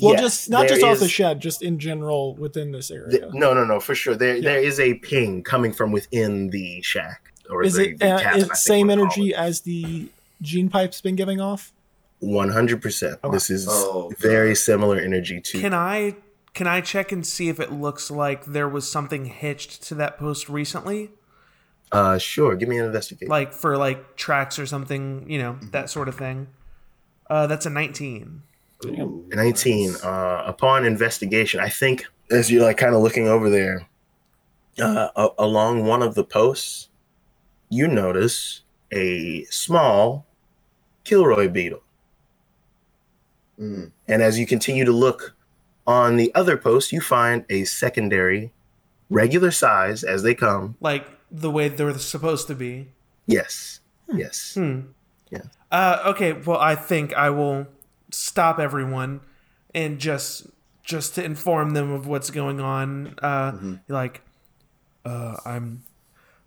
well, 0.04 0.14
yes, 0.14 0.22
just 0.22 0.50
not 0.50 0.60
there 0.68 0.78
just 0.78 0.84
off 0.84 1.00
the 1.00 1.08
shed, 1.10 1.40
just 1.40 1.62
in 1.62 1.80
general 1.80 2.36
within 2.36 2.72
this 2.72 2.92
area. 2.92 3.10
Th- 3.10 3.24
no, 3.34 3.54
no, 3.54 3.64
no, 3.66 3.80
for 3.80 3.96
sure. 3.96 4.16
There, 4.16 4.36
Yeah. 4.36 4.42
there 4.54 4.60
is 4.60 4.80
a 4.80 4.96
ping 4.96 5.44
coming 5.44 5.74
from 5.74 5.92
within 5.92 6.50
the 6.50 6.82
shack, 6.82 7.34
or 7.50 7.64
is 7.64 7.74
the, 7.76 7.90
it 7.90 8.00
the 8.00 8.12
uh, 8.12 8.20
cabin, 8.20 8.42
is 8.42 8.50
I 8.52 8.54
same 8.56 8.90
energy 8.90 9.30
it. 9.30 9.36
as 9.36 9.62
the 9.62 10.10
gene 10.42 10.70
pipe's 10.70 11.02
been 11.02 11.16
giving 11.16 11.40
off? 11.42 11.72
One 12.20 12.50
hundred 12.50 12.82
percent. 12.82 13.20
Okay. 13.24 13.34
This 13.34 13.50
is 13.50 13.68
Oh, 13.70 14.12
very 14.20 14.56
similar 14.56 14.98
energy 14.98 15.42
to. 15.42 15.60
Can 15.62 15.74
I 15.74 16.16
can 16.54 16.68
I 16.68 16.82
check 16.82 17.12
and 17.12 17.26
see 17.26 17.50
if 17.50 17.60
it 17.60 17.72
looks 17.72 18.12
like 18.12 18.46
there 18.46 18.70
was 18.70 18.90
something 18.90 19.26
hitched 19.26 19.82
to 19.84 19.96
that 19.96 20.18
post 20.20 20.48
recently, 20.50 21.10
uh, 21.92 22.18
sure. 22.18 22.56
Give 22.56 22.70
me 22.70 22.78
an 22.78 22.86
investigation. 22.86 23.28
like 23.30 23.52
for 23.54 23.76
like 23.78 24.16
tracks 24.16 24.58
or 24.60 24.66
something, 24.66 25.26
you 25.30 25.40
Mm-hmm. 25.40 25.62
know, 25.66 25.70
that 25.72 25.90
sort 25.90 26.08
of 26.08 26.16
thing? 26.16 26.48
Uh, 27.30 27.48
that's 27.48 27.66
a 27.66 27.70
nineteen. 27.70 28.44
Ooh, 28.86 29.26
Nineteen. 29.34 29.92
nice. 29.92 30.04
Uh, 30.04 30.44
upon 30.46 30.86
investigation, 30.86 31.60
I 31.60 31.70
think 31.70 32.06
as 32.32 32.52
you're 32.52 32.64
like 32.64 32.78
kind 32.78 32.96
of 32.96 33.02
looking 33.02 33.28
over 33.28 33.50
there, 33.50 33.88
uh, 34.80 35.10
a- 35.16 35.30
along 35.40 35.86
one 35.86 36.02
of 36.02 36.16
the 36.16 36.24
posts, 36.24 36.90
you 37.70 37.88
notice 37.88 38.62
a 38.92 39.44
small 39.46 40.26
Kilroy 41.04 41.50
beetle. 41.50 41.84
Mm. 43.60 43.92
And 44.08 44.22
as 44.22 44.40
you 44.40 44.46
continue 44.46 44.86
to 44.86 44.92
look 44.92 45.36
on 45.86 46.16
the 46.18 46.34
other 46.34 46.58
post, 46.58 46.92
you 46.92 47.02
find 47.02 47.46
a 47.50 47.66
secondary, 47.66 48.52
regular 49.10 49.52
size 49.52 50.04
as 50.04 50.24
they 50.24 50.34
come. 50.34 50.76
Like 50.80 51.06
the 51.32 51.52
way 51.52 51.68
they're 51.70 51.98
supposed 52.00 52.48
to 52.48 52.56
be. 52.56 52.88
Yes. 53.28 53.80
Yes. 54.14 54.54
Hmm. 54.56 54.82
Yeah. 55.30 55.42
Uh, 55.72 56.00
okay. 56.08 56.34
Well, 56.34 56.60
I 56.60 56.76
think 56.76 57.14
I 57.14 57.30
will 57.30 57.68
stop 58.14 58.60
everyone 58.60 59.22
and 59.74 60.00
just 60.00 60.48
just 60.84 61.16
to 61.16 61.24
inform 61.24 61.72
them 61.72 61.92
of 61.92 62.08
what's 62.08 62.30
going 62.30 62.60
on. 62.60 63.16
Uh, 63.22 63.52
Mm-hmm. 63.54 63.76
Like, 63.88 64.22
uh, 65.06 65.38
I'm, 65.46 65.84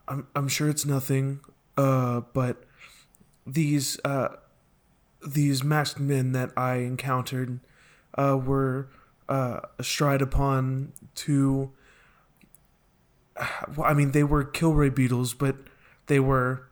I'm, 0.07 0.27
I'm 0.35 0.49
sure 0.49 0.69
it's 0.69 0.85
nothing. 0.85 1.41
Uh, 1.77 2.21
but 2.35 2.65
these, 3.47 3.99
uh, 4.05 4.37
these 5.27 5.65
masked 5.65 5.99
men 5.99 6.33
that 6.33 6.51
I 6.57 6.77
encountered, 6.77 7.61
uh, 8.19 8.39
were 8.43 8.89
uh, 9.29 9.61
astride 9.79 10.21
upon 10.23 10.93
two. 11.15 11.73
Well, 13.75 13.87
I 13.91 13.95
mean, 13.95 14.13
they 14.13 14.25
were 14.25 14.45
Kilroy 14.45 14.91
beetles, 14.91 15.33
but 15.35 15.57
they 16.07 16.21
were 16.21 16.69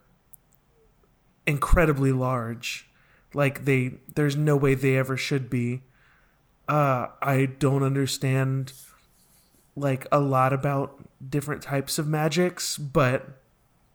incredibly 1.46 2.12
large. 2.12 2.88
Like 3.34 3.64
they 3.64 3.94
there's 4.14 4.36
no 4.36 4.56
way 4.56 4.74
they 4.74 4.96
ever 4.96 5.16
should 5.16 5.50
be. 5.50 5.82
Uh 6.68 7.08
I 7.20 7.46
don't 7.58 7.82
understand 7.82 8.72
like 9.76 10.06
a 10.12 10.20
lot 10.20 10.52
about 10.52 11.04
different 11.28 11.62
types 11.62 11.98
of 11.98 12.06
magics, 12.06 12.78
but 12.78 13.28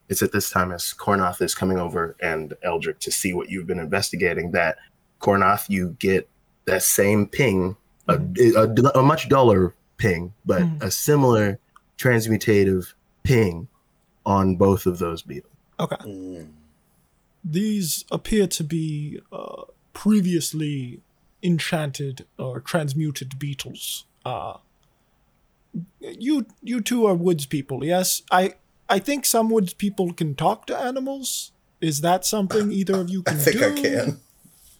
It's 0.10 0.21
at 0.21 0.32
this 0.32 0.49
time 0.49 0.71
as 0.71 0.93
Kornoth 0.97 1.41
is 1.41 1.56
coming 1.56 1.78
over 1.80 2.15
and 2.21 2.54
Eldrick 2.63 2.99
to 2.99 3.12
see 3.12 3.32
what 3.34 3.49
you've 3.49 3.67
been 3.67 3.80
investigating 3.80 4.52
that 4.52 4.78
Kornoth, 5.21 5.69
you 5.69 5.95
get 5.99 6.28
that 6.65 6.84
same 6.84 7.28
ping, 7.28 7.75
a, 8.08 8.19
a, 8.56 8.99
a 8.99 9.04
much 9.04 9.30
duller 9.30 9.73
ping, 9.97 10.34
but 10.45 10.62
Mhm. 10.63 10.82
a 10.84 10.91
similar 10.91 11.60
transmutative 11.97 12.93
ping 13.23 13.67
on 14.25 14.56
both 14.56 14.86
of 14.86 14.99
those 14.99 15.21
beetles. 15.21 15.52
Okay. 15.80 15.95
Mm. 16.06 16.47
These 17.43 18.06
appear 18.12 18.47
to 18.47 18.63
be 18.63 19.19
uh, 19.32 19.63
previously 19.93 21.02
enchanted 21.41 22.25
or 22.38 22.60
transmuted 22.60 23.39
beetles. 23.39 24.06
Uh, 24.25 24.58
you 26.02 26.45
you 26.62 26.82
two 26.82 27.06
are 27.06 27.15
woods 27.15 27.45
people, 27.45 27.84
yes? 27.86 28.23
I 28.32 28.56
I 28.89 28.99
think 28.99 29.25
some 29.25 29.49
woods 29.49 29.73
people 29.73 30.13
can 30.13 30.36
talk 30.36 30.65
to 30.67 30.78
animals. 30.78 31.52
Is 31.80 32.02
that 32.02 32.25
something 32.25 32.71
either 32.71 32.99
of 32.99 33.10
you 33.10 33.23
can 33.23 33.36
do? 33.38 33.41
I 33.41 33.43
think 33.43 33.60
do? 33.60 33.65
I 33.65 33.82
can. 33.82 34.19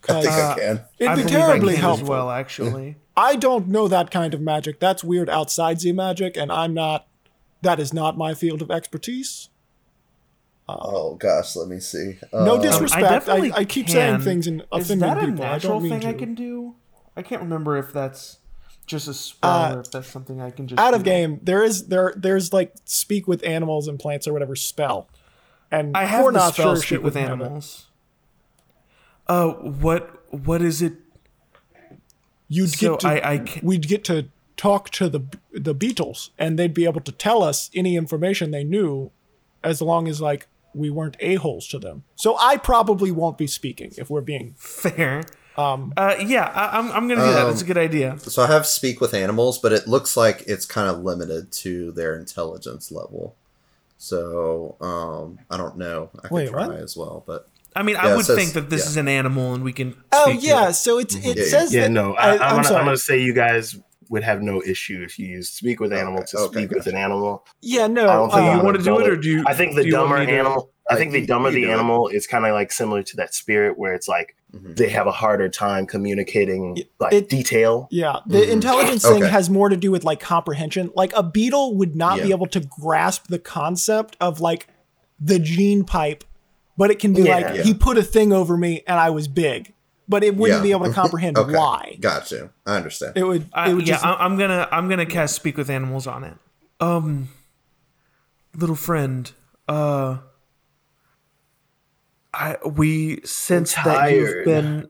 I 0.10 0.22
think 0.22 0.34
Uh, 0.34 0.54
I 0.56 0.60
can. 0.60 0.82
It'd 1.00 1.15
be 1.15 1.24
I 1.24 1.28
terribly 1.28 1.74
can 1.76 1.82
helpful. 1.82 2.06
as 2.06 2.10
well, 2.10 2.30
actually. 2.30 2.95
I 3.15 3.36
don't 3.36 3.67
know 3.67 3.88
that 3.88 4.12
kind 4.12 4.34
of 4.34 4.41
magic. 4.41 4.80
That's 4.80 5.04
weird 5.04 5.30
outside 5.30 5.80
Z 5.82 5.91
magic, 5.93 6.36
and 6.38 6.52
I'm 6.52 6.74
not. 6.74 7.08
That 7.62 7.80
is 7.80 7.93
not 7.93 8.17
my 8.17 8.34
field 8.34 8.62
of 8.62 8.72
expertise. 8.72 9.50
Oh 10.82 11.16
gosh, 11.16 11.56
let 11.56 11.68
me 11.68 11.80
see. 11.80 12.18
No 12.34 12.56
Um, 12.56 12.62
disrespect. 12.62 13.06
I, 13.06 13.10
definitely 13.10 13.54
I, 13.54 13.66
keep 13.66 13.90
saying 13.90 14.22
things 14.22 14.48
and 14.48 14.64
offending 14.72 14.72
people. 14.72 14.78
Is 14.80 14.90
offending 14.92 15.00
that 15.10 15.18
a 15.18 15.26
people. 15.32 15.46
I 15.46 15.50
natural 15.54 15.80
don't 15.80 15.90
thing 15.90 16.00
to. 16.02 16.08
I 16.10 16.14
can 16.14 16.36
do? 16.36 16.76
I 17.16 17.22
can't 17.22 17.42
remember 17.42 17.78
if 17.78 17.92
that's 17.94 18.38
just 18.86 19.08
a 19.08 19.14
spell 19.14 19.50
Uh, 19.52 19.76
or 19.76 19.80
if 19.82 19.92
that's 19.92 20.08
something 20.08 20.42
I 20.42 20.50
can 20.52 20.68
just 20.68 20.80
Out 20.80 20.94
of 20.94 21.04
do. 21.04 21.10
game, 21.10 21.40
there 21.44 21.64
is 21.64 21.88
there 21.88 22.14
there's 22.16 22.52
like 22.54 22.74
speak 22.86 23.28
with 23.28 23.44
animals 23.44 23.88
and 23.88 24.00
plants 24.00 24.28
or 24.28 24.34
whatever 24.34 24.56
spell, 24.56 25.08
and 25.72 25.96
I 25.96 26.06
have 26.06 26.24
we're 26.26 26.32
the 26.32 26.40
not 26.40 26.54
spell 26.54 26.76
sure 26.76 26.76
speak 26.78 27.04
with 27.04 27.16
would 27.16 27.22
have 27.22 27.40
it. 27.40 27.44
animals. 27.44 27.86
Uh, 29.28 29.50
what 29.50 30.24
what 30.34 30.62
is 30.62 30.82
it? 30.82 30.94
You'd 32.48 32.72
So 32.72 32.92
get 32.92 33.00
to 33.02 33.08
I 33.08 33.32
I 33.34 33.38
can, 33.40 33.66
we'd 33.68 33.88
get 33.88 34.04
to 34.06 34.28
talk 34.58 34.90
to 34.92 35.08
the 35.08 35.22
the 35.54 35.74
beetles, 35.74 36.32
and 36.40 36.58
they'd 36.58 36.74
be 36.74 36.86
able 36.86 37.02
to 37.02 37.12
tell 37.12 37.44
us 37.44 37.70
any 37.76 37.96
information 37.96 38.52
they 38.52 38.64
knew, 38.64 39.12
as 39.64 39.82
long 39.82 40.08
as 40.08 40.20
like 40.20 40.48
we 40.74 40.90
weren't 40.90 41.18
a 41.20 41.36
holes 41.36 41.68
to 41.70 41.80
them. 41.80 42.04
So 42.16 42.36
I 42.40 42.58
probably 42.58 43.12
won't 43.12 43.38
be 43.38 43.48
speaking 43.48 43.92
if 43.98 44.10
we're 44.10 44.22
being 44.22 44.54
fair. 44.58 45.24
um 45.58 45.94
Uh, 45.98 46.16
yeah, 46.26 46.46
I, 46.46 46.78
I'm 46.78 46.92
I'm 46.92 47.08
gonna 47.08 47.22
do 47.26 47.32
that. 47.34 47.42
Um, 47.44 47.50
That's 47.50 47.62
a 47.62 47.66
good 47.66 47.78
idea. 47.78 48.18
So 48.20 48.44
I 48.44 48.48
have 48.48 48.66
speak 48.66 49.02
with 49.02 49.14
animals, 49.14 49.58
but 49.60 49.72
it 49.74 49.88
looks 49.88 50.16
like 50.16 50.44
it's 50.48 50.66
kind 50.66 50.90
of 50.90 51.04
limited 51.04 51.52
to 51.64 51.92
their 51.94 52.16
intelligence 52.18 52.92
level. 52.92 53.36
So 53.98 54.78
um, 54.80 55.40
I 55.50 55.58
don't 55.58 55.78
know. 55.78 56.10
I 56.24 56.28
can 56.28 56.36
Wait, 56.36 56.50
try 56.50 56.68
what? 56.68 56.78
as 56.78 56.96
well, 56.96 57.24
but 57.28 57.50
I 57.76 57.84
mean, 57.84 57.96
yeah, 57.96 58.08
I 58.08 58.16
would 58.16 58.26
says- 58.26 58.38
think 58.38 58.54
that 58.54 58.70
this 58.70 58.84
yeah. 58.86 58.90
is 58.92 58.98
an 58.98 59.08
animal 59.08 59.54
and 59.54 59.64
we 59.64 59.74
can. 59.74 59.96
Oh 60.12 60.30
yeah, 60.30 60.70
it. 60.70 60.74
so 60.74 61.00
it's 61.00 61.16
it 61.16 61.38
Yeah, 61.38 61.44
says 61.46 61.74
Yeah, 61.74 61.82
that, 61.84 61.92
no, 61.92 62.14
I, 62.14 62.30
I, 62.30 62.34
am 62.34 62.40
gonna, 62.40 62.64
sorry. 62.64 62.80
I'm 62.80 62.86
gonna 62.86 62.98
say 62.98 63.22
you 63.22 63.34
guys 63.34 63.78
would 64.10 64.24
have 64.24 64.41
no 64.41 64.62
issue 64.63 65.02
if 65.04 65.17
you 65.19 65.28
use 65.28 65.50
speak 65.50 65.80
with 65.80 65.93
animal 65.93 66.19
Okay, 66.22 66.26
to 66.32 66.38
okay, 66.39 66.54
speak 66.60 66.69
with 66.72 66.80
gotcha. 66.86 66.89
an 66.89 66.95
animal. 66.98 67.45
yeah, 67.62 67.88
no. 67.88 68.10
I 68.10 68.13
don't 68.13 68.30
think 68.32 68.41
uh, 68.50 68.56
you 68.58 68.63
want 68.63 68.78
to 68.78 68.84
do 68.84 69.00
it, 69.00 69.08
or 69.08 69.15
do 69.15 69.30
you? 69.30 69.43
I 69.48 69.54
think 69.54 69.76
the 69.76 69.84
do 69.84 69.91
dumber 69.91 70.19
me 70.19 70.26
to- 70.26 70.32
animal. 70.34 70.72
I 70.89 70.93
Like, 70.95 71.00
think 71.02 71.12
the 71.12 71.26
dumber 71.28 71.52
the 71.52 71.69
animal 71.69 72.08
is 72.08 72.26
kind 72.26 72.45
of 72.48 72.54
like 72.54 72.72
similar 72.72 73.04
to 73.04 73.15
that 73.17 73.36
spirit, 73.36 73.78
where 73.78 73.93
it's 73.93 74.08
like 74.08 74.36
Mhm. 74.56 74.76
they 74.76 74.89
have 74.89 75.06
a 75.06 75.12
harder 75.12 75.48
time 75.48 75.86
communicating 75.86 76.80
like 77.00 77.13
it- 77.13 77.30
detail. 77.30 77.88
Yeah, 77.91 78.17
the 78.26 78.39
Mhm. 78.39 78.50
intelligence 78.50 79.04
thing 79.04 79.22
Okay. 79.22 79.30
has 79.32 79.52
more 79.52 79.69
to 79.69 79.78
do 79.78 79.91
with 79.91 80.04
like 80.04 80.19
comprehension. 80.19 80.89
Like 80.95 81.13
a 81.15 81.22
beetle 81.22 81.76
would 81.76 81.95
not 81.95 82.24
be 82.24 82.32
able 82.32 82.48
to 82.48 82.60
grasp 82.62 83.28
the 83.28 83.38
concept 83.38 84.17
of 84.19 84.41
like 84.41 84.65
the 85.19 85.38
gene 85.38 85.84
pipe, 85.84 86.24
but 86.76 86.89
it 86.89 86.98
can 86.98 87.13
be 87.13 87.22
Yeah. 87.24 87.36
like 87.36 87.56
Yeah. 87.58 87.62
he 87.63 87.74
put 87.76 88.00
a 88.00 88.04
thing 88.04 88.34
over 88.34 88.58
me 88.58 88.82
and 88.88 89.00
I 89.00 89.12
was 89.12 89.28
big, 89.28 89.74
but 90.10 90.24
it 90.24 90.36
wouldn't 90.36 90.60
Yeah. 90.60 90.63
be 90.63 90.72
able 90.72 90.86
to 90.88 90.93
comprehend 91.02 91.38
Okay. 91.38 91.54
why. 91.54 91.98
Got 92.02 92.32
you. 92.32 92.50
I 92.65 92.76
understand. 92.76 93.13
It 93.15 93.24
would. 93.24 93.43
It 93.56 93.74
would 93.76 93.88
yeah, 93.88 93.93
just. 93.93 94.06
I, 94.06 94.13
I'm 94.15 94.38
gonna 94.38 94.67
I'm 94.72 94.89
gonna 94.89 95.06
cast 95.06 95.36
speak 95.36 95.56
with 95.56 95.69
animals 95.69 96.08
on 96.08 96.24
it. 96.26 96.34
Um, 96.82 97.30
little 98.56 98.76
friend, 98.76 99.32
uh, 99.67 100.17
I 102.34 102.58
we 102.65 103.22
sense 103.24 103.74
that 103.76 104.12
you've 104.12 104.45
been. 104.45 104.89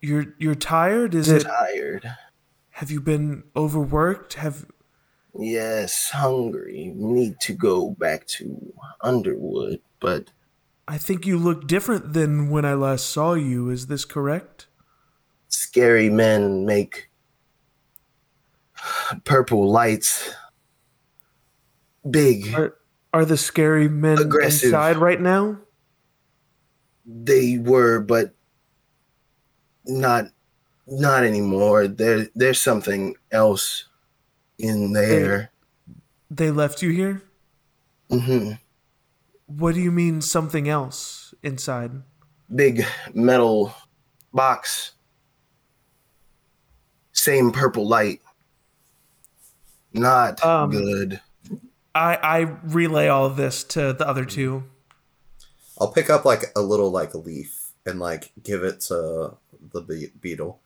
You're 0.00 0.34
you're 0.38 0.54
tired. 0.54 1.14
Is 1.14 1.28
it? 1.28 1.42
Tired. 1.42 2.10
Have 2.70 2.90
you 2.90 3.00
been 3.00 3.42
overworked? 3.54 4.34
Have 4.34 4.66
Yes, 5.38 6.10
hungry. 6.10 6.92
Need 6.96 7.38
to 7.40 7.52
go 7.52 7.90
back 7.90 8.26
to 8.28 8.72
Underwood, 9.00 9.80
but 10.00 10.30
I 10.90 10.98
think 10.98 11.24
you 11.24 11.38
look 11.38 11.66
different 11.68 12.12
than 12.12 12.50
when 12.50 12.64
I 12.64 12.74
last 12.74 13.06
saw 13.06 13.34
you. 13.34 13.70
Is 13.70 13.86
this 13.86 14.04
correct? 14.04 14.66
scary 15.50 16.08
men 16.10 16.64
make 16.64 17.10
purple 19.24 19.70
lights 19.70 20.32
big. 22.08 22.52
Are 22.54 22.76
are 23.12 23.24
the 23.24 23.36
scary 23.36 23.88
men 23.88 24.18
Aggressive. 24.18 24.68
inside 24.68 24.96
right 24.96 25.20
now? 25.20 25.58
They 27.04 27.58
were, 27.58 28.00
but 28.00 28.34
not 29.86 30.26
not 30.86 31.24
anymore. 31.24 31.88
There 31.88 32.28
there's 32.34 32.60
something 32.60 33.14
else 33.30 33.86
in 34.58 34.92
there. 34.92 35.50
They 36.30 36.50
left 36.50 36.82
you 36.82 36.90
here. 36.90 37.22
hmm 38.10 38.52
What 39.56 39.74
do 39.74 39.80
you 39.80 39.90
mean 39.90 40.20
something 40.20 40.68
else 40.68 41.34
inside? 41.42 42.02
Big 42.54 42.84
metal 43.12 43.74
box. 44.32 44.92
Same 47.12 47.50
purple 47.50 47.86
light. 47.86 48.20
Not 49.92 50.42
Um, 50.44 50.70
good. 50.70 51.20
I 51.94 52.14
I 52.16 52.38
relay 52.62 53.08
all 53.08 53.26
of 53.26 53.36
this 53.36 53.64
to 53.64 53.92
the 53.92 54.06
other 54.08 54.24
two. 54.24 54.64
I'll 55.80 55.90
pick 55.90 56.08
up 56.10 56.24
like 56.24 56.44
a 56.54 56.60
little 56.60 56.90
like 56.90 57.14
leaf 57.14 57.72
and 57.84 57.98
like 57.98 58.32
give 58.42 58.62
it 58.62 58.80
to 58.82 59.36
the 59.72 59.80
be- 59.82 60.12
beetle. 60.20 60.60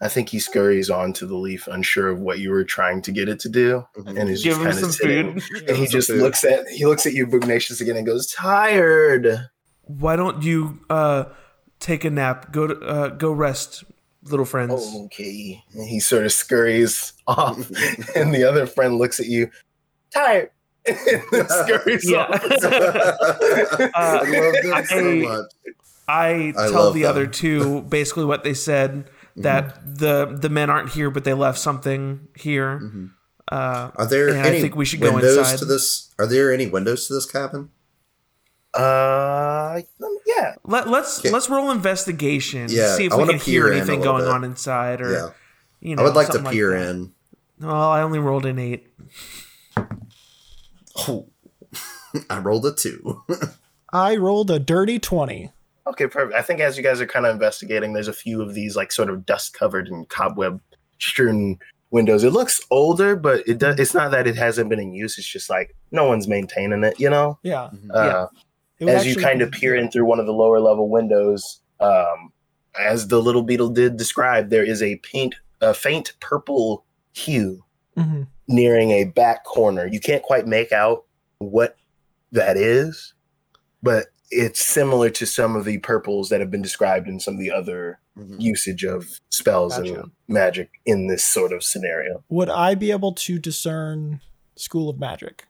I 0.00 0.08
think 0.08 0.28
he 0.28 0.38
scurries 0.38 0.90
onto 0.90 1.26
the 1.26 1.36
leaf, 1.36 1.66
unsure 1.68 2.08
of 2.08 2.18
what 2.20 2.38
you 2.40 2.50
were 2.50 2.64
trying 2.64 3.00
to 3.02 3.12
get 3.12 3.28
it 3.28 3.38
to 3.40 3.48
do, 3.48 3.86
Mhm. 3.96 4.20
and 4.20 4.28
is 4.30 4.42
Give 4.42 4.52
just 4.54 4.58
him 4.60 4.64
kind 4.66 4.78
some 4.78 4.88
of 4.88 4.94
sitting. 4.94 5.40
food. 5.40 5.62
And 5.68 5.76
he 5.78 5.86
just 5.86 6.08
food. 6.08 6.20
looks 6.20 6.44
at 6.44 6.68
he 6.68 6.84
looks 6.84 7.06
at 7.06 7.12
you, 7.14 7.26
Bugnacious, 7.26 7.80
again, 7.80 7.96
and 7.96 8.04
goes, 8.06 8.26
"Tired." 8.26 9.48
Why 9.82 10.16
don't 10.16 10.42
you 10.42 10.80
uh 10.90 11.24
take 11.80 12.04
a 12.04 12.10
nap? 12.10 12.52
Go 12.52 12.66
to 12.66 12.74
uh 12.80 13.08
go 13.10 13.30
rest, 13.32 13.84
little 14.24 14.44
friends. 14.46 14.72
Oh, 14.76 15.04
okay. 15.06 15.62
And 15.72 15.88
he 15.88 16.00
sort 16.00 16.24
of 16.24 16.32
scurries 16.32 17.12
off, 17.26 17.56
and 18.16 18.34
the 18.34 18.44
other 18.44 18.66
friend 18.66 18.98
looks 18.98 19.20
at 19.20 19.26
you, 19.26 19.48
tired, 20.12 20.50
and 20.86 20.98
scurries 21.48 22.10
Yeah. 22.10 22.24
off. 22.24 22.44
Uh, 22.44 23.90
I 23.94 24.22
love 24.24 24.54
them 24.62 24.84
so 24.86 24.98
I- 24.98 25.14
much. 25.14 25.46
I 26.06 26.52
I 26.58 26.68
tell 26.70 26.90
the 26.92 27.02
them. 27.02 27.10
other 27.10 27.26
two 27.26 27.80
basically 27.82 28.26
what 28.26 28.44
they 28.44 28.52
said 28.52 29.08
that 29.36 29.80
the 29.98 30.26
the 30.40 30.48
men 30.48 30.70
aren't 30.70 30.90
here, 30.90 31.10
but 31.10 31.24
they 31.24 31.34
left 31.34 31.58
something 31.58 32.28
here. 32.36 32.80
Mhm. 32.82 33.10
Uh, 33.50 33.90
Are 33.96 34.06
there 34.06 34.28
And 34.28 34.38
I 34.40 34.48
any 34.48 34.60
think 34.60 34.74
we 34.74 34.84
should 34.86 35.00
go 35.00 35.12
windows 35.12 35.36
inside. 35.36 35.58
to 35.58 35.64
this? 35.66 36.10
Are 36.18 36.26
there 36.26 36.50
any 36.52 36.66
windows 36.66 37.06
to 37.08 37.14
this 37.14 37.26
cabin? 37.30 37.68
Uh, 38.72 39.80
yeah. 40.26 40.54
let, 40.64 40.88
let's 40.88 41.18
Okay. 41.20 41.30
let's 41.30 41.48
roll 41.50 41.70
investigation. 41.70 42.66
Yeah, 42.70 42.96
see 42.96 43.04
if 43.06 43.12
I 43.12 43.16
we 43.16 43.26
can 43.28 43.38
hear 43.38 43.64
peer 43.64 43.66
in 43.72 43.74
a 43.74 43.76
anything 43.82 44.00
going 44.00 44.24
bit. 44.24 44.30
on 44.32 44.44
inside, 44.44 45.00
or 45.00 45.12
yeah, 45.12 45.28
you 45.80 45.94
know, 45.94 46.02
I 46.02 46.04
would 46.06 46.14
like 46.14 46.30
to 46.30 46.42
peer 46.42 46.70
that. 46.70 46.90
in. 46.90 47.12
Well, 47.60 47.72
I 47.90 48.02
only 48.02 48.18
rolled 48.18 48.46
an 48.46 48.58
eight. 48.58 48.88
Oh, 50.96 51.28
I 52.30 52.38
rolled 52.38 52.66
a 52.66 52.72
two. 52.72 53.22
I 53.92 54.16
rolled 54.16 54.50
a 54.50 54.58
dirty 54.58 54.98
twenty. 54.98 55.52
Okay, 55.86 56.06
perfect. 56.06 56.36
I 56.38 56.42
think 56.42 56.60
as 56.60 56.76
you 56.76 56.82
guys 56.82 57.00
are 57.00 57.06
kind 57.06 57.26
of 57.26 57.32
investigating, 57.32 57.92
there's 57.92 58.08
a 58.08 58.12
few 58.12 58.40
of 58.40 58.54
these 58.54 58.74
like 58.76 58.90
sort 58.90 59.10
of 59.10 59.26
dust 59.26 59.52
covered 59.54 59.88
and 59.88 60.08
cobweb 60.08 60.60
strewn 60.98 61.58
windows. 61.90 62.24
It 62.24 62.32
looks 62.32 62.60
older, 62.70 63.14
but 63.16 63.46
it 63.46 63.58
does. 63.58 63.78
It's 63.78 63.94
not 63.94 64.10
that 64.12 64.26
it 64.26 64.36
hasn't 64.36 64.70
been 64.70 64.80
in 64.80 64.94
use. 64.94 65.18
It's 65.18 65.26
just 65.26 65.50
like 65.50 65.74
no 65.92 66.06
one's 66.08 66.26
maintaining 66.26 66.84
it. 66.84 66.98
You 66.98 67.10
know. 67.10 67.38
Yeah. 67.42 67.70
Uh, 67.92 68.26
It 68.78 68.86
would 68.86 68.94
as 68.94 69.06
you 69.06 69.14
kind 69.16 69.42
of 69.42 69.50
peer 69.52 69.74
in 69.76 69.90
through 69.90 70.06
one 70.06 70.18
of 70.20 70.26
the 70.26 70.32
lower 70.32 70.58
level 70.58 70.88
windows, 70.88 71.60
um, 71.80 72.32
as 72.80 73.08
the 73.08 73.20
little 73.22 73.42
beetle 73.42 73.68
did 73.68 73.96
describe, 73.96 74.50
there 74.50 74.64
is 74.64 74.82
a 74.82 74.96
paint, 74.96 75.34
a 75.60 75.72
faint 75.74 76.14
purple 76.20 76.84
hue 77.12 77.62
Mhm. 77.96 78.26
nearing 78.48 78.90
a 78.90 79.04
back 79.04 79.44
corner. 79.44 79.86
You 79.86 80.00
can't 80.00 80.22
quite 80.22 80.46
make 80.48 80.72
out 80.72 81.04
what 81.38 81.76
that 82.32 82.56
is, 82.56 83.14
but 83.82 84.06
it's 84.34 84.60
similar 84.64 85.10
to 85.10 85.26
some 85.26 85.56
of 85.56 85.64
the 85.64 85.78
purples 85.78 86.28
that 86.28 86.40
have 86.40 86.50
been 86.50 86.62
described 86.62 87.08
in 87.08 87.20
some 87.20 87.34
of 87.34 87.40
the 87.40 87.50
other 87.50 87.98
Mhm. 88.18 88.40
usage 88.40 88.84
of 88.84 89.20
spells 89.30 89.76
Gotcha. 89.76 89.94
and 90.02 90.10
magic 90.28 90.70
in 90.86 91.06
this 91.08 91.24
sort 91.24 91.52
of 91.52 91.62
scenario. 91.64 92.22
Would 92.28 92.48
I 92.50 92.74
be 92.74 92.90
able 92.90 93.12
to 93.12 93.38
discern 93.38 94.20
School 94.56 94.88
of 94.88 94.98
Magic? 94.98 95.44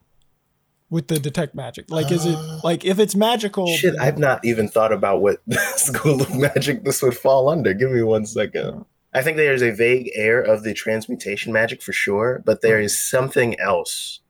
with 0.90 1.08
the 1.08 1.18
detect 1.18 1.56
magic? 1.56 1.90
Like, 1.90 2.12
is 2.12 2.24
it 2.24 2.36
Uh, 2.36 2.60
like 2.62 2.84
if 2.84 3.00
it's 3.00 3.16
magical? 3.16 3.66
Shit, 3.66 3.96
I've 3.98 4.18
not 4.18 4.44
even 4.44 4.68
thought 4.68 4.92
about 4.92 5.20
what 5.22 5.40
school 5.76 6.22
of 6.22 6.32
magic 6.36 6.84
this 6.84 7.02
would 7.02 7.16
fall 7.16 7.48
under. 7.48 7.74
Give 7.74 7.90
me 7.90 8.02
one 8.02 8.26
second. 8.26 8.84
I 9.12 9.22
think 9.22 9.36
there's 9.36 9.62
a 9.62 9.72
vague 9.72 10.10
air 10.14 10.40
of 10.40 10.62
the 10.62 10.72
transmutation 10.72 11.52
magic 11.52 11.82
for 11.82 11.92
sure, 11.92 12.42
but 12.44 12.60
there 12.60 12.78
is 12.78 12.96
something 12.96 13.58
else 13.58 14.20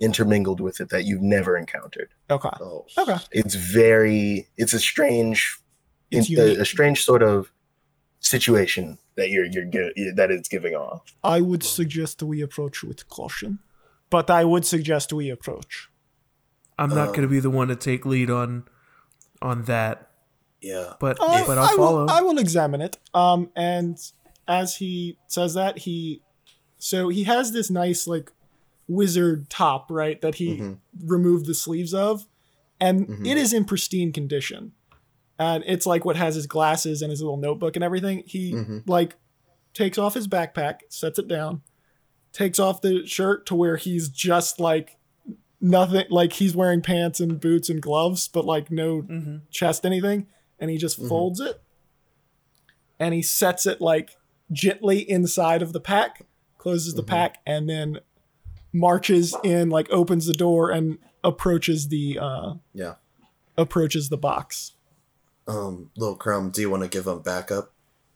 intermingled 0.00 0.60
with 0.60 0.80
it 0.80 0.88
that 0.90 1.04
you've 1.04 1.22
never 1.22 1.56
encountered. 1.56 2.08
Okay. 2.30 2.50
Oh, 2.60 2.86
Okay. 2.96 3.16
It's 3.32 3.54
very, 3.54 4.48
it's 4.56 4.72
a 4.72 4.78
strange, 4.80 5.58
It's 6.10 6.30
a, 6.30 6.60
a 6.60 6.64
strange 6.64 7.04
sort 7.04 7.22
of 7.22 7.50
situation 8.20 8.98
that 9.16 9.30
you're 9.30 9.46
you're 9.46 9.70
that 10.14 10.30
it's 10.30 10.48
giving 10.48 10.74
off. 10.74 11.02
I 11.22 11.40
would 11.40 11.62
suggest 11.62 12.22
we 12.22 12.40
approach 12.42 12.82
with 12.82 13.08
caution, 13.08 13.58
but 14.10 14.30
I 14.30 14.44
would 14.44 14.64
suggest 14.64 15.12
we 15.12 15.30
approach. 15.30 15.88
I'm 16.78 16.90
not 16.90 17.08
Um, 17.08 17.14
going 17.14 17.22
to 17.22 17.28
be 17.28 17.40
the 17.40 17.50
one 17.50 17.68
to 17.68 17.76
take 17.76 18.06
lead 18.06 18.30
on 18.30 18.64
on 19.42 19.64
that, 19.64 20.10
Yeah. 20.60 20.94
but 21.00 21.18
Uh, 21.20 21.44
but 21.46 21.58
I'll 21.58 21.64
I 21.64 21.76
follow. 21.76 22.00
Will, 22.04 22.10
I 22.10 22.20
will 22.22 22.38
examine 22.38 22.80
it. 22.80 22.98
Um, 23.14 23.50
and 23.56 23.98
as 24.46 24.76
he 24.76 25.18
says 25.26 25.54
that, 25.54 25.78
he 25.78 26.22
so 26.78 27.08
he 27.08 27.24
has 27.24 27.52
this 27.52 27.70
nice 27.70 28.06
like 28.06 28.32
wizard 28.88 29.48
top, 29.50 29.90
right? 29.90 30.20
That 30.20 30.36
he 30.36 30.56
Mhm. 30.58 30.78
removed 31.04 31.46
the 31.46 31.54
sleeves 31.54 31.94
of, 31.94 32.26
and 32.80 33.06
Mhm. 33.06 33.26
it 33.26 33.36
is 33.36 33.52
in 33.52 33.64
pristine 33.64 34.12
condition. 34.12 34.72
And 35.38 35.62
it's 35.66 35.86
like 35.86 36.04
what 36.04 36.16
has 36.16 36.34
his 36.34 36.46
glasses 36.46 37.00
and 37.02 37.10
his 37.10 37.20
little 37.20 37.36
notebook 37.36 37.76
and 37.76 37.84
everything. 37.84 38.24
He 38.26 38.52
Mhm. 38.52 38.88
like 38.88 39.16
takes 39.74 39.98
off 39.98 40.14
his 40.14 40.26
backpack, 40.26 40.80
sets 40.88 41.18
it 41.18 41.28
down, 41.28 41.62
takes 42.32 42.58
off 42.58 42.80
the 42.80 43.06
shirt 43.06 43.46
to 43.46 43.54
where 43.54 43.76
he's 43.76 44.08
just 44.08 44.58
like 44.58 44.96
nothing 45.60 46.06
like 46.10 46.32
he's 46.34 46.56
wearing 46.56 46.80
pants 46.82 47.20
and 47.20 47.40
boots 47.40 47.68
and 47.68 47.80
gloves, 47.82 48.26
but 48.28 48.44
like 48.44 48.70
no 48.70 49.02
Mhm. 49.02 49.42
chest 49.50 49.84
anything, 49.84 50.26
and 50.58 50.70
he 50.70 50.76
just 50.78 51.00
Mhm. 51.00 51.08
folds 51.08 51.40
it 51.40 51.60
and 52.98 53.14
he 53.14 53.22
sets 53.22 53.66
it 53.66 53.80
like 53.80 54.16
gently 54.50 55.08
inside 55.08 55.62
of 55.62 55.72
the 55.72 55.80
pack, 55.80 56.26
closes 56.58 56.94
the 56.94 57.02
Mhm. 57.02 57.06
pack, 57.08 57.38
and 57.46 57.68
then 57.68 58.00
marches 58.72 59.34
in, 59.42 59.70
like 59.70 59.88
opens 59.90 60.26
the 60.26 60.32
door 60.34 60.70
and 60.70 60.98
approaches 61.24 61.88
the 61.88 62.18
uh 62.20 62.54
Yeah. 62.74 62.94
approaches 63.56 64.08
the 64.08 64.16
box. 64.18 64.72
Um, 65.46 65.90
little 65.96 66.16
crumb, 66.16 66.50
do 66.50 66.60
you 66.60 66.68
want 66.70 66.82
to 66.82 66.88
give 66.88 67.06
him 67.06 67.20
backup, 67.20 67.72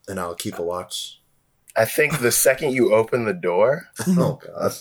and 0.07 0.19
I'll 0.19 0.35
keep 0.35 0.59
a 0.59 0.63
watch? 0.63 1.19
I 1.75 1.85
think 1.85 2.19
the 2.19 2.31
second 2.31 2.73
you 2.73 2.93
open 2.93 3.25
the 3.25 3.33
door, 3.33 3.87
Oh 4.07 4.39
God. 4.45 4.71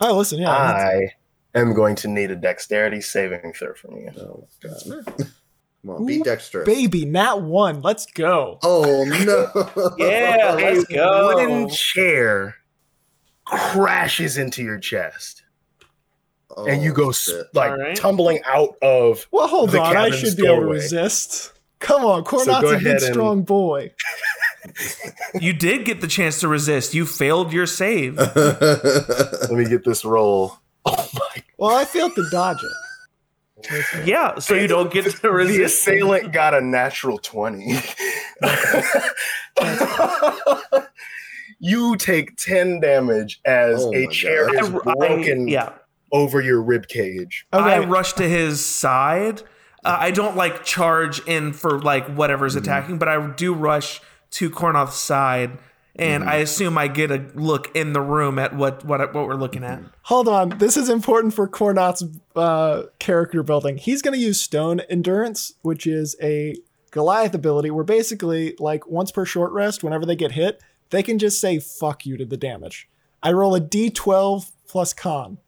Oh, 0.00 0.16
listen, 0.16 0.40
yeah. 0.40 0.50
I 0.50 1.12
am 1.54 1.72
going 1.74 1.94
to 1.96 2.08
need 2.08 2.30
a 2.30 2.36
dexterity 2.36 3.00
saving 3.02 3.52
throw 3.52 3.74
from 3.74 3.96
you. 3.98 4.10
Oh 4.18 4.48
God. 4.62 5.04
Come 5.06 5.90
on, 5.90 6.06
be 6.06 6.18
Ooh, 6.20 6.24
dexterous. 6.24 6.66
Baby, 6.66 7.04
nat 7.04 7.42
one. 7.42 7.82
Let's 7.82 8.06
go. 8.06 8.58
Oh 8.62 9.04
no. 9.04 9.94
Yeah, 9.98 10.54
let's 10.56 10.90
a 10.90 10.92
go. 10.94 11.34
wooden 11.36 11.68
chair 11.68 12.56
crashes 13.44 14.38
into 14.38 14.62
your 14.62 14.78
chest, 14.78 15.42
Oh, 16.56 16.66
and 16.66 16.82
you 16.82 16.92
oh, 16.92 16.94
go 16.94 17.12
shit. 17.12 17.46
like 17.54 17.70
Alright. 17.72 17.96
tumbling 17.96 18.40
out 18.46 18.76
of. 18.82 19.26
Well, 19.32 19.48
hold 19.48 19.70
The 19.70 19.80
on. 19.80 19.96
I 19.96 20.04
cabin's 20.10 20.20
should 20.20 20.36
be 20.36 20.46
able 20.46 20.60
to 20.60 20.66
resist. 20.66 21.52
Come 21.80 22.04
on, 22.04 22.22
go 22.22 22.38
Kornoth's 22.38 22.48
a 22.64 22.66
ahead 22.74 22.82
good, 22.82 23.02
and- 23.02 23.12
strong 23.14 23.42
boy. 23.42 23.92
You 25.34 25.52
did 25.52 25.84
get 25.84 26.00
the 26.00 26.06
chance 26.06 26.40
to 26.40 26.48
resist. 26.48 26.94
You 26.94 27.04
failed 27.04 27.52
your 27.52 27.66
save. 27.66 28.16
Let 28.34 29.50
me 29.50 29.66
get 29.68 29.84
this 29.84 30.04
roll. 30.06 30.56
Oh 30.86 31.08
my! 31.14 31.42
Well, 31.58 31.76
I 31.76 31.84
failed 31.84 32.14
to 32.14 32.24
dodge 32.30 32.56
it. 32.62 34.06
Yeah, 34.06 34.38
so 34.38 34.54
you 34.54 34.66
don't 34.66 34.90
get 34.92 35.04
to 35.16 35.30
resist. 35.30 35.58
The 35.58 35.64
assailant 35.64 36.32
got 36.32 36.54
a 36.54 36.60
natural 36.62 37.18
twenty. 37.18 37.76
you 41.64 41.96
take 41.96 42.36
ten 42.36 42.80
damage 42.80 43.40
as 43.44 43.82
Oh 43.84 43.94
a 43.94 44.06
chair 44.08 44.46
God. 44.52 44.62
is 44.62 44.70
I- 44.70 44.90
I- 44.90 44.94
broken 44.94 45.48
yeah, 45.48 45.70
over 46.12 46.40
your 46.40 46.62
rib 46.62 46.86
cage. 46.88 47.46
Okay. 47.52 47.74
I 47.74 47.78
rush 47.80 48.12
to 48.14 48.28
his 48.28 48.64
side. 48.64 49.42
Uh, 49.84 49.96
I 50.00 50.10
don't 50.12 50.36
like 50.36 50.64
charge 50.64 51.20
in 51.26 51.52
for 51.52 51.78
like 51.80 52.06
whatever's 52.14 52.54
Mm-hmm. 52.54 52.64
attacking, 52.64 52.98
but 52.98 53.08
I 53.08 53.26
do 53.32 53.52
rush 53.54 54.00
to 54.32 54.50
Kornoth's 54.50 54.96
side, 54.96 55.58
and 55.96 56.22
Mm-hmm. 56.22 56.30
I 56.30 56.36
assume 56.36 56.76
I 56.78 56.88
get 56.88 57.10
a 57.10 57.24
look 57.34 57.74
in 57.76 57.92
the 57.92 58.00
room 58.00 58.38
at 58.38 58.54
what 58.56 58.84
what 58.84 59.00
what 59.14 59.26
we're 59.26 59.34
looking 59.34 59.62
at. 59.64 59.80
Hold 60.02 60.26
on. 60.28 60.58
This 60.58 60.76
is 60.76 60.88
important 60.88 61.34
for 61.34 61.48
Kornoth's 61.48 62.04
uh, 62.36 62.84
character 62.98 63.42
building. 63.42 63.76
He's 63.78 64.02
going 64.02 64.14
to 64.14 64.20
use 64.20 64.40
Stone 64.40 64.80
Endurance, 64.90 65.54
which 65.62 65.86
is 65.86 66.16
a 66.22 66.56
Goliath 66.90 67.34
ability 67.34 67.70
where 67.70 67.84
basically, 67.84 68.54
like, 68.58 68.86
once 68.88 69.10
per 69.12 69.24
short 69.24 69.50
rest, 69.52 69.82
whenever 69.84 70.06
they 70.06 70.14
get 70.16 70.32
hit, 70.32 70.60
they 70.90 71.02
can 71.02 71.18
just 71.18 71.40
say, 71.40 71.58
fuck 71.58 72.06
you 72.06 72.16
to 72.16 72.24
the 72.24 72.36
damage. 72.36 72.88
I 73.22 73.32
roll 73.32 73.54
a 73.54 73.60
d12 73.60 74.50
plus 74.68 74.92
con. 74.92 75.38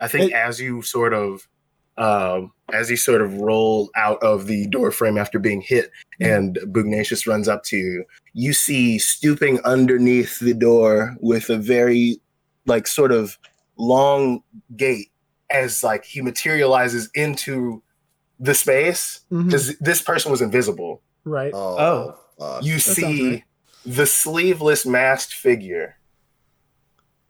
I 0.00 0.08
think 0.08 0.30
It- 0.30 0.34
as 0.34 0.60
you 0.60 0.82
sort 0.82 1.12
of 1.14 1.48
um, 1.96 2.52
as 2.72 2.90
you 2.90 2.96
sort 2.96 3.20
of 3.20 3.34
roll 3.40 3.90
out 3.96 4.22
of 4.22 4.46
the 4.46 4.68
door 4.68 4.92
frame 4.92 5.18
after 5.18 5.40
being 5.40 5.60
hit 5.60 5.90
and 6.20 6.56
Bugnacious 6.68 7.26
runs 7.26 7.48
up 7.48 7.64
to 7.64 7.76
you, 7.76 8.04
you 8.34 8.52
see 8.52 9.00
stooping 9.00 9.58
underneath 9.64 10.38
the 10.38 10.54
door 10.54 11.16
with 11.20 11.50
a 11.50 11.56
very 11.58 12.20
like 12.66 12.86
sort 12.86 13.10
of 13.10 13.36
long 13.78 14.44
gait 14.76 15.10
as 15.50 15.82
like 15.82 16.04
he 16.04 16.20
materializes 16.20 17.10
into 17.16 17.82
the 18.38 18.54
space 18.54 19.22
because 19.30 19.76
this 19.78 20.00
person 20.00 20.30
was 20.30 20.40
invisible. 20.40 21.02
Right. 21.24 21.52
Oh. 21.52 22.16
Oh. 22.38 22.60
You 22.62 22.78
sounds 22.78 22.96
see 22.96 23.30
right. 23.30 23.44
The 23.84 24.06
sleeveless 24.06 24.84
masked 24.86 25.32
figure 25.34 25.96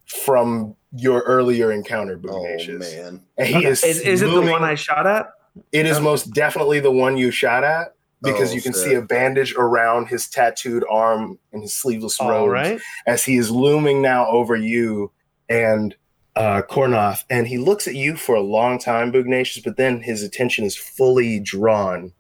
from 0.07 0.75
your 0.93 1.21
earlier 1.23 1.71
encounter, 1.71 2.19
Oh 2.29 2.43
man. 2.69 3.23
And 3.37 3.47
he 3.49 3.65
is, 3.67 3.85
Is, 3.85 4.01
is 4.01 4.23
it 4.23 4.31
the 4.31 4.41
one 4.41 4.65
I 4.65 4.75
shot 4.75 5.07
at? 5.07 5.31
It 5.73 5.87
is 5.87 6.01
most 6.01 6.33
definitely 6.33 6.81
the 6.81 6.91
one 6.91 7.17
you 7.17 7.31
shot 7.31 7.65
at 7.65 7.95
because 8.23 8.51
Oh, 8.51 8.55
you 8.55 8.63
can 8.63 8.73
shit. 8.73 8.83
see 8.83 8.95
a 8.95 9.03
bandage 9.03 9.55
around 9.57 10.07
his 10.09 10.29
tattooed 10.29 10.85
arm 10.91 11.39
and 11.53 11.63
his 11.63 11.75
sleeveless 11.75 12.19
All 12.21 12.31
robes 12.31 12.53
right. 12.53 12.81
as 13.07 13.25
he 13.25 13.37
is 13.37 13.51
looming 13.51 14.01
now 14.01 14.27
over 14.29 14.57
you 14.57 15.13
and 15.49 15.95
uh, 16.37 16.63
Kornoth. 16.63 17.25
And 17.29 17.47
he 17.49 17.59
looks 17.59 17.87
at 17.87 17.95
you 17.95 18.17
for 18.17 18.35
a 18.35 18.41
long 18.41 18.79
time, 18.79 19.11
Bugnacious, 19.11 19.63
but 19.63 19.77
then 19.77 20.01
his 20.01 20.23
attention 20.23 20.65
is 20.65 20.77
fully 20.77 21.39
drawn 21.41 22.13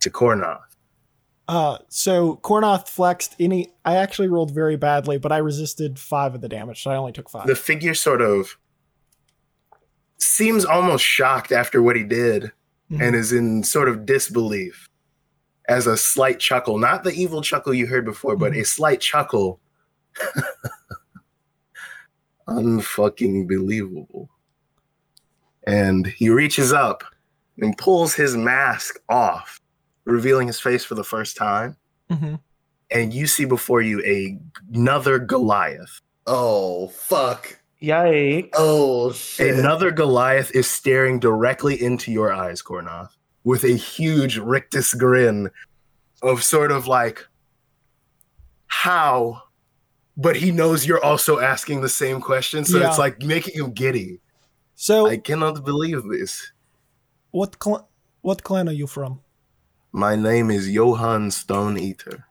to 0.00 0.10
Kornoth. 0.10 0.60
Uh, 1.48 1.78
so 1.88 2.36
Kornoth 2.36 2.88
flexed 2.88 3.34
any. 3.40 3.72
I 3.84 3.96
actually 3.96 4.28
rolled 4.28 4.52
very 4.52 4.76
badly, 4.76 5.18
but 5.18 5.32
I 5.32 5.38
resisted 5.38 5.98
five 5.98 6.34
of 6.34 6.40
the 6.40 6.48
damage, 6.48 6.82
so 6.82 6.90
I 6.90 6.96
only 6.96 7.12
took 7.12 7.28
five. 7.28 7.46
The 7.46 7.56
figure 7.56 7.94
sort 7.94 8.22
of 8.22 8.56
seems 10.18 10.64
almost 10.64 11.04
shocked 11.04 11.50
after 11.52 11.82
what 11.82 11.96
he 11.96 12.04
did 12.04 12.52
Mhm. 12.90 13.02
and 13.02 13.16
is 13.16 13.32
in 13.32 13.64
sort 13.64 13.88
of 13.88 14.06
disbelief 14.06 14.88
as 15.68 15.86
a 15.86 15.96
slight 15.96 16.38
chuckle, 16.38 16.78
not 16.78 17.02
the 17.04 17.12
evil 17.12 17.42
chuckle 17.42 17.74
you 17.74 17.86
heard 17.86 18.04
before, 18.04 18.36
but 18.36 18.54
a 18.56 18.64
slight 18.64 19.00
chuckle. 19.00 19.60
Unfucking 22.48 23.46
believable. 23.48 24.28
And 25.66 26.06
he 26.06 26.28
reaches 26.28 26.72
up 26.72 27.04
and 27.58 27.76
pulls 27.78 28.14
his 28.14 28.36
mask 28.36 28.98
off, 29.08 29.60
revealing 30.04 30.46
his 30.46 30.60
face 30.60 30.84
for 30.84 30.94
the 30.94 31.04
first 31.04 31.36
time. 31.36 31.76
Mhm. 32.10 32.40
And 32.90 33.14
you 33.14 33.26
see 33.26 33.44
before 33.44 33.80
you 33.80 34.00
a, 34.04 34.38
another 34.74 35.18
Goliath. 35.18 36.00
Oh 36.26 36.88
fuck. 36.88 37.58
Yikes. 37.82 38.50
Oh 38.54 39.12
shit. 39.12 39.58
Another 39.58 39.90
Goliath 39.90 40.50
is 40.54 40.68
staring 40.68 41.18
directly 41.18 41.82
into 41.82 42.12
your 42.12 42.32
eyes, 42.32 42.62
Kornoth, 42.62 43.10
with 43.44 43.64
a 43.64 43.72
huge 43.76 44.36
rictus 44.38 44.94
grin 44.94 45.50
of 46.22 46.42
sort 46.44 46.70
of 46.70 46.86
like, 46.86 47.26
how? 48.66 49.42
But 50.16 50.36
he 50.36 50.50
knows 50.52 50.86
you're 50.86 51.02
also 51.02 51.38
asking 51.40 51.80
the 51.80 51.88
same 51.88 52.20
question, 52.20 52.64
so 52.64 52.78
Yeah. 52.78 52.88
it's 52.88 52.98
like 52.98 53.20
making 53.22 53.54
him 53.54 53.72
giddy. 53.72 54.20
So, 54.74 55.06
I 55.08 55.16
cannot 55.16 55.64
believe 55.64 56.02
this. 56.04 56.52
what 57.30 57.56
cl- 57.62 57.88
what 58.20 58.42
clan 58.44 58.68
are 58.68 58.72
you 58.72 58.86
from? 58.86 59.20
My 59.92 60.16
name 60.16 60.50
is 60.50 60.68
Johan 60.70 61.30
Stone 61.30 61.78
Eater. 61.78 62.26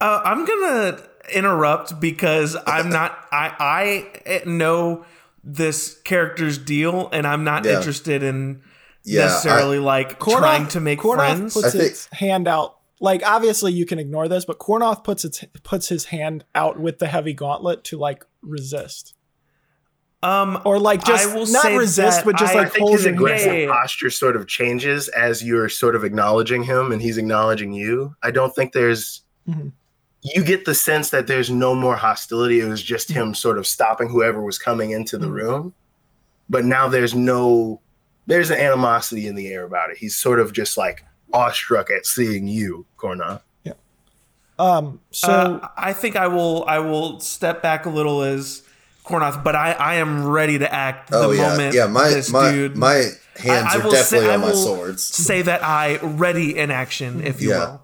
Uh, 0.00 0.20
I'm 0.24 0.44
gonna 0.44 0.98
interrupt 1.34 2.00
because 2.00 2.56
I'm 2.66 2.88
not. 2.90 3.16
I 3.32 4.10
I 4.26 4.42
know 4.46 5.04
this 5.42 6.00
character's 6.02 6.56
deal, 6.58 7.08
and 7.12 7.26
I'm 7.26 7.44
not 7.44 7.64
Yeah. 7.64 7.76
interested 7.76 8.22
in 8.22 8.62
yeah, 9.04 9.22
necessarily 9.24 9.78
like 9.78 10.18
Kornoth- 10.18 10.38
trying 10.38 10.68
to 10.68 10.80
make 10.80 11.00
Kornoth 11.00 11.16
friends. 11.16 11.54
puts 11.54 11.66
I 11.66 11.70
think- 11.70 11.82
its 11.84 12.06
hand 12.12 12.48
out. 12.48 12.78
Like 13.00 13.22
obviously 13.26 13.72
you 13.72 13.84
can 13.84 13.98
ignore 13.98 14.28
this, 14.28 14.46
but 14.46 14.58
Kornoth 14.58 15.04
puts 15.04 15.24
its 15.26 15.44
puts 15.62 15.88
his 15.88 16.06
hand 16.06 16.44
out 16.54 16.80
with 16.80 17.00
the 17.00 17.06
heavy 17.06 17.34
gauntlet 17.34 17.84
to 17.84 17.98
like 17.98 18.24
resist. 18.40 19.14
Um, 20.24 20.60
or 20.64 20.78
like 20.78 21.04
just 21.04 21.26
I 21.28 21.34
will 21.34 21.46
not 21.46 21.62
say 21.62 21.76
resist, 21.76 22.24
but 22.24 22.36
just 22.38 22.54
I- 22.54 22.58
I 22.58 22.62
like 22.62 22.72
think 22.72 22.80
hold 22.82 22.92
his 22.94 23.04
your 23.04 23.14
aggressive 23.14 23.46
Yeah, 23.46 23.52
yeah, 23.52 23.66
yeah. 23.66 23.72
posture 23.72 24.08
sort 24.10 24.36
of 24.36 24.46
changes 24.46 25.08
as 25.08 25.44
you're 25.44 25.68
sort 25.68 25.94
of 25.94 26.02
acknowledging 26.02 26.62
him 26.62 26.92
and 26.92 27.02
he's 27.02 27.18
acknowledging 27.18 27.72
you. 27.74 28.16
I 28.22 28.30
don't 28.30 28.54
think 28.54 28.72
there's 28.72 29.22
Mhm. 29.48 29.72
you 30.22 30.42
get 30.42 30.64
the 30.64 30.74
sense 30.74 31.10
that 31.10 31.26
there's 31.26 31.50
no 31.50 31.74
more 31.74 31.96
hostility. 31.96 32.60
It 32.60 32.66
was 32.68 32.82
just 32.82 33.10
him 33.10 33.34
sort 33.34 33.58
of 33.58 33.66
stopping 33.66 34.08
whoever 34.08 34.42
was 34.42 34.58
coming 34.58 34.92
into 34.92 35.18
the 35.18 35.26
Mhm. 35.26 35.32
room. 35.34 35.74
But 36.48 36.64
now 36.64 36.88
there's 36.88 37.14
no 37.14 37.80
there's 38.26 38.48
an 38.48 38.58
animosity 38.58 39.26
in 39.26 39.34
the 39.34 39.48
air 39.52 39.64
about 39.64 39.90
it. 39.90 39.98
He's 39.98 40.16
sort 40.16 40.40
of 40.40 40.54
just 40.54 40.78
like 40.78 41.04
awestruck 41.34 41.90
at 41.90 42.06
seeing 42.06 42.48
you, 42.48 42.86
Corna. 42.96 43.42
Yeah. 43.64 43.74
Um, 44.58 45.00
so 45.10 45.28
uh, 45.28 45.68
I 45.76 45.92
think 45.92 46.16
I 46.16 46.28
will. 46.28 46.64
I 46.66 46.78
will 46.78 47.20
step 47.20 47.60
back 47.60 47.84
a 47.84 47.90
little 47.90 48.22
as 48.22 48.62
Kornoth, 49.04 49.44
but 49.44 49.54
I, 49.54 49.72
I 49.72 49.94
am 49.96 50.26
ready 50.26 50.58
to 50.58 50.72
act 50.72 51.10
the 51.10 51.18
oh 51.18 51.30
yeah, 51.30 51.48
moment 51.48 51.74
yeah. 51.74 51.86
My 51.86 52.08
this 52.08 52.30
my 52.30 52.50
dude 52.50 52.76
my 52.76 52.94
hands 53.36 53.66
I- 53.68 53.74
I 53.74 53.78
are 53.78 53.82
will 53.84 53.90
definitely 53.90 54.26
say- 54.26 54.30
I 54.30 54.34
on 54.34 54.40
my 54.40 54.46
will 54.48 54.56
swords. 54.56 55.02
say 55.04 55.42
that 55.42 55.62
I 55.62 55.96
ready 55.98 56.56
in 56.58 56.70
action, 56.70 57.22
if 57.22 57.40
you 57.42 57.50
Yeah. 57.50 57.58
will. 57.58 57.82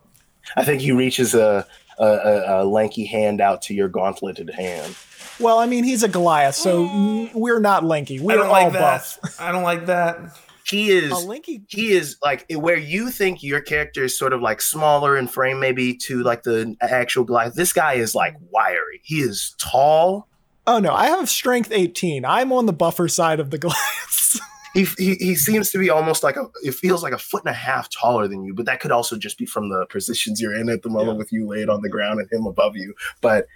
I 0.56 0.64
think 0.64 0.80
he 0.80 0.92
reaches 0.92 1.34
a 1.34 1.66
a, 1.98 2.04
a, 2.04 2.62
a 2.62 2.64
lanky 2.64 3.04
hand 3.04 3.42
out 3.42 3.60
to 3.62 3.74
your 3.74 3.88
gauntleted 3.90 4.48
hand. 4.54 4.96
well, 5.38 5.58
I 5.58 5.66
mean, 5.66 5.84
he's 5.84 6.02
a 6.02 6.08
Goliath, 6.08 6.54
so 6.54 6.86
mm, 6.86 7.34
we're 7.34 7.60
not 7.60 7.84
lanky. 7.84 8.18
We're 8.18 8.36
don't 8.38 8.46
all 8.46 8.52
like 8.52 8.72
that. 8.72 8.80
buff. 9.22 9.40
I 9.40 9.52
don't 9.52 9.62
like 9.64 9.84
that. 9.86 10.18
He 10.64 10.90
is 10.90 11.10
A 11.10 11.16
lanky. 11.16 11.62
he 11.68 11.92
is 11.92 12.16
like 12.22 12.46
where 12.50 12.76
you 12.78 13.10
think 13.10 13.42
your 13.42 13.60
character 13.60 14.04
is 14.04 14.16
sort 14.16 14.32
of 14.32 14.40
like 14.40 14.62
smaller 14.62 15.18
in 15.18 15.26
frame 15.28 15.60
maybe 15.60 15.94
to 16.06 16.22
like 16.22 16.42
the 16.44 16.74
actual 16.80 17.24
Goliath. 17.24 17.54
This 17.54 17.72
guy 17.74 17.94
is 17.94 18.14
like 18.14 18.34
wiry. 18.50 19.00
He 19.04 19.16
is 19.20 19.54
tall. 19.60 20.26
Oh 20.70 20.78
no, 20.78 20.92
I 20.94 21.06
have 21.06 21.28
strength 21.28 21.72
18. 21.72 22.24
I'm 22.24 22.52
on 22.52 22.66
the 22.66 22.72
buffer 22.72 23.08
side 23.08 23.40
of 23.40 23.50
the 23.50 23.58
glass. 23.66 24.38
He, 24.72 24.84
he 24.96 25.14
he 25.16 25.34
seems 25.34 25.70
to 25.72 25.78
be 25.78 25.90
almost 25.90 26.22
like 26.22 26.36
a 26.36 26.44
it 26.62 26.76
feels 26.76 27.02
like 27.02 27.12
a 27.12 27.18
foot 27.18 27.42
and 27.44 27.50
a 27.50 27.58
half 27.58 27.88
taller 27.90 28.28
than 28.28 28.44
you, 28.44 28.54
but 28.54 28.66
that 28.66 28.78
could 28.78 28.92
also 28.92 29.16
just 29.18 29.36
be 29.36 29.44
from 29.46 29.68
the 29.68 29.84
positions 29.86 30.40
you're 30.40 30.54
in 30.54 30.68
at 30.68 30.82
the 30.82 30.88
moment 30.88 31.14
Yeah. 31.14 31.18
with 31.18 31.32
you 31.32 31.44
laid 31.44 31.68
on 31.68 31.80
the 31.82 31.88
ground 31.88 32.20
and 32.20 32.30
him 32.30 32.46
above 32.46 32.76
you. 32.76 32.94
But 33.20 33.46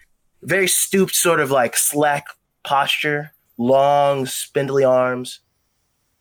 very 0.43 0.67
stooped, 0.67 1.15
sort 1.15 1.39
of 1.39 1.53
like 1.53 1.77
slack 1.77 2.25
posture, 2.65 3.31
long, 3.59 4.27
spindly 4.27 4.83
arms, 4.83 5.39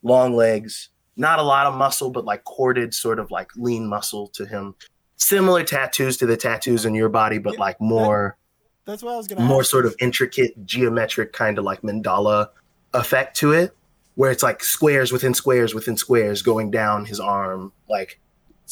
long 0.04 0.36
legs, 0.36 0.89
not 1.18 1.39
a 1.39 1.44
lot 1.44 1.66
of 1.66 1.74
muscle, 1.74 2.12
but 2.12 2.24
like 2.24 2.44
corded, 2.44 2.94
sort 2.94 3.18
of 3.18 3.32
like 3.32 3.50
lean 3.56 3.88
muscle 3.88 4.28
to 4.36 4.46
him. 4.46 4.76
Similar 5.16 5.64
tattoos 5.64 6.18
to 6.18 6.28
the 6.28 6.38
tattoos 6.38 6.86
in 6.86 6.94
your 6.94 7.10
body, 7.10 7.39
but 7.39 7.58
like 7.58 7.82
more 7.82 8.38
That's 8.86 9.01
what 9.03 9.13
I 9.13 9.17
was 9.17 9.27
gonna. 9.27 9.41
more 9.41 9.61
ask. 9.61 9.69
sort 9.69 9.86
of 9.86 9.95
intricate 9.99 10.65
geometric 10.65 11.34
kind 11.34 11.57
of 11.57 11.63
like 11.63 11.81
mandala 11.81 12.49
effect 12.93 13.38
to 13.38 13.51
it 13.53 13.75
where 14.15 14.31
it's 14.31 14.43
like 14.43 14.63
squares 14.63 15.11
within 15.11 15.34
squares 15.34 15.73
within 15.73 15.97
squares 15.97 16.41
going 16.41 16.69
down 16.69 17.05
his 17.05 17.19
arm 17.19 17.71
like 17.89 18.19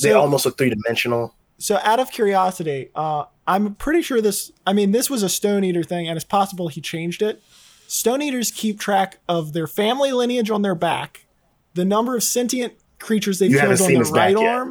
they 0.01 0.13
almost 0.13 0.45
look 0.45 0.57
three-dimensional 0.57 1.35
So, 1.57 1.79
out 1.83 1.99
of 1.99 2.11
curiosity, 2.11 2.89
uh, 2.95 3.25
I'm 3.45 3.75
pretty 3.75 4.01
sure 4.01 4.19
this. 4.21 4.51
I 4.65 4.73
mean, 4.73 4.91
this 4.91 5.09
was 5.09 5.21
a 5.21 5.29
Stone 5.29 5.63
Eater 5.63 5.83
thing, 5.83 6.07
and 6.07 6.15
it's 6.15 6.25
possible 6.25 6.69
he 6.69 6.81
changed 6.81 7.21
it. 7.21 7.41
Stone 7.87 8.21
Eaters 8.21 8.49
keep 8.51 8.79
track 8.79 9.19
of 9.27 9.53
their 9.53 9.67
family 9.67 10.11
lineage 10.11 10.49
on 10.49 10.61
their 10.61 10.73
back, 10.73 11.25
the 11.73 11.85
number 11.85 12.15
of 12.15 12.23
sentient 12.23 12.73
creatures 12.99 13.39
they've 13.39 13.51
You 13.51 13.59
killed 13.59 13.81
on 13.81 13.93
their 13.93 14.03
right 14.03 14.37
yet. 14.37 14.67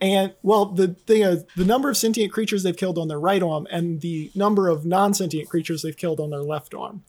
And 0.00 0.32
well, 0.42 0.66
the 0.66 0.88
thing 0.88 1.22
is, 1.22 1.44
the 1.56 1.64
number 1.64 1.90
of 1.90 1.96
sentient 1.96 2.32
creatures 2.32 2.62
they've 2.62 2.76
killed 2.76 2.98
on 2.98 3.08
their 3.08 3.18
right 3.18 3.42
arm, 3.42 3.66
and 3.70 4.00
the 4.00 4.30
number 4.34 4.68
of 4.68 4.86
non-sentient 4.86 5.48
creatures 5.48 5.82
they've 5.82 5.96
killed 5.96 6.20
on 6.20 6.30
their 6.30 6.42
left 6.42 6.72
arm. 6.74 7.02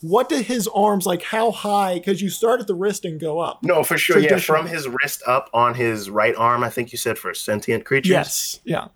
What 0.00 0.28
do 0.28 0.36
his 0.36 0.66
arms 0.74 1.06
like? 1.06 1.22
How 1.22 1.50
high? 1.52 1.94
Because 1.94 2.20
you 2.22 2.28
start 2.30 2.60
at 2.60 2.66
the 2.66 2.74
wrist 2.74 3.04
and 3.04 3.20
go 3.20 3.38
up. 3.38 3.62
no 3.62 3.84
for 3.84 3.96
sure 3.98 4.18
yeah 4.18 4.36
from 4.38 4.66
his 4.66 4.88
wrist 4.88 5.22
up 5.28 5.48
on 5.52 5.74
his 5.74 6.10
right 6.10 6.34
arm 6.36 6.64
i 6.64 6.70
think 6.70 6.90
you 6.90 6.98
said 6.98 7.16
for 7.18 7.32
sentient 7.34 7.84
creatures 7.84 8.10
Yes. 8.10 8.60
Yeah. 8.64 8.88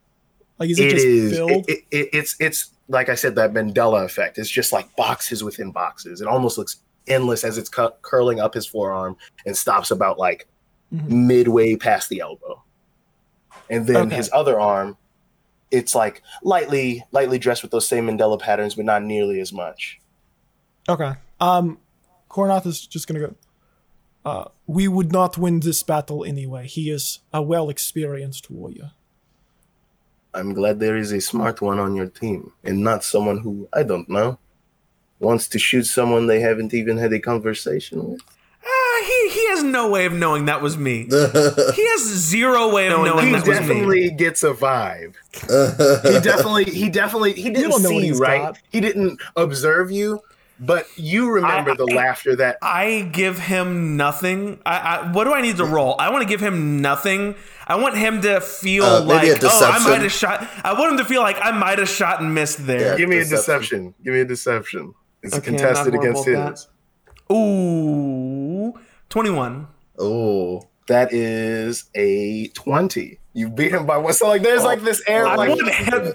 Like, 0.59 0.71
is 0.71 0.79
it, 0.81 0.87
it 0.87 0.91
just 0.91 1.07
is 1.07 1.33
filled? 1.37 1.51
it, 1.51 1.65
it, 1.69 1.85
it- 1.93 2.09
it's 2.13 2.37
it's 2.41 2.71
like 2.89 3.09
i 3.09 3.15
said 3.15 3.35
that 3.37 3.53
mandala 3.53 4.05
effect 4.05 4.37
it's 4.39 4.51
just 4.51 4.73
like 4.73 4.95
boxes 4.97 5.45
within 5.45 5.71
boxes 5.71 6.21
it 6.21 6.27
almost 6.27 6.57
looks 6.59 6.79
endless 7.07 7.45
as 7.45 7.57
it's 7.59 7.69
cu- 7.69 7.91
curling 8.03 8.41
up 8.41 8.55
his 8.55 8.67
forearm 8.67 9.17
and 9.45 9.57
stops 9.57 9.91
about 9.93 10.19
like 10.19 10.49
Mhm. 10.95 11.09
midway 11.09 11.77
past 11.77 12.09
the 12.09 12.21
elbow 12.21 12.63
and 13.71 13.87
then 13.87 14.07
Okay. 14.07 14.17
his 14.17 14.31
other 14.33 14.59
arm 14.61 14.97
it's 15.71 15.95
like 15.95 16.23
lightly 16.43 17.05
lightly 17.13 17.39
dressed 17.39 17.63
with 17.63 17.71
those 17.73 17.87
same 17.89 18.07
mandala 18.07 18.39
patterns 18.41 18.75
but 18.75 18.85
not 18.85 19.03
nearly 19.03 19.41
as 19.41 19.53
much 19.53 20.01
Okay. 20.89 21.13
Um, 21.41 21.79
Kornoth 22.31 22.65
is 22.67 22.87
just 22.87 23.09
gonna 23.09 23.19
go. 23.21 23.35
Uh, 24.25 24.45
we 24.69 24.87
would 24.87 25.11
not 25.13 25.37
win 25.37 25.59
this 25.61 25.83
battle 25.83 26.25
anyway. 26.25 26.67
He 26.69 26.91
is 26.91 27.21
a 27.33 27.43
well 27.43 27.69
experienced 27.69 28.51
warrior. 28.51 28.93
i'm 30.35 30.53
glad 30.53 30.79
there 30.79 30.97
is 30.97 31.13
a 31.13 31.21
smart 31.21 31.61
one 31.61 31.79
on 31.81 31.95
your 31.97 32.07
team 32.07 32.53
and 32.63 32.79
not 32.89 33.03
someone 33.03 33.39
who 33.39 33.69
i 33.73 33.83
don't 33.83 34.09
know 34.09 34.39
wants 35.19 35.49
to 35.49 35.59
shoot 35.59 35.85
someone 35.87 36.27
they 36.27 36.41
haven't 36.41 36.75
even 36.75 36.97
had 36.99 37.13
a 37.13 37.19
conversation 37.21 37.97
with 38.11 38.21
he 39.05 39.29
he 39.31 39.49
has 39.51 39.63
no 39.63 39.89
way 39.91 40.07
of 40.07 40.13
knowing 40.13 40.47
that 40.47 40.61
was 40.63 40.77
me. 40.77 41.05
He 41.11 41.87
has 41.89 42.05
zero 42.05 42.73
way 42.73 42.87
of 42.89 43.01
knowing 43.01 43.27
he 43.27 43.33
that 43.33 43.47
was 43.47 43.49
me. 43.49 43.53
He 43.53 43.59
definitely 43.61 44.11
gets 44.11 44.43
a 44.43 44.53
vibe 44.53 45.15
he 45.33 46.21
definitely 46.21 46.65
he 46.65 46.89
definitely 46.89 47.33
he 47.35 47.51
didn't 47.51 47.71
don't 47.71 47.83
know 47.83 47.89
see 47.91 47.97
you 47.97 48.03
he's 48.13 48.21
right 48.21 48.41
got. 48.43 48.59
he 48.71 48.81
didn't 48.81 49.21
observe 49.37 49.91
you 49.91 50.21
but 50.59 50.87
you 50.97 51.31
remember 51.31 51.73
I- 51.73 51.77
the 51.77 51.85
laughter 51.87 52.35
that 52.37 52.57
I 52.63 53.11
give 53.13 53.39
him 53.39 53.97
nothing. 53.99 54.59
I, 54.65 54.79
I 54.79 55.13
what 55.13 55.25
do 55.25 55.35
I 55.35 55.43
need 55.43 55.59
to 55.59 55.67
roll? 55.67 55.97
I 55.99 56.09
want 56.11 56.23
to 56.23 56.29
give 56.29 56.41
him 56.41 56.81
nothing. 56.81 57.35
I 57.67 57.77
want 57.77 57.95
him 57.99 58.23
to 58.23 58.41
feel 58.41 58.85
Uh, 58.85 59.03
like 59.03 59.29
oh, 59.43 59.61
I 59.71 59.79
might 59.87 60.01
have 60.01 60.13
shot. 60.13 60.49
I 60.65 60.73
want 60.73 60.93
him 60.93 60.99
to 60.99 61.05
feel 61.05 61.21
like 61.21 61.37
I 61.43 61.51
might 61.51 61.79
have 61.79 61.91
shot 61.91 62.23
and 62.23 62.35
missed 62.35 62.67
there. 62.67 62.93
Yeah. 62.93 62.97
give 62.97 63.09
me 63.11 63.17
a 63.19 63.25
Deception. 63.25 63.93
deception 63.93 63.95
give 64.05 64.15
me 64.15 64.21
a 64.21 64.25
deception 64.25 64.95
it's 65.23 65.35
Okay, 65.35 65.45
contested 65.45 65.95
against 65.95 66.27
at 66.29 66.51
his 66.53 66.69
Ooh, 67.31 68.73
twenty-one. 69.09 69.69
oh, 69.99 70.69
that 70.89 71.13
is 71.13 71.85
a 71.95 72.49
20 72.49 73.19
you 73.33 73.49
beat 73.51 73.73
him 73.73 73.87
by 73.87 73.97
one 73.97 74.13
so 74.13 74.29
like 74.29 74.43
there's 74.43 74.63
like 74.63 74.83
this 74.83 75.03
air 75.07 75.27
I 75.27 75.35
like 75.35 75.49
want 75.51 75.69
him, 75.69 76.13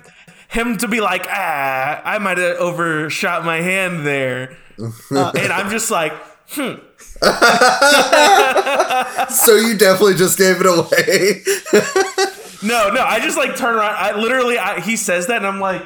him 0.50 0.78
to 0.78 0.88
be 0.88 1.02
like, 1.02 1.26
ah, 1.30 2.02
I 2.04 2.18
might 2.20 2.38
have 2.38 2.58
overshot 2.58 3.44
my 3.46 3.62
hand 3.62 4.06
there, 4.06 4.58
Uh, 5.12 5.32
and 5.38 5.52
I'm 5.54 5.70
just 5.70 5.92
like, 5.92 6.14
hmm. 6.50 6.74
so 9.30 9.56
you 9.56 9.78
definitely 9.78 10.16
just 10.16 10.38
gave 10.38 10.58
it 10.60 10.66
away. 10.66 11.42
No, 12.64 12.92
no. 12.92 13.02
I 13.02 13.20
just 13.20 13.38
like 13.38 13.56
turn 13.56 13.74
around. 13.74 13.96
I 13.98 14.16
literally, 14.16 14.60
I, 14.60 14.82
he 14.82 14.96
says 14.96 15.26
that, 15.28 15.38
and 15.38 15.48
I'm 15.48 15.60
like, 15.60 15.84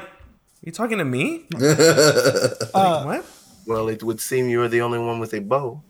"You 0.62 0.70
talking 0.72 0.98
to 0.98 1.06
me? 1.06 1.46
Uh, 1.58 3.02
what? 3.04 3.24
well 3.66 3.88
it 3.88 4.02
would 4.02 4.20
seem 4.20 4.50
you 4.50 4.60
are 4.60 4.68
the 4.68 4.82
only 4.82 4.98
one 4.98 5.18
with 5.18 5.32
a 5.32 5.38
bow 5.40 5.80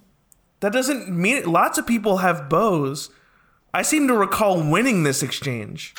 That 0.60 0.72
doesn't 0.72 1.08
mean 1.08 1.36
it. 1.36 1.46
Lots 1.46 1.78
of 1.78 1.86
people 1.86 2.18
have 2.18 2.48
bows. 2.48 3.10
I 3.74 3.82
seem 3.82 4.08
to 4.08 4.14
recall 4.14 4.62
winning 4.70 5.02
this 5.02 5.22
exchange. 5.22 5.94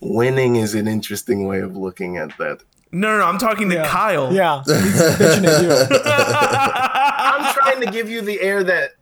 winning 0.00 0.56
is 0.56 0.74
an 0.74 0.86
interesting 0.86 1.46
way 1.46 1.60
of 1.60 1.76
looking 1.76 2.16
at 2.16 2.36
that 2.38 2.60
No, 2.92 3.10
no, 3.10 3.18
no. 3.18 3.24
I'm 3.24 3.38
talking 3.38 3.68
to 3.70 3.74
yeah. 3.76 3.88
Kyle. 3.88 4.32
Yeah. 4.32 4.62
He's 4.66 4.74
bitching 4.76 5.44
at 5.44 5.62
you. 5.62 6.00
i'm 7.20 7.52
trying 7.54 7.80
to 7.84 7.90
give 7.90 8.08
you 8.08 8.20
the 8.22 8.40
air 8.40 8.62
that 8.64 8.92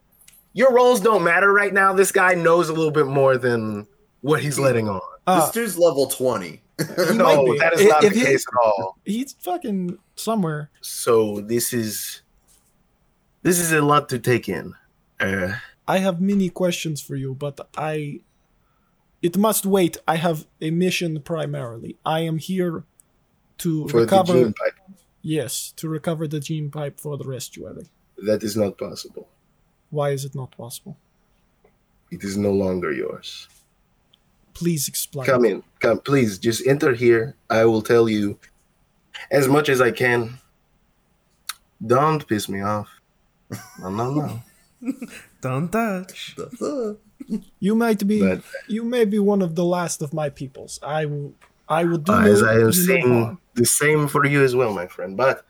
your 0.55 0.73
rolls 0.73 1.01
don't 1.01 1.23
matter 1.23 1.53
right 1.53 1.73
now 1.75 1.93
this 1.93 2.11
guy 2.13 2.35
knows 2.35 2.69
a 2.71 2.73
little 2.73 2.91
bit 2.91 3.07
more 3.07 3.37
than 3.37 3.87
what 4.23 4.41
he's 4.41 4.59
letting 4.59 4.89
on 4.89 5.01
Uh, 5.27 5.41
this 5.43 5.51
dude's 5.51 5.79
level 5.79 6.07
twenty. 6.07 6.63
no 6.79 6.85
that 7.59 7.73
is 7.75 7.81
If- 7.83 7.89
not 7.89 8.05
if 8.05 8.13
the 8.15 8.19
he- 8.21 8.25
case 8.25 8.45
at 8.49 8.65
all 8.67 8.97
He's 9.05 9.35
fucking 9.41 9.99
somewhere. 10.15 10.71
So 10.81 11.41
this 11.43 11.73
is 11.75 12.23
this 13.43 13.59
is 13.61 13.73
a 13.73 13.81
lot 13.83 14.09
to 14.09 14.19
take 14.19 14.49
in. 14.49 14.73
Uh, 15.19 15.55
I 15.89 15.99
have 15.99 16.21
many 16.21 16.49
questions 16.49 17.01
for 17.01 17.17
you, 17.17 17.35
but 17.35 17.69
I. 17.77 18.21
It 19.23 19.37
must 19.37 19.65
wait. 19.65 19.97
I 20.07 20.17
have 20.17 20.47
a 20.61 20.71
mission 20.71 21.21
primarily. 21.21 21.97
I 22.05 22.21
am 22.21 22.39
here 22.39 22.85
to 23.59 23.87
recover. 23.87 24.53
yes, 25.23 25.73
to 25.77 25.89
recover 25.89 26.29
the 26.29 26.41
gene 26.41 26.71
pipe 26.71 27.01
for 27.01 27.17
the 27.17 27.25
restuary. 27.25 27.87
that 28.19 28.43
is 28.43 28.57
not 28.57 28.79
possible. 28.79 29.29
Why 29.91 30.11
is 30.11 30.25
it 30.25 30.35
not 30.35 30.51
possible? 30.57 30.97
It 32.11 32.23
is 32.23 32.37
no 32.37 32.53
longer 32.53 32.93
yours. 32.93 33.49
Please 34.55 34.89
explain. 34.89 35.27
Come 35.27 35.45
in, 35.45 35.63
come, 35.81 35.99
please. 36.01 36.39
Just 36.39 36.67
enter 36.67 36.95
here. 36.95 37.35
I 37.51 37.65
will 37.65 37.83
tell 37.83 38.09
you 38.09 38.39
as 39.31 39.49
much 39.49 39.69
as 39.69 39.81
I 39.81 39.91
can. 39.91 40.39
Don't 41.85 42.27
piss 42.27 42.49
me 42.49 42.63
off. 42.63 42.89
No, 43.81 43.91
no, 43.91 44.15
no. 44.15 44.43
Don't 45.41 45.71
touch. 45.71 46.37
You 47.59 47.75
might 47.75 48.07
be. 48.07 48.21
But 48.21 48.43
you 48.69 48.85
may 48.85 49.05
be 49.05 49.19
one 49.19 49.43
of 49.43 49.55
the 49.55 49.65
last 49.65 50.03
of 50.03 50.13
my 50.13 50.29
peoples. 50.29 50.79
I 50.83 51.07
will. 51.07 51.35
I 51.69 51.85
will 51.85 51.99
do. 51.99 52.13
uh, 52.13 52.21
as 52.21 52.43
I 52.43 52.55
you 52.55 52.61
no 52.61 52.67
am 52.67 52.73
saying, 52.73 53.39
the 53.55 53.67
same 53.67 54.07
for 54.07 54.25
you 54.25 54.45
as 54.45 54.55
well, 54.55 54.73
my 54.73 54.87
friend. 54.87 55.17
But 55.17 55.45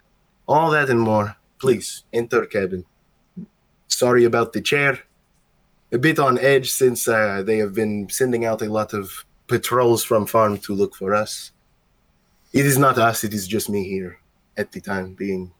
all 0.48 0.70
that 0.70 0.88
and 0.88 1.00
more 1.00 1.36
please 1.58 2.04
enter 2.12 2.46
cabin. 2.46 2.84
Sorry 3.88 4.24
about 4.24 4.52
the 4.52 4.60
chair. 4.60 5.00
A 5.92 5.98
bit 5.98 6.18
on 6.18 6.38
edge 6.38 6.70
since 6.70 7.06
uh, 7.08 7.42
they 7.42 7.58
have 7.58 7.74
been 7.74 8.08
sending 8.10 8.44
out 8.44 8.60
a 8.62 8.70
lot 8.70 8.92
of 8.92 9.24
patrols 9.46 10.02
from 10.02 10.26
farm 10.26 10.58
to 10.58 10.74
look 10.74 10.94
for 10.94 11.14
us. 11.14 11.52
It 12.52 12.66
is 12.66 12.78
not 12.78 12.98
us, 12.98 13.22
it 13.24 13.32
is 13.32 13.46
just 13.46 13.68
me 13.68 13.84
here 13.84 14.18
at 14.56 14.72
the 14.72 14.80
time 14.80 15.14
being. 15.14 15.52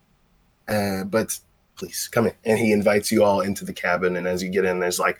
Uh, 0.68 1.04
but 1.04 1.38
please 1.76 2.08
come 2.10 2.26
in. 2.26 2.32
And 2.44 2.58
he 2.58 2.72
invites 2.72 3.10
you 3.12 3.22
all 3.24 3.40
into 3.40 3.64
the 3.64 3.72
cabin. 3.72 4.16
And 4.16 4.26
as 4.26 4.42
you 4.42 4.48
get 4.50 4.64
in, 4.64 4.80
there's 4.80 4.98
like 4.98 5.18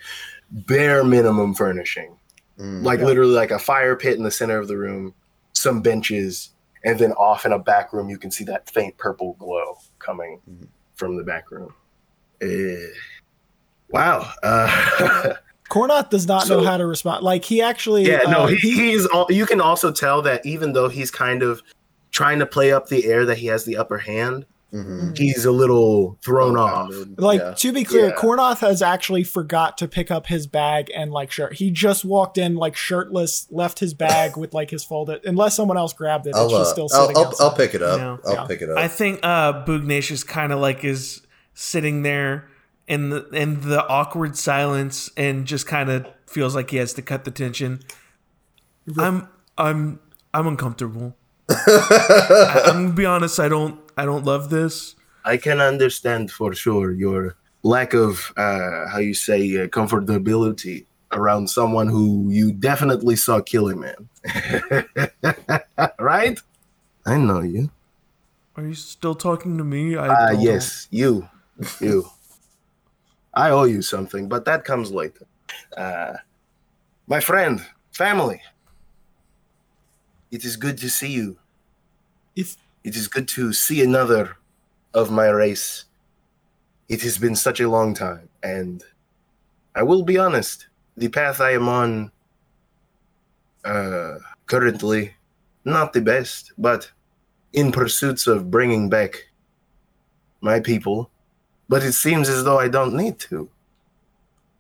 bare 0.51 1.05
minimum 1.05 1.55
furnishing 1.55 2.17
Mm. 2.59 2.83
like 2.83 3.01
Yeah. 3.01 3.05
literally 3.07 3.35
like 3.35 3.51
a 3.51 3.59
fire 3.59 3.95
pit 3.97 4.17
in 4.17 4.23
the 4.23 4.31
center 4.31 4.59
of 4.59 4.67
the 4.67 4.79
room, 4.79 5.13
some 5.53 5.83
benches, 5.83 6.51
and 6.85 6.99
then 6.99 7.13
off 7.13 7.45
in 7.45 7.53
a 7.53 7.59
back 7.59 7.93
room 7.93 8.09
you 8.09 8.17
can 8.17 8.31
see 8.31 8.45
that 8.45 8.71
faint 8.71 8.97
purple 8.97 9.35
glow 9.39 9.77
coming 9.99 10.41
Mhm. 10.51 10.67
from 10.95 11.17
the 11.19 11.23
back 11.23 11.51
room. 11.51 11.75
Eh, 12.41 12.77
wow. 13.91 14.31
Uh, 14.43 15.35
Kornoth 15.71 16.09
does 16.11 16.27
not 16.27 16.49
know 16.49 16.63
how 16.65 16.77
to 16.77 16.87
respond. 16.87 17.25
Like 17.25 17.45
he 17.45 17.61
actually, 17.61 18.07
yeah, 18.07 18.23
no, 18.29 18.45
uh, 18.45 18.47
he, 18.47 18.57
he- 18.57 18.91
he's. 18.93 19.05
All, 19.07 19.27
you 19.31 19.45
can 19.47 19.61
also 19.61 19.91
tell 19.93 20.23
that 20.23 20.47
even 20.47 20.73
though 20.73 20.89
he's 20.89 21.11
kind 21.11 21.43
of 21.43 21.63
trying 22.13 22.39
to 22.39 22.47
play 22.47 22.73
up 22.73 22.89
the 22.89 23.05
air 23.05 23.27
that 23.27 23.37
he 23.39 23.49
has 23.49 23.65
the 23.65 23.77
upper 23.77 23.99
hand, 23.99 24.47
Mhm. 24.75 25.17
he's 25.17 25.45
a 25.45 25.53
little 25.53 26.19
thrown 26.25 26.57
off. 26.59 26.91
Like 27.17 27.41
Yeah. 27.41 27.55
to 27.55 27.73
be 27.73 27.85
clear, 27.85 28.07
Yeah. 28.09 28.15
Kornoth 28.17 28.59
has 28.59 28.83
actually 28.83 29.23
forgot 29.23 29.79
to 29.79 29.87
pick 29.89 30.11
up 30.11 30.27
his 30.27 30.47
bag 30.49 30.91
and 30.95 31.13
like 31.13 31.31
shirt. 31.31 31.55
He 31.55 31.71
just 31.71 32.05
walked 32.05 32.37
in 32.37 32.57
like 32.57 32.77
shirtless, 32.77 33.47
left 33.51 33.79
his 33.79 33.95
bag 33.95 34.37
with 34.37 34.53
like 34.53 34.71
his 34.71 34.83
folded. 34.85 35.21
Unless 35.25 35.55
someone 35.55 35.77
else 35.79 35.93
grabbed 35.93 36.27
it, 36.27 36.31
it's 36.31 36.39
I'll, 36.39 36.47
uh, 36.55 36.59
just 36.59 36.71
still 36.73 36.89
I'll, 36.93 37.17
I'll. 37.17 37.35
I'll 37.41 37.53
pick 37.55 37.75
it 37.75 37.83
up. 37.83 37.99
Yeah. 37.99 38.17
I'll 38.27 38.35
Yeah. 38.35 38.45
pick 38.47 38.61
it 38.61 38.69
up. 38.71 38.77
I 38.77 38.89
think 38.89 39.21
uh 39.23 39.65
Bugnacious 39.65 40.27
kind 40.27 40.53
of 40.53 40.59
like 40.59 40.85
is 40.85 41.23
sitting 41.55 42.03
there 42.03 42.49
in 42.89 43.11
the 43.11 43.25
in 43.31 43.61
the 43.69 43.87
awkward 43.89 44.37
silence 44.37 45.11
and 45.17 45.47
just 45.47 45.67
kind 45.67 45.91
of 45.91 46.07
feels 46.27 46.55
like 46.57 46.71
he 46.71 46.77
has 46.79 46.93
to 46.95 47.03
cut 47.03 47.25
the 47.25 47.31
tension. 47.31 47.81
I'm 48.99 49.29
I'm 49.57 50.01
I'm 50.35 50.47
uncomfortable. 50.49 51.17
I, 51.49 52.63
I'm 52.67 52.83
gonna 52.87 52.93
be 52.95 53.07
honest. 53.07 53.39
I 53.41 53.49
don't 53.49 53.79
I 53.97 54.05
don't 54.05 54.25
love 54.25 54.51
this. 54.51 54.95
I 55.25 55.37
can 55.37 55.61
understand 55.61 56.31
for 56.31 56.55
sure 56.55 56.93
your 56.93 57.37
lack 57.63 57.95
of 57.95 58.33
uh, 58.37 58.87
how 58.89 58.99
you 58.99 59.15
say 59.15 59.41
uh, 59.63 59.67
comfortability 59.69 60.87
around 61.13 61.49
someone 61.49 61.89
who 61.89 62.29
you 62.31 62.53
definitely 62.53 63.17
saw 63.17 63.41
killing 63.41 63.81
man. 63.81 64.09
right? 65.99 66.39
I 67.07 67.17
know 67.17 67.41
you. 67.41 67.71
Are 68.57 68.65
you 68.65 68.75
still 68.75 69.15
talking 69.15 69.59
to 69.59 69.65
me? 69.65 69.97
I 69.97 70.09
don't- 70.09 70.41
yes, 70.43 70.89
you, 70.91 71.29
you. 71.81 72.09
I 73.35 73.51
owe 73.51 73.65
you 73.65 73.83
something, 73.83 74.29
but 74.29 74.45
that 74.47 74.65
comes 74.65 74.91
later. 74.93 75.27
Uh, 75.77 76.15
my 77.07 77.21
friend, 77.21 77.65
family. 77.93 78.41
It 80.31 80.45
is 80.45 80.57
good 80.57 80.79
to 80.79 80.89
see 80.91 81.13
you. 81.13 81.39
If 82.35 82.57
It 82.87 82.95
is 82.95 83.09
good 83.09 83.27
to 83.31 83.53
see 83.53 83.83
another 83.83 84.37
of 84.95 85.11
my 85.11 85.27
race. 85.27 85.87
It 86.89 87.03
has 87.03 87.19
been 87.19 87.35
such 87.35 87.59
a 87.59 87.69
long 87.69 87.95
time, 87.95 88.29
and 88.45 88.81
I 89.75 89.83
will 89.83 90.05
be 90.05 90.19
honest, 90.19 90.69
the 90.97 91.09
path 91.09 91.41
I 91.41 91.51
am 91.51 91.69
on 91.69 92.13
uh, 93.65 94.19
currently, 94.47 95.17
not 95.65 95.95
the 95.95 96.01
best, 96.01 96.53
but 96.57 96.93
in 97.53 97.73
pursuits 97.73 98.29
of 98.29 98.53
bringing 98.53 98.89
back 98.89 99.31
my 100.41 100.61
people. 100.61 101.11
But 101.69 101.83
it 101.83 101.95
seems 101.95 102.29
as 102.29 102.45
though 102.45 102.61
I 102.61 102.69
don't 102.69 102.95
need 102.95 103.19
to. 103.31 103.51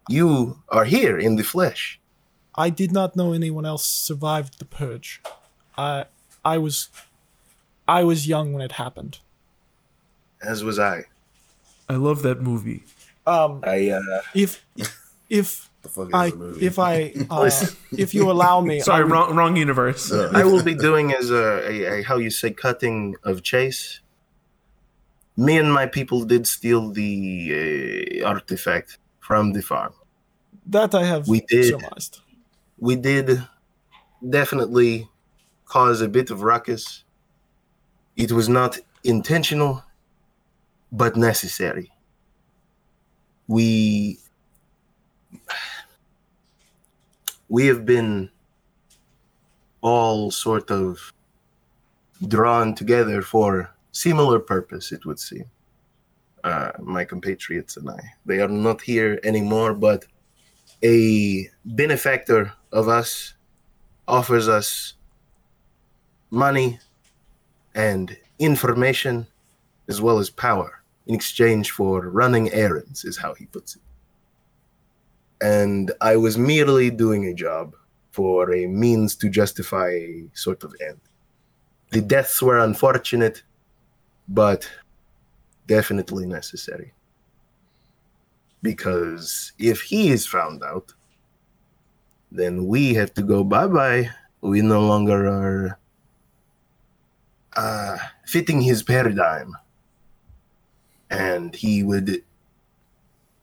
You 0.09 0.65
are 0.69 0.85
here 0.85 1.17
in 1.17 1.37
the 1.37 1.45
flesh. 1.45 2.01
I 2.57 2.71
did 2.71 2.91
not 2.91 3.15
know 3.15 3.33
anyone 3.33 3.65
else 3.65 3.87
survived 3.87 4.59
the 4.59 4.65
purge. 4.65 5.23
I 5.79 6.07
I 6.45 6.59
was 6.59 6.91
I 7.89 8.05
was 8.05 8.27
young 8.27 8.53
when 8.53 8.63
it 8.63 8.73
happened. 8.73 9.19
as 10.43 10.63
was 10.65 10.79
I. 10.79 11.05
I 11.89 11.95
love 11.97 12.23
that 12.23 12.41
movie. 12.43 12.83
Um, 13.27 13.61
I 13.65 13.91
uh, 13.91 14.21
if 14.35 14.65
if 15.29 15.71
the 15.83 15.89
fuck 15.89 16.09
is 16.09 16.15
I 16.15 16.31
the 16.31 16.37
movie? 16.37 16.67
if 16.67 16.79
I 16.79 17.13
uh, 17.31 17.51
if 17.97 18.15
you 18.15 18.31
allow 18.31 18.61
me, 18.61 18.81
Sorry, 18.81 19.01
I 19.01 19.05
would- 19.05 19.13
wrong 19.13 19.37
wrong 19.37 19.57
universe. 19.57 20.11
Uh, 20.13 20.31
I 20.35 20.45
will 20.45 20.63
be 20.63 20.75
doing 20.75 21.13
as 21.13 21.31
a, 21.31 21.45
a, 21.71 21.75
a 22.01 22.03
how 22.03 22.17
you 22.19 22.31
say 22.31 22.51
cutting 22.51 23.17
of 23.23 23.43
chase. 23.43 24.01
Me 25.37 25.59
and 25.59 25.71
my 25.73 25.87
people 25.87 26.25
did 26.25 26.47
steal 26.47 26.91
the 26.93 28.23
uh, 28.25 28.27
artifact 28.29 28.99
from 29.21 29.53
the 29.53 29.61
farm. 29.63 29.93
that 30.67 30.95
I 30.95 31.05
have 31.05 31.29
We 31.29 31.41
did. 31.43 31.67
surmised. 31.67 32.21
We 32.79 32.97
did 32.97 33.43
definitely 34.39 35.09
cause 35.67 36.01
a 36.01 36.09
bit 36.09 36.31
of 36.31 36.43
ruckus. 36.43 37.05
It 38.17 38.33
was 38.33 38.49
not 38.49 38.79
intentional, 39.05 39.85
but 40.91 41.17
necessary. 41.17 41.93
We 43.47 44.19
we 47.49 47.67
have 47.67 47.85
been 47.85 48.31
all 49.81 50.31
sort 50.31 50.71
of 50.71 51.13
drawn 52.27 52.75
together 52.75 53.23
for 53.23 53.71
similar 53.93 54.41
purpose, 54.41 54.93
it 54.93 55.05
would 55.07 55.19
seem. 55.19 55.45
Uh, 56.43 56.71
my 56.79 57.05
compatriots 57.05 57.77
and 57.77 57.91
I. 57.91 58.01
They 58.25 58.41
are 58.41 58.49
not 58.49 58.81
here 58.81 59.19
anymore, 59.25 59.75
but 59.75 60.07
a 60.83 61.49
benefactor 61.65 62.53
of 62.73 62.89
us 62.89 63.35
offers 64.07 64.49
us 64.49 64.95
money 66.31 66.79
and 67.77 68.17
information 68.41 69.27
as 69.89 70.01
well 70.01 70.19
as 70.19 70.31
power 70.31 70.83
in 71.07 71.15
exchange 71.15 71.71
for 71.71 72.11
running 72.11 72.51
errands, 72.53 73.05
is 73.05 73.17
how 73.17 73.33
he 73.35 73.47
puts 73.47 73.77
it. 73.77 73.83
And 75.41 75.93
I 76.01 76.17
was 76.17 76.37
merely 76.37 76.91
doing 76.91 77.27
a 77.27 77.35
job 77.35 77.77
for 78.11 78.53
a 78.53 78.67
means 78.67 79.15
to 79.17 79.29
justify 79.29 79.91
a 79.91 80.29
sort 80.33 80.65
of 80.65 80.75
end. 80.81 80.99
The 81.91 82.01
deaths 82.01 82.43
were 82.43 82.59
unfortunate, 82.59 83.43
but 84.27 84.69
definitely 85.69 86.27
necessary. 86.27 86.93
Because 88.63 89.53
if 89.59 89.83
he 89.83 90.09
is 90.09 90.27
found 90.27 90.65
out, 90.65 90.93
then 92.33 92.67
we 92.67 92.95
have 92.95 93.15
to 93.15 93.23
go 93.23 93.45
bye 93.45 93.69
bye. 93.69 94.11
We 94.41 94.63
no 94.63 94.81
longer 94.81 95.27
are 95.27 95.79
uh, 97.57 97.97
fitting 98.27 98.61
his 98.61 98.83
paradigm, 98.83 99.55
and 101.11 101.55
he 101.55 101.83
would 101.83 102.23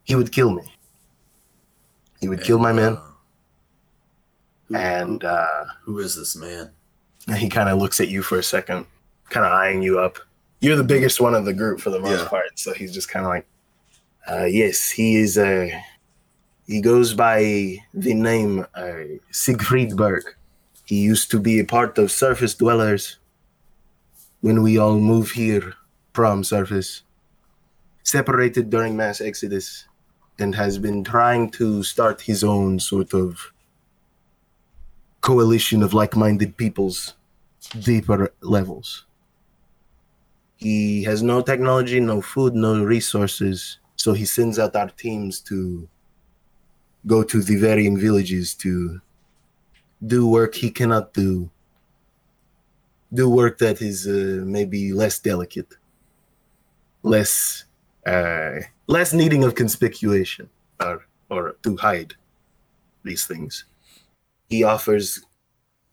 he 0.04 0.14
would 0.14 0.32
kill 0.32 0.50
me. 0.52 0.62
He 2.20 2.28
would 2.28 2.42
kill 2.42 2.58
my 2.58 2.72
men, 2.72 2.94
Uh, 2.94 3.00
who, 4.68 4.76
and 4.76 5.24
uh, 5.24 5.64
who 5.82 5.98
is 5.98 6.14
this 6.16 6.36
man? 6.36 6.70
he 7.36 7.48
kind 7.48 7.68
of 7.68 7.78
looks 7.78 8.00
at 8.00 8.08
you 8.08 8.22
for 8.22 8.38
a 8.38 8.42
second, 8.42 8.86
kind 9.30 9.46
of 9.46 9.52
eyeing 9.52 9.82
you 9.82 9.98
up. 9.98 10.18
You're 10.60 10.76
the 10.76 10.84
biggest 10.84 11.20
one 11.20 11.34
of 11.34 11.44
the 11.44 11.52
group 11.54 11.80
for 11.80 11.90
the 11.90 11.98
most 12.00 12.22
Yeah. 12.22 12.28
part, 12.28 12.58
so 12.58 12.72
he's 12.72 12.92
just 12.92 13.08
kind 13.08 13.24
of 13.26 13.30
like, 13.30 13.46
uh, 14.30 14.44
"Yes, 14.44 14.90
he 14.90 15.16
is 15.16 15.36
a." 15.38 15.72
he 16.66 16.80
goes 16.80 17.12
by 17.12 17.76
the 17.92 18.14
name 18.14 18.64
uh, 18.74 19.00
Siegfried 19.30 19.96
Berg. 19.96 20.24
He 20.86 20.96
used 21.02 21.30
to 21.32 21.38
be 21.38 21.60
a 21.60 21.64
part 21.64 21.98
of 21.98 22.10
Surface 22.10 22.54
Dwellers 22.54 23.18
when 24.44 24.62
we 24.62 24.76
all 24.76 24.98
move 24.98 25.30
here 25.30 25.72
from 26.12 26.44
Surface, 26.44 27.02
separated 28.02 28.68
during 28.68 28.94
mass 28.94 29.22
exodus, 29.22 29.88
and 30.38 30.54
has 30.54 30.76
been 30.76 31.02
trying 31.02 31.48
to 31.48 31.82
start 31.82 32.20
his 32.20 32.44
own 32.44 32.78
sort 32.78 33.14
of 33.14 33.54
coalition 35.22 35.82
of 35.82 35.94
like-minded 35.94 36.58
peoples 36.58 37.14
deeper 37.80 38.34
levels. 38.42 39.06
He 40.56 41.02
has 41.04 41.22
no 41.22 41.40
technology, 41.40 41.98
no 41.98 42.20
food, 42.20 42.54
no 42.54 42.84
resources, 42.84 43.78
so 43.96 44.12
he 44.12 44.26
sends 44.26 44.58
out 44.58 44.76
our 44.76 44.90
teams 44.90 45.40
to 45.48 45.88
go 47.06 47.22
to 47.22 47.40
the 47.40 47.56
varying 47.56 47.96
villages 47.96 48.52
to 48.56 49.00
do 50.06 50.28
work 50.28 50.54
he 50.54 50.70
cannot 50.70 51.14
do, 51.14 51.48
do 53.14 53.28
work 53.28 53.58
that 53.58 53.80
is 53.80 54.06
uh, 54.06 54.44
maybe 54.44 54.92
less 54.92 55.18
delicate, 55.18 55.72
less 57.02 57.64
uh, 58.06 58.60
less 58.86 59.12
needing 59.12 59.44
of 59.44 59.54
conspicuation 59.54 60.48
or 60.80 61.06
or 61.30 61.56
to 61.62 61.76
hide 61.76 62.14
these 63.04 63.26
things. 63.26 63.64
He 64.48 64.62
offers 64.64 65.20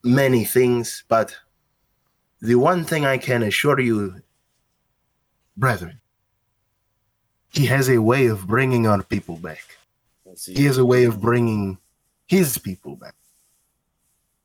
many 0.03 0.43
things, 0.45 1.03
but 1.07 1.37
the 2.41 2.55
one 2.55 2.83
thing 2.83 3.05
I 3.05 3.17
can 3.17 3.43
assure 3.43 3.79
you, 3.79 4.21
brethren, 5.55 6.01
he 7.49 7.67
has 7.67 7.89
a 7.89 8.01
way 8.01 8.27
of 8.27 8.47
bringing 8.47 8.87
our 8.87 9.03
people 9.03 9.37
back. 9.37 9.77
He 10.47 10.65
has 10.65 10.77
a 10.77 10.85
way 10.85 11.03
of 11.03 11.21
bringing 11.21 11.77
his 12.25 12.57
people 12.57 12.95
back. 12.95 13.15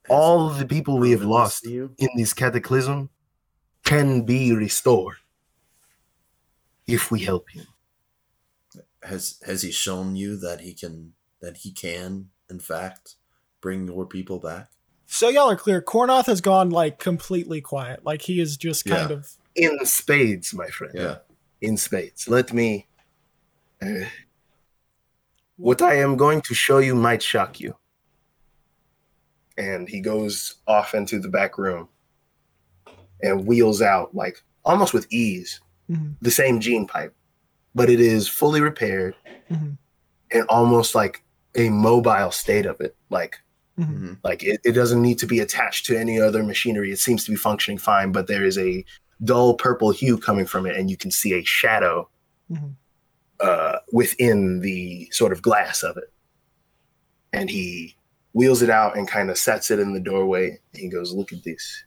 All 0.09 0.49
the 0.51 0.67
people 0.67 0.99
we 0.99 1.11
have 1.13 1.23
lost 1.25 1.65
You? 1.67 1.95
in 1.99 2.09
this 2.17 2.33
cataclysm 2.33 3.11
can 3.85 4.23
be 4.23 4.53
restored 4.53 5.17
if 6.87 7.11
we 7.11 7.21
help 7.21 7.51
him. 7.51 7.67
Has 9.03 9.39
has 9.47 9.63
he 9.63 9.71
shown 9.71 10.17
you 10.17 10.37
that 10.39 10.61
he 10.61 10.73
can 10.75 11.13
that 11.41 11.59
he 11.59 11.71
can 11.73 12.31
in 12.51 12.59
fact 12.61 13.15
bring 13.61 13.87
your 13.87 14.07
people 14.07 14.39
back? 14.39 14.71
So 15.07 15.29
y'all 15.29 15.51
are 15.51 15.57
clear. 15.57 15.81
Kornoth 15.81 16.27
has 16.27 16.41
gone 16.41 16.71
like 16.71 16.99
completely 16.99 17.61
quiet. 17.61 18.05
Like 18.05 18.23
he 18.23 18.41
is 18.41 18.57
just 18.57 18.85
kind 18.85 19.11
Yeah. 19.11 19.17
of 19.17 19.31
In 19.55 19.79
spades, 19.87 20.53
my 20.53 20.67
friend. 20.69 20.93
Yeah. 20.97 21.17
In 21.61 21.77
spades. 21.77 22.29
Let 22.29 22.53
me. 22.53 22.87
uh, 23.81 24.07
what 25.57 25.81
I 25.81 25.95
am 25.97 26.17
going 26.17 26.41
to 26.43 26.55
show 26.55 26.79
you 26.79 26.95
might 26.95 27.23
shock 27.23 27.61
you. 27.61 27.77
And 29.59 29.89
he 29.89 30.01
goes 30.01 30.57
off 30.67 30.95
into 30.95 31.19
the 31.19 31.29
back 31.29 31.59
room 31.59 31.89
and 33.23 33.47
wheels 33.47 33.81
out, 33.81 34.15
like 34.15 34.43
almost 34.65 34.93
with 34.93 35.07
ease, 35.11 35.61
Mhm. 35.91 36.17
the 36.21 36.31
same 36.31 36.61
gene 36.61 36.87
pipe, 36.87 37.15
but 37.75 37.89
it 37.89 38.01
is 38.01 38.29
fully 38.29 38.61
repaired 38.61 39.15
Mhm. 39.51 39.79
and 40.33 40.45
almost 40.49 40.95
like 40.95 41.23
a 41.55 41.71
mobile 41.71 42.31
state 42.31 42.67
of 42.67 42.81
it. 42.81 42.95
Like 43.09 43.39
Mhm. 43.79 44.19
like 44.25 44.43
it, 44.43 44.61
it 44.65 44.73
doesn't 44.73 45.01
need 45.01 45.19
to 45.21 45.27
be 45.27 45.41
attached 45.41 45.87
to 45.87 45.99
any 45.99 46.21
other 46.21 46.43
machinery. 46.43 46.91
It 46.91 46.99
seems 46.99 47.25
to 47.25 47.31
be 47.31 47.37
functioning 47.37 47.79
fine, 47.79 48.13
but 48.13 48.27
there 48.27 48.45
is 48.45 48.59
a 48.59 48.85
dull 49.25 49.55
purple 49.55 49.91
hue 49.93 50.19
coming 50.19 50.45
from 50.47 50.67
it, 50.67 50.77
and 50.77 50.91
you 50.91 50.97
can 50.97 51.11
see 51.11 51.33
a 51.33 51.45
shadow 51.45 52.11
Mhm. 52.51 52.75
uh, 53.41 53.79
within 53.93 54.61
the 54.61 55.09
sort 55.13 55.33
of 55.33 55.41
glass 55.43 55.83
of 55.83 55.97
it. 55.97 56.13
And 57.33 57.51
he 57.51 57.97
wheels 58.37 58.61
it 58.61 58.69
out 58.69 58.99
and 58.99 59.09
kind 59.09 59.31
of 59.31 59.39
sets 59.39 59.71
it 59.71 59.79
in 59.79 59.95
the 59.95 60.01
doorway. 60.01 60.49
And 60.49 60.83
he 60.83 60.91
goes, 60.91 61.15
"Look 61.15 61.33
at 61.33 61.43
this," 61.43 61.85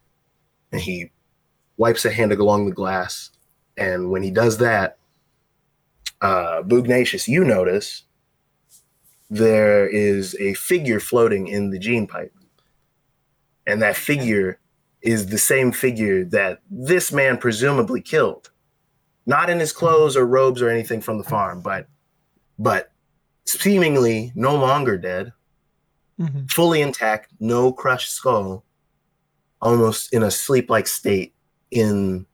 and 0.71 0.81
he 0.81 1.11
wipes 1.77 2.05
a 2.05 2.11
hand 2.11 2.31
along 2.31 2.65
the 2.65 2.73
glass. 2.73 3.29
And 3.77 4.09
when 4.09 4.23
he 4.23 4.31
does 4.31 4.57
that, 4.57 4.97
uh, 6.21 6.63
Bugnacious, 6.63 7.27
you 7.27 7.43
notice 7.43 8.03
there 9.29 9.87
is 9.87 10.35
a 10.39 10.55
figure 10.55 10.99
floating 10.99 11.47
in 11.47 11.69
the 11.69 11.77
gene 11.77 12.07
pipe. 12.07 12.33
And 13.67 13.79
that 13.83 13.95
figure 13.95 14.59
is 15.03 15.27
the 15.27 15.37
same 15.37 15.71
figure 15.71 16.25
that 16.25 16.61
this 16.69 17.13
man 17.13 17.37
presumably 17.37 18.01
killed. 18.01 18.49
Not 19.27 19.51
in 19.51 19.59
his 19.59 19.71
clothes 19.71 20.17
or 20.17 20.25
robes 20.25 20.63
or 20.63 20.69
anything 20.69 20.99
from 20.99 21.19
the 21.19 21.29
farm, 21.29 21.61
but 21.61 21.87
but 22.57 22.91
seemingly 23.45 24.31
no 24.35 24.55
longer 24.55 24.97
dead, 24.97 25.31
Mhm. 26.19 26.51
fully 26.51 26.81
intact, 26.81 27.31
no 27.39 27.71
crushed 27.71 28.11
skull, 28.11 28.65
almost 29.61 30.13
in 30.13 30.21
a 30.23 30.31
sleep-like 30.31 30.87
state 30.87 31.33
in 31.71 32.25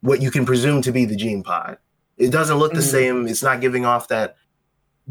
what 0.00 0.20
you 0.20 0.30
can 0.30 0.44
presume 0.44 0.82
to 0.82 0.92
be 0.92 1.04
the 1.04 1.16
gene 1.16 1.42
pod. 1.42 1.78
It 2.16 2.30
doesn't 2.30 2.58
look 2.58 2.72
the 2.72 2.80
Mhm. 2.80 2.90
same. 2.90 3.28
It's 3.28 3.42
not 3.42 3.60
giving 3.60 3.84
off 3.84 4.08
that 4.08 4.36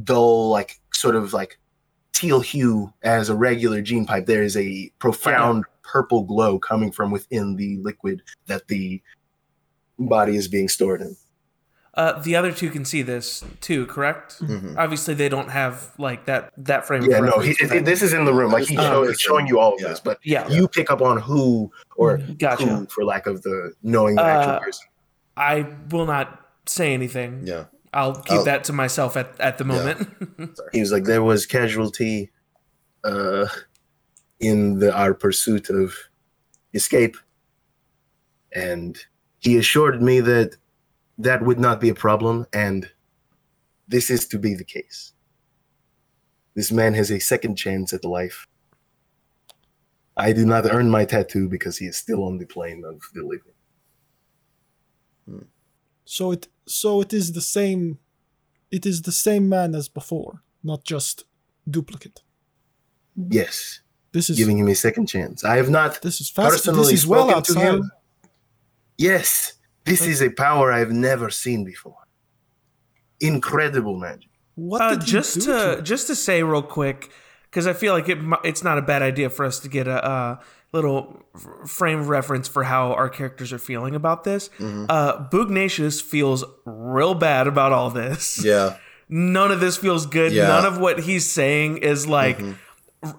dull, 0.04 0.50
like 0.50 0.80
sort 0.94 1.16
of 1.16 1.34
like 1.34 1.58
teal 2.14 2.40
hue 2.42 2.92
as 3.04 3.30
a 3.30 3.36
regular 3.36 3.82
gene 3.82 4.06
pipe. 4.06 4.26
There 4.26 4.44
is 4.44 4.58
a 4.58 4.92
profound 5.00 5.66
purple 5.84 6.24
glow 6.24 6.60
coming 6.60 6.92
from 6.92 7.12
within 7.12 7.56
the 7.56 7.78
liquid 7.78 8.22
that 8.48 8.68
the 8.68 9.02
body 10.00 10.36
is 10.36 10.48
being 10.48 10.68
stored 10.68 11.02
in. 11.02 11.16
Uh, 11.98 12.20
the 12.22 12.36
other 12.36 12.52
two 12.52 12.70
can 12.70 12.86
see 12.86 13.02
this 13.02 13.44
too, 13.60 13.88
correct? 13.88 14.40
Mhm. 14.42 14.78
Obviously, 14.78 15.16
they 15.16 15.30
don't 15.30 15.50
have 15.50 15.92
like 15.98 16.26
that 16.26 16.54
that 16.58 16.86
frame. 16.86 17.02
Yeah, 17.04 17.20
no, 17.22 17.38
reference 17.38 17.58
he, 17.58 17.66
for 17.68 17.80
this 17.80 18.04
is 18.04 18.14
in 18.14 18.24
the 18.26 18.34
room. 18.34 18.52
Like 18.52 18.68
he's, 18.68 18.78
Oh, 18.78 18.84
show, 18.84 19.08
he's 19.08 19.20
showing 19.20 19.48
you 19.48 19.58
all 19.60 19.74
of 19.74 19.82
yeah. 19.82 19.88
this, 19.90 20.00
but 20.00 20.20
yeah, 20.24 20.48
you 20.48 20.68
pick 20.68 20.92
up 20.92 21.02
on 21.02 21.18
who 21.20 21.72
or 21.96 22.18
gotcha. 22.38 22.66
who, 22.68 22.86
for 22.86 23.04
lack 23.04 23.26
of 23.26 23.42
the 23.42 23.74
knowing 23.82 24.14
the 24.16 24.24
actual 24.24 24.54
Uh, 24.54 24.60
person. 24.60 24.86
I 25.36 25.66
will 25.90 26.06
not 26.06 26.40
say 26.68 26.94
anything. 26.94 27.42
Yeah. 27.46 27.64
I'll 27.94 28.16
keep 28.22 28.40
I'll- 28.40 28.44
that 28.46 28.64
to 28.66 28.74
myself 28.74 29.18
at, 29.18 29.34
at 29.40 29.58
the 29.58 29.66
Yeah. 29.66 29.72
moment. 29.76 30.60
He 30.74 30.80
was 30.82 30.92
like, 30.92 31.06
there 31.06 31.24
was 31.24 31.48
casualty 31.48 32.30
uh, 33.04 33.48
in 34.40 34.78
the, 34.80 34.94
our 34.96 35.16
pursuit 35.16 35.70
of 35.72 35.96
escape, 36.76 37.18
and 38.54 38.98
he 39.40 39.58
assured 39.58 40.02
me 40.02 40.20
that 40.20 40.58
that 41.18 41.42
would 41.44 41.60
not 41.60 41.80
be 41.82 41.90
a 41.90 41.96
problem, 41.96 42.46
and 42.54 42.90
this 43.88 44.10
is 44.10 44.28
to 44.28 44.40
be 44.40 44.54
the 44.56 44.64
case. 44.64 45.14
This 46.56 46.72
man 46.72 46.94
has 46.96 47.12
a 47.12 47.20
second 47.20 47.56
chance 47.56 47.94
at 47.94 48.04
life. 48.06 48.48
I 50.16 50.34
do 50.34 50.46
not 50.46 50.66
earn 50.66 50.90
my 50.90 51.06
tattoo 51.06 51.48
because 51.48 51.78
he 51.78 51.86
is 51.86 51.96
still 51.98 52.24
on 52.24 52.38
the 52.40 52.46
plane 52.46 52.84
of 52.84 53.02
the 53.14 53.22
living. 53.24 53.54
Hmm. 55.28 55.46
So 56.06 56.32
it 56.32 56.48
so 56.66 57.02
it 57.02 57.14
is 57.14 57.34
the 57.34 57.42
same 57.42 58.00
it 58.72 58.86
is 58.86 59.04
the 59.04 59.12
same 59.12 59.48
man 59.48 59.76
as 59.76 59.88
before, 59.88 60.42
not 60.64 60.84
just 60.84 61.26
duplicate. 61.70 62.22
Yes, 63.16 63.82
This 64.12 64.30
is 64.30 64.38
giving 64.38 64.58
him 64.58 64.68
a 64.68 64.76
second 64.76 65.08
chance. 65.08 65.44
I 65.44 65.58
have 65.58 65.70
not 65.70 66.02
this 66.02 66.20
is 66.22 66.30
fast. 66.30 66.52
personally 66.52 66.92
This 66.92 67.02
is 67.04 67.08
well 67.08 67.28
spoken 67.30 67.44
to 67.44 67.60
outside. 67.60 67.76
him. 67.76 67.92
Yes, 68.98 69.54
this 69.88 70.02
is 70.06 70.22
a 70.22 70.30
power 70.30 70.72
I've 70.72 70.92
never 70.92 71.30
seen 71.30 71.64
before. 71.64 71.98
Incredible 73.20 73.98
magic. 73.98 74.30
What 74.56 74.82
Uh, 74.82 74.96
just 74.96 75.42
to 75.42 75.76
to 75.76 75.82
just 75.82 76.08
to 76.08 76.16
say 76.16 76.44
real 76.44 76.62
quick, 76.62 77.10
because 77.50 77.66
I 77.68 77.74
feel 77.74 77.94
like 77.94 78.08
it 78.10 78.18
it's 78.44 78.64
not 78.64 78.78
a 78.78 78.82
bad 78.82 79.02
idea 79.02 79.30
for 79.30 79.46
us 79.46 79.60
to 79.62 79.70
get 79.70 79.88
a, 79.88 80.04
uh 80.06 80.36
little 80.74 81.24
frame 81.66 81.98
of 82.00 82.10
reference 82.10 82.48
for 82.48 82.64
how 82.66 82.92
our 82.94 83.08
characters 83.10 83.54
are 83.54 83.58
feeling 83.58 83.96
about 83.96 84.26
this. 84.26 84.50
Uh, 84.60 85.18
Bugnacious 85.32 86.02
feels 86.02 86.44
real 86.66 87.14
bad 87.16 87.48
about 87.48 87.72
all 87.72 87.90
this. 87.90 88.44
Yeah. 88.44 88.76
None 89.10 89.50
of 89.52 89.62
this 89.62 89.78
feels 89.78 90.06
good. 90.06 90.34
Yeah. 90.34 90.48
None 90.50 90.66
of 90.66 90.78
what 90.78 91.00
he's 91.00 91.26
saying 91.32 91.78
is 91.78 92.06
like 92.06 92.42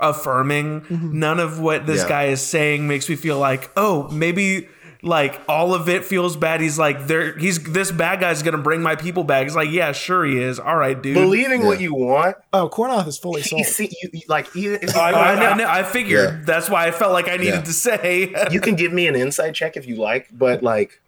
affirming. 0.00 0.84
None 0.90 1.40
of 1.40 1.58
what 1.58 1.86
this 1.86 2.02
Yeah. 2.02 2.08
guy 2.08 2.24
is 2.26 2.42
saying 2.42 2.86
makes 2.86 3.08
me 3.08 3.16
feel 3.16 3.38
like, 3.38 3.70
oh, 3.76 4.08
maybe 4.10 4.68
like 5.02 5.40
all 5.48 5.74
of 5.74 5.88
it 5.88 6.04
feels 6.04 6.36
bad. 6.36 6.60
He's 6.60 6.78
like, 6.78 7.06
there. 7.06 7.36
He's 7.38 7.62
this 7.62 7.90
bad 7.92 8.20
guy's 8.20 8.42
gonna 8.42 8.58
bring 8.58 8.82
my 8.82 8.96
people 8.96 9.22
back. 9.24 9.44
He's 9.44 9.54
like, 9.54 9.70
yeah, 9.70 9.92
sure 9.92 10.24
he 10.24 10.38
is. 10.42 10.58
All 10.58 10.76
right, 10.76 11.00
dude. 11.00 11.14
Believing 11.14 11.64
what 11.66 11.80
you 11.80 11.94
want, 11.94 12.36
Oh, 12.52 12.68
Kornoth 12.68 13.06
is 13.06 13.16
fully 13.18 13.42
he 13.42 13.62
sold. 13.62 13.66
see 13.66 13.96
you, 14.02 14.10
you- 14.12 14.20
like 14.28 14.54
even 14.56 14.80
if 14.82 14.96
I, 14.96 15.12
I, 15.12 15.54
know- 15.56 15.64
I, 15.64 15.80
I 15.80 15.82
figured 15.84 16.34
Yeah. 16.34 16.40
that's 16.44 16.68
why 16.68 16.86
I 16.86 16.90
felt 16.90 17.12
like 17.12 17.28
I 17.28 17.36
needed 17.36 17.54
Yeah. 17.54 17.60
to 17.62 17.72
say. 17.72 18.34
you 18.50 18.60
can 18.60 18.74
give 18.74 18.92
me 18.92 19.06
an 19.06 19.14
insight 19.14 19.54
check 19.54 19.76
if 19.76 19.86
you 19.86 19.96
like, 19.96 20.28
but 20.32 20.62
like 20.62 21.00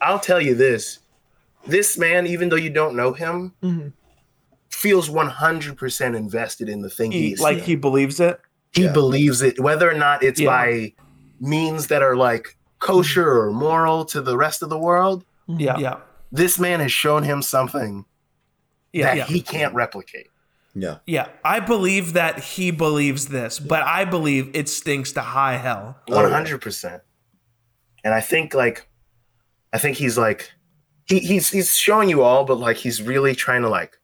I'll 0.00 0.20
tell 0.20 0.40
you 0.40 0.54
this. 0.54 0.98
This 1.66 1.96
man, 1.98 2.26
even 2.26 2.48
though 2.48 2.56
you 2.56 2.70
don't 2.70 2.94
know 2.96 3.12
him, 3.12 3.52
Mhm. 3.62 3.92
feels 4.70 5.08
100% 5.10 6.16
invested 6.16 6.68
in 6.68 6.82
the 6.82 6.90
thing 6.90 7.12
he, 7.12 7.20
he, 7.28 7.32
is 7.32 7.40
like 7.40 7.56
seeing. 7.56 7.66
he 7.66 7.76
believes 7.76 8.20
it. 8.20 8.40
he 8.72 8.84
Yeah. 8.84 8.92
believes 8.92 9.42
it 9.42 9.58
whether 9.60 9.90
or 9.90 9.94
not 9.94 10.22
it's 10.22 10.38
Yeah. 10.40 10.46
by 10.50 10.92
means 11.40 11.88
that 11.88 12.02
are 12.02 12.16
like 12.16 12.56
kosher 12.80 13.26
mm. 13.26 13.38
or 13.38 13.52
moral 13.52 14.04
to 14.06 14.20
the 14.20 14.36
rest 14.36 14.62
of 14.62 14.68
the 14.68 14.78
world 14.78 15.24
mm-hmm. 15.48 15.60
Yeah, 15.60 15.78
yeah, 15.78 15.96
this 16.32 16.58
man 16.58 16.80
has 16.80 16.92
shown 16.92 17.22
him 17.22 17.42
something 17.42 18.04
yeah, 18.92 19.06
that 19.06 19.16
yeah. 19.16 19.24
he 19.26 19.40
can't 19.40 19.74
replicate. 19.74 20.26
Yeah. 20.72 20.98
yeah. 21.04 21.28
I 21.44 21.58
believe 21.58 22.12
that 22.12 22.38
he 22.38 22.70
believes 22.70 23.26
this, 23.26 23.58
but 23.58 23.82
I 23.82 24.04
believe 24.04 24.50
it 24.54 24.68
stinks 24.68 25.10
to 25.12 25.20
high 25.20 25.56
hell. 25.56 25.98
Oh, 26.08 26.14
100% 26.14 27.00
and 28.02 28.14
i 28.14 28.20
think 28.20 28.54
like 28.54 28.88
i 29.72 29.78
think 29.78 29.96
he's 29.96 30.16
like 30.16 30.50
he, 31.06 31.18
he's 31.18 31.50
he's 31.50 31.76
showing 31.76 32.08
you 32.08 32.22
all 32.22 32.44
but 32.44 32.58
like 32.58 32.76
he's 32.76 33.02
really 33.02 33.34
trying 33.34 33.62
to 33.62 33.68
like 33.68 33.98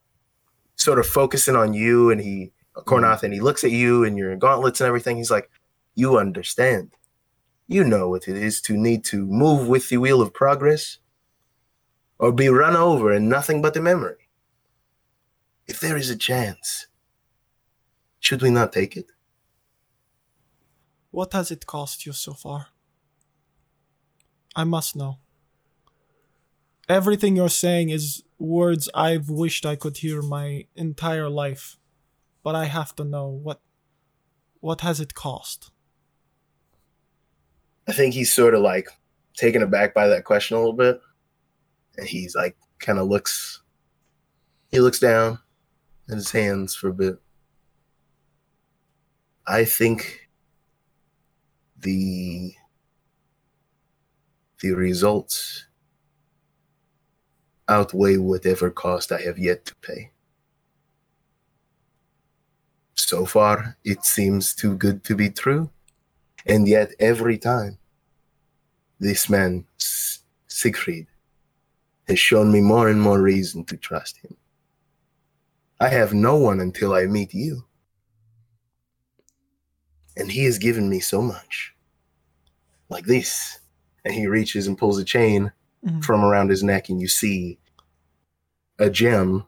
sort 0.77 0.99
of 0.99 1.07
focusing 1.07 1.57
on 1.57 1.73
you 1.75 2.11
and 2.11 2.21
he 2.21 2.53
Kornoth 2.77 3.23
and 3.23 3.33
he 3.33 3.41
looks 3.41 3.65
at 3.65 3.71
you 3.71 4.05
and 4.05 4.19
your 4.19 4.37
gauntlets 4.37 4.81
and 4.81 4.87
everything. 4.89 5.17
He's 5.17 5.31
like 5.31 5.51
you 5.95 6.19
understand 6.19 6.91
you 7.67 7.83
know 7.85 8.09
what 8.09 8.29
it 8.29 8.37
is 8.37 8.61
to 8.61 8.77
need 8.77 9.05
to 9.05 9.27
move 9.27 9.69
with 9.69 9.89
the 9.89 9.97
wheel 9.97 10.21
of 10.23 10.33
progress 10.33 10.99
or 12.19 12.33
be 12.33 12.49
run 12.49 12.77
over 12.77 13.13
in 13.13 13.29
nothing 13.29 13.61
but 13.61 13.75
the 13.75 13.81
memory 13.81 14.29
if 15.67 15.81
there 15.81 15.97
is 15.97 16.11
a 16.11 16.17
chance 16.17 16.87
should 18.21 18.43
we 18.43 18.51
not 18.51 18.73
take 18.73 18.97
it 18.97 19.11
What 21.17 21.33
has 21.33 21.51
it 21.51 21.65
cost 21.65 22.05
you 22.05 22.13
so 22.13 22.35
far? 22.35 22.67
I 24.55 24.65
must 24.65 24.95
know. 24.95 25.17
Everything 26.91 27.37
you're 27.37 27.49
saying 27.49 27.89
is 27.89 28.23
words 28.39 28.91
I've 28.95 29.31
wished 29.31 29.65
I 29.65 29.77
could 29.77 29.97
hear 29.97 30.21
my 30.21 30.67
entire 30.75 31.31
life, 31.31 31.79
but 32.43 32.55
I 32.55 32.67
have 32.67 32.95
to 32.97 33.05
know 33.05 33.29
what 33.29 33.63
what 34.61 34.83
has 34.83 35.01
it 35.01 35.15
cost? 35.15 35.71
I 37.89 37.93
think 37.93 38.15
he's 38.15 38.33
sort 38.33 38.55
of 38.55 38.63
like 38.63 38.89
taken 39.37 39.63
aback 39.63 39.95
by 39.95 40.09
that 40.09 40.25
question 40.25 40.57
a 40.57 40.61
little 40.61 40.73
bit. 40.75 41.01
And 41.97 42.07
he's 42.09 42.35
like, 42.35 42.57
kind 42.79 42.99
of 42.99 43.09
looks 43.09 43.63
He 44.71 44.79
looks 44.81 45.01
down 45.01 45.39
at 46.09 46.17
his 46.17 46.31
hands 46.31 46.75
for 46.75 46.89
a 46.89 46.95
bit. 46.95 47.19
I 49.47 49.65
think 49.65 50.29
the 51.79 52.55
the 54.61 54.73
results 54.73 55.67
outweigh 57.69 58.17
whatever 58.17 58.71
cost 58.71 59.13
I 59.13 59.21
have 59.23 59.39
yet 59.39 59.65
to 59.67 59.75
pay. 59.77 60.11
So 62.97 63.25
far, 63.27 63.77
it 63.85 64.05
seems 64.05 64.53
too 64.55 64.77
good 64.77 65.05
to 65.05 65.15
be 65.15 65.31
true. 65.31 65.71
And 66.47 66.69
yet, 66.69 66.93
every 67.01 67.39
time, 67.39 67.79
this 69.01 69.29
man, 69.29 69.67
Siegfried, 70.47 71.09
has 72.07 72.19
shown 72.19 72.53
me 72.53 72.61
more 72.61 72.89
and 72.89 73.03
more 73.03 73.21
reason 73.21 73.65
to 73.65 73.77
trust 73.77 74.19
him. 74.19 74.37
I 75.81 75.89
have 75.89 76.15
no 76.15 76.37
one 76.37 76.61
until 76.61 76.95
I 76.95 77.07
meet 77.07 77.35
you. 77.35 77.65
And 80.17 80.31
he 80.31 80.45
has 80.45 80.59
given 80.59 80.89
me 80.89 81.01
so 81.01 81.21
much. 81.21 81.75
Like 82.89 83.05
this. 83.05 83.59
And 84.05 84.15
he 84.15 84.29
reaches 84.29 84.67
and 84.69 84.79
pulls 84.79 84.99
a 84.99 85.05
chain 85.05 85.53
Mhm. 85.85 86.05
from 86.05 86.25
around 86.25 86.49
his 86.51 86.63
neck, 86.63 86.89
and 86.89 87.01
you 87.01 87.09
see 87.09 87.59
a 88.79 88.89
gem, 88.89 89.45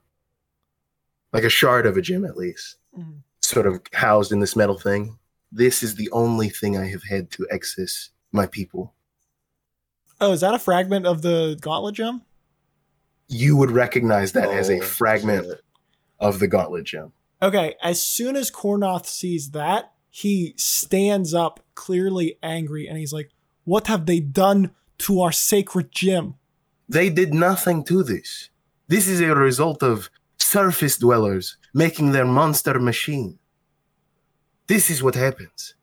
like 1.33 1.45
a 1.45 1.49
shard 1.49 1.87
of 1.87 1.97
a 1.97 2.03
gem 2.03 2.25
at 2.25 2.37
least, 2.37 2.77
Mhm. 2.99 3.23
sort 3.41 3.67
of 3.67 3.81
housed 3.93 4.33
in 4.33 4.41
this 4.41 4.57
metal 4.57 4.79
thing. 4.79 5.19
This 5.51 5.83
is 5.83 5.95
the 5.95 6.11
only 6.11 6.49
thing 6.49 6.77
I 6.77 6.89
have 6.89 7.05
had 7.05 7.31
to 7.33 7.47
access 7.53 8.11
my 8.33 8.47
people. 8.47 8.95
Oh, 10.21 10.33
is 10.33 10.41
that 10.41 10.55
a 10.55 10.59
fragment 10.59 11.07
of 11.07 11.23
the 11.23 11.57
gauntlet 11.61 11.95
gem? 11.95 12.23
You 13.29 13.57
would 13.57 13.71
recognize 13.71 14.33
that 14.33 14.51
as 14.51 14.69
a 14.69 14.79
Oh, 14.81 14.85
fragment 14.85 15.47
shit. 15.47 15.61
of 16.19 16.39
the 16.39 16.49
gauntlet 16.49 16.85
gem. 16.85 17.13
Okay, 17.41 17.77
as 17.83 18.03
soon 18.03 18.35
as 18.37 18.51
Kornoth 18.51 19.07
sees 19.07 19.51
that, 19.51 19.93
he 20.11 20.55
stands 20.57 21.33
up, 21.35 21.61
clearly 21.75 22.37
angry, 22.43 22.89
and 22.89 22.99
he's 22.99 23.13
like, 23.13 23.31
What 23.65 23.87
have 23.87 24.07
they 24.07 24.19
done 24.21 24.71
to 24.99 25.21
our 25.21 25.31
sacred 25.33 25.93
gem? 25.93 26.35
They 26.89 27.11
did 27.11 27.33
nothing 27.35 27.85
to 27.85 28.03
this. 28.03 28.51
This 28.89 29.07
is 29.07 29.21
a 29.21 29.35
result 29.35 29.83
of 29.83 30.11
surface 30.39 30.97
dwellers 30.97 31.59
making 31.75 32.13
their 32.13 32.25
monster 32.25 32.81
machine. 32.81 33.39
This 34.69 34.91
is 34.91 35.03
what 35.03 35.15
happens. 35.15 35.75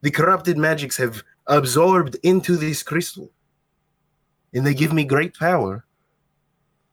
The 0.00 0.12
corrupted 0.12 0.56
magics 0.56 0.96
have 0.96 1.24
absorbed 1.48 2.16
into 2.22 2.56
this 2.56 2.84
crystal. 2.84 3.30
And 4.54 4.64
they 4.64 4.74
give 4.74 4.92
me 4.92 5.04
great 5.04 5.34
power. 5.34 5.84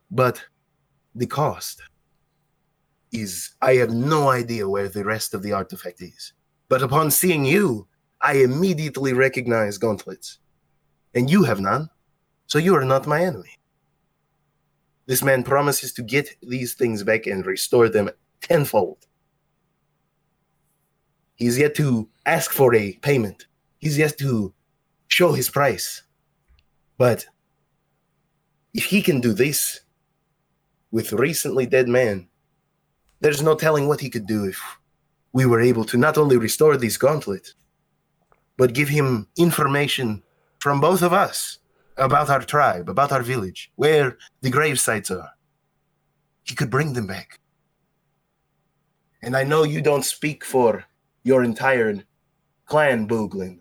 But 0.09 0.43
the 1.13 1.27
cost 1.27 1.83
is 3.11 3.51
I 3.61 3.75
have 3.75 3.91
no 3.91 4.29
idea 4.29 4.67
where 4.67 4.89
the 4.89 5.05
rest 5.05 5.35
of 5.35 5.43
the 5.43 5.53
artifact 5.53 6.01
is. 6.01 6.33
But 6.67 6.81
upon 6.81 7.11
seeing 7.11 7.45
you, 7.45 7.87
I 8.21 8.37
immediately 8.37 9.13
recognize 9.13 9.77
gauntlets. 9.77 10.39
And 11.13 11.29
you 11.29 11.43
have 11.43 11.59
none. 11.59 11.89
So 12.47 12.57
you 12.57 12.75
are 12.75 12.85
not 12.85 13.07
my 13.07 13.21
enemy. 13.23 13.59
This 15.05 15.23
man 15.23 15.43
promises 15.43 15.93
to 15.93 16.01
get 16.01 16.35
these 16.41 16.73
things 16.73 17.03
back 17.03 17.27
and 17.27 17.45
restore 17.45 17.87
them 17.87 18.09
tenfold. 18.41 19.05
He's 21.35 21.57
yet 21.57 21.75
to 21.75 22.09
ask 22.25 22.51
for 22.51 22.73
a 22.73 22.93
payment. 23.01 23.45
He's 23.77 23.97
yet 23.97 24.17
to 24.19 24.53
show 25.07 25.33
his 25.33 25.49
price. 25.49 26.03
But 26.97 27.25
if 28.73 28.85
he 28.85 29.01
can 29.01 29.21
do 29.21 29.33
this 29.33 29.81
with 30.91 31.13
recently 31.13 31.65
dead 31.65 31.87
man, 31.87 32.27
there's 33.19 33.41
no 33.41 33.55
telling 33.55 33.87
what 33.87 34.01
he 34.01 34.09
could 34.09 34.25
do 34.25 34.45
if 34.45 34.59
we 35.33 35.45
were 35.45 35.61
able 35.61 35.83
to 35.85 35.97
not 35.97 36.17
only 36.17 36.37
restore 36.37 36.77
these 36.77 36.97
gauntlets, 36.97 37.53
but 38.57 38.73
give 38.73 38.87
him 38.87 39.27
information 39.37 40.23
from 40.59 40.79
both 40.79 41.01
of 41.01 41.11
us 41.11 41.59
about 41.97 42.29
our 42.29 42.41
tribe, 42.41 42.89
about 42.89 43.11
our 43.11 43.21
village, 43.21 43.71
where 43.75 44.17
the 44.41 44.49
grave 44.49 44.79
sites 44.79 45.11
are. 45.11 45.31
He 46.43 46.55
could 46.55 46.69
bring 46.69 46.93
them 46.93 47.07
back. 47.07 47.39
And 49.21 49.35
I 49.35 49.43
know 49.43 49.63
you 49.63 49.81
don't 49.81 50.05
speak 50.05 50.45
for 50.45 50.85
your 51.25 51.43
entire 51.43 52.03
clan, 52.65 53.07
Booglin, 53.07 53.59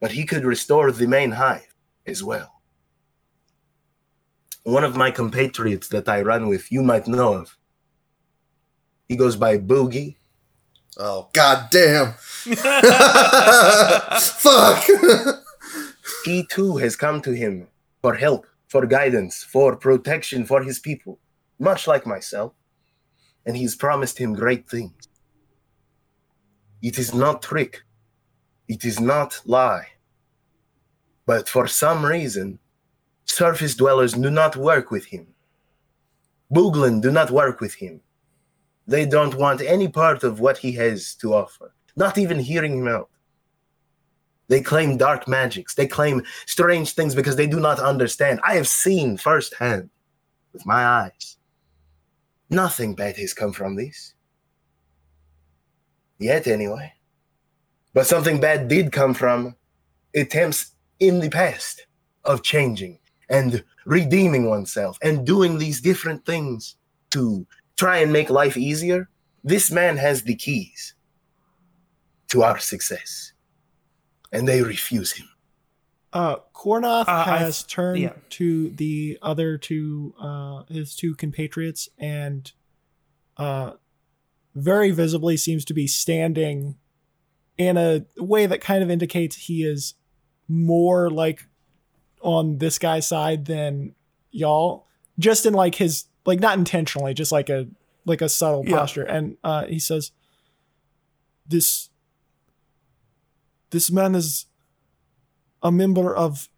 but 0.00 0.12
he 0.12 0.26
could 0.26 0.44
restore 0.44 0.92
the 0.92 1.06
main 1.06 1.30
hive 1.30 1.74
as 2.06 2.22
well. 2.22 2.60
One 4.64 4.84
of 4.84 4.96
my 4.96 5.10
compatriots 5.10 5.88
that 5.88 6.08
I 6.08 6.20
run 6.20 6.48
with, 6.48 6.70
you 6.70 6.82
might 6.82 7.08
know 7.08 7.34
of. 7.34 7.56
He 9.08 9.16
goes 9.16 9.36
by 9.36 9.56
Boogie. 9.56 10.16
Oh 10.98 11.30
god 11.32 11.68
damn. 11.70 12.12
Fuck. 14.20 14.84
He 16.24 16.44
too 16.44 16.76
has 16.76 16.96
come 16.96 17.22
to 17.22 17.32
him 17.32 17.68
for 18.02 18.14
help, 18.14 18.46
for 18.66 18.84
guidance, 18.86 19.44
for 19.44 19.76
protection 19.76 20.44
for 20.44 20.62
his 20.62 20.78
people, 20.78 21.18
much 21.58 21.86
like 21.86 22.06
myself. 22.06 22.52
And 23.46 23.56
he's 23.56 23.76
promised 23.76 24.18
him 24.18 24.34
great 24.34 24.68
things. 24.68 25.07
It 26.82 26.98
is 26.98 27.14
not 27.14 27.42
trick. 27.42 27.82
It 28.68 28.84
is 28.84 29.00
not 29.00 29.40
lie. 29.44 29.88
But 31.26 31.48
for 31.48 31.66
some 31.66 32.04
reason, 32.04 32.58
surface 33.24 33.74
dwellers 33.74 34.12
do 34.14 34.30
not 34.30 34.56
work 34.56 34.90
with 34.90 35.06
him. 35.06 35.26
Booglin 36.52 37.02
do 37.02 37.10
not 37.10 37.30
work 37.30 37.60
with 37.60 37.74
him. 37.74 38.00
They 38.86 39.04
don't 39.04 39.34
want 39.34 39.60
any 39.60 39.88
part 39.88 40.24
of 40.24 40.40
what 40.40 40.58
he 40.58 40.72
has 40.72 41.14
to 41.16 41.34
offer, 41.34 41.74
not 41.96 42.16
even 42.16 42.38
hearing 42.38 42.78
him 42.78 42.88
out. 42.88 43.10
They 44.48 44.62
claim 44.62 44.96
dark 44.96 45.28
magics. 45.28 45.74
They 45.74 45.86
claim 45.86 46.22
strange 46.46 46.92
things 46.92 47.14
because 47.14 47.36
they 47.36 47.46
do 47.46 47.60
not 47.60 47.78
understand. 47.78 48.40
I 48.42 48.54
have 48.54 48.66
seen 48.66 49.18
firsthand 49.18 49.90
with 50.54 50.64
my 50.64 50.86
eyes. 50.86 51.36
Nothing 52.48 52.94
bad 52.94 53.16
has 53.18 53.34
come 53.34 53.52
from 53.52 53.76
this. 53.76 54.14
Yet, 56.18 56.46
anyway. 56.46 56.94
But 57.94 58.06
something 58.06 58.40
bad 58.40 58.68
did 58.68 58.92
come 58.92 59.14
from 59.14 59.56
attempts 60.14 60.72
in 60.98 61.20
the 61.20 61.30
past 61.30 61.86
of 62.24 62.42
changing 62.42 62.98
and 63.28 63.64
redeeming 63.84 64.48
oneself 64.48 64.98
and 65.02 65.26
doing 65.26 65.58
these 65.58 65.80
different 65.80 66.26
things 66.26 66.76
to 67.10 67.46
try 67.76 67.98
and 67.98 68.12
make 68.12 68.30
life 68.30 68.56
easier. 68.56 69.08
This 69.44 69.70
man 69.70 69.96
has 69.96 70.22
the 70.24 70.34
keys 70.34 70.94
to 72.28 72.42
our 72.42 72.58
success, 72.58 73.32
and 74.32 74.46
they 74.46 74.62
refuse 74.62 75.12
him. 75.12 75.28
Uh, 76.12 76.36
Kornoth 76.54 77.08
Uh, 77.08 77.24
I- 77.26 77.38
has 77.38 77.62
turned 77.62 78.00
yeah. 78.00 78.12
to 78.30 78.70
the 78.70 79.18
other 79.22 79.56
two, 79.56 80.14
uh, 80.20 80.64
his 80.68 80.94
two 80.96 81.14
compatriots, 81.14 81.88
and 81.98 82.50
uh, 83.36 83.74
very 84.58 84.90
visibly 84.90 85.36
seems 85.36 85.64
to 85.66 85.74
be 85.74 85.86
standing 85.86 86.76
in 87.56 87.76
a 87.76 88.04
way 88.16 88.46
that 88.46 88.60
kind 88.60 88.82
of 88.82 88.90
indicates 88.90 89.36
he 89.36 89.64
is 89.64 89.94
more 90.48 91.10
like 91.10 91.46
on 92.20 92.58
this 92.58 92.78
guy's 92.78 93.06
side 93.06 93.46
than 93.46 93.94
y'all. 94.30 94.86
Just 95.18 95.46
in 95.46 95.54
like 95.54 95.74
his 95.76 96.04
like 96.26 96.40
not 96.40 96.58
intentionally, 96.58 97.14
just 97.14 97.32
like 97.32 97.48
a 97.50 97.66
like 98.04 98.20
a 98.22 98.28
subtle 98.28 98.64
Yeah. 98.66 98.76
posture. 98.78 99.02
And 99.04 99.36
uh, 99.42 99.66
he 99.66 99.78
says, 99.78 100.12
"This 101.46 101.90
this 103.70 103.90
man 103.90 104.14
is." 104.14 104.46
a 105.60 105.72
member 105.72 106.14
of 106.14 106.48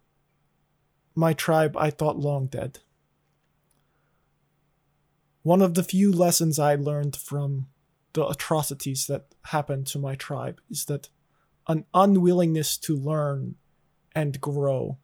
my 1.15 1.33
tribe 1.33 1.75
I 1.75 1.89
thought 1.89 2.19
long 2.19 2.45
dead. 2.45 2.77
One 5.41 5.63
of 5.63 5.73
the 5.73 5.81
few 5.83 6.11
lessons 6.11 6.59
I 6.59 6.75
learned 6.75 7.15
from 7.15 7.65
the 8.13 8.25
atrocities 8.27 9.07
that 9.07 9.35
happened 9.45 9.87
to 9.87 9.99
my 9.99 10.15
tribe 10.15 10.59
is 10.69 10.85
that 10.85 11.09
an 11.67 11.85
unwillingness 11.93 12.77
to 12.77 12.95
learn 12.95 13.55
and 14.13 14.41
grow 14.41 14.97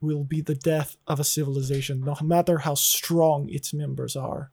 will 0.00 0.24
be 0.24 0.40
the 0.40 0.54
death 0.54 0.96
of 1.06 1.20
a 1.20 1.24
civilization, 1.24 2.00
no 2.00 2.16
matter 2.20 2.58
how 2.58 2.74
strong 2.74 3.48
its 3.48 3.72
members 3.72 4.16
are. 4.16 4.50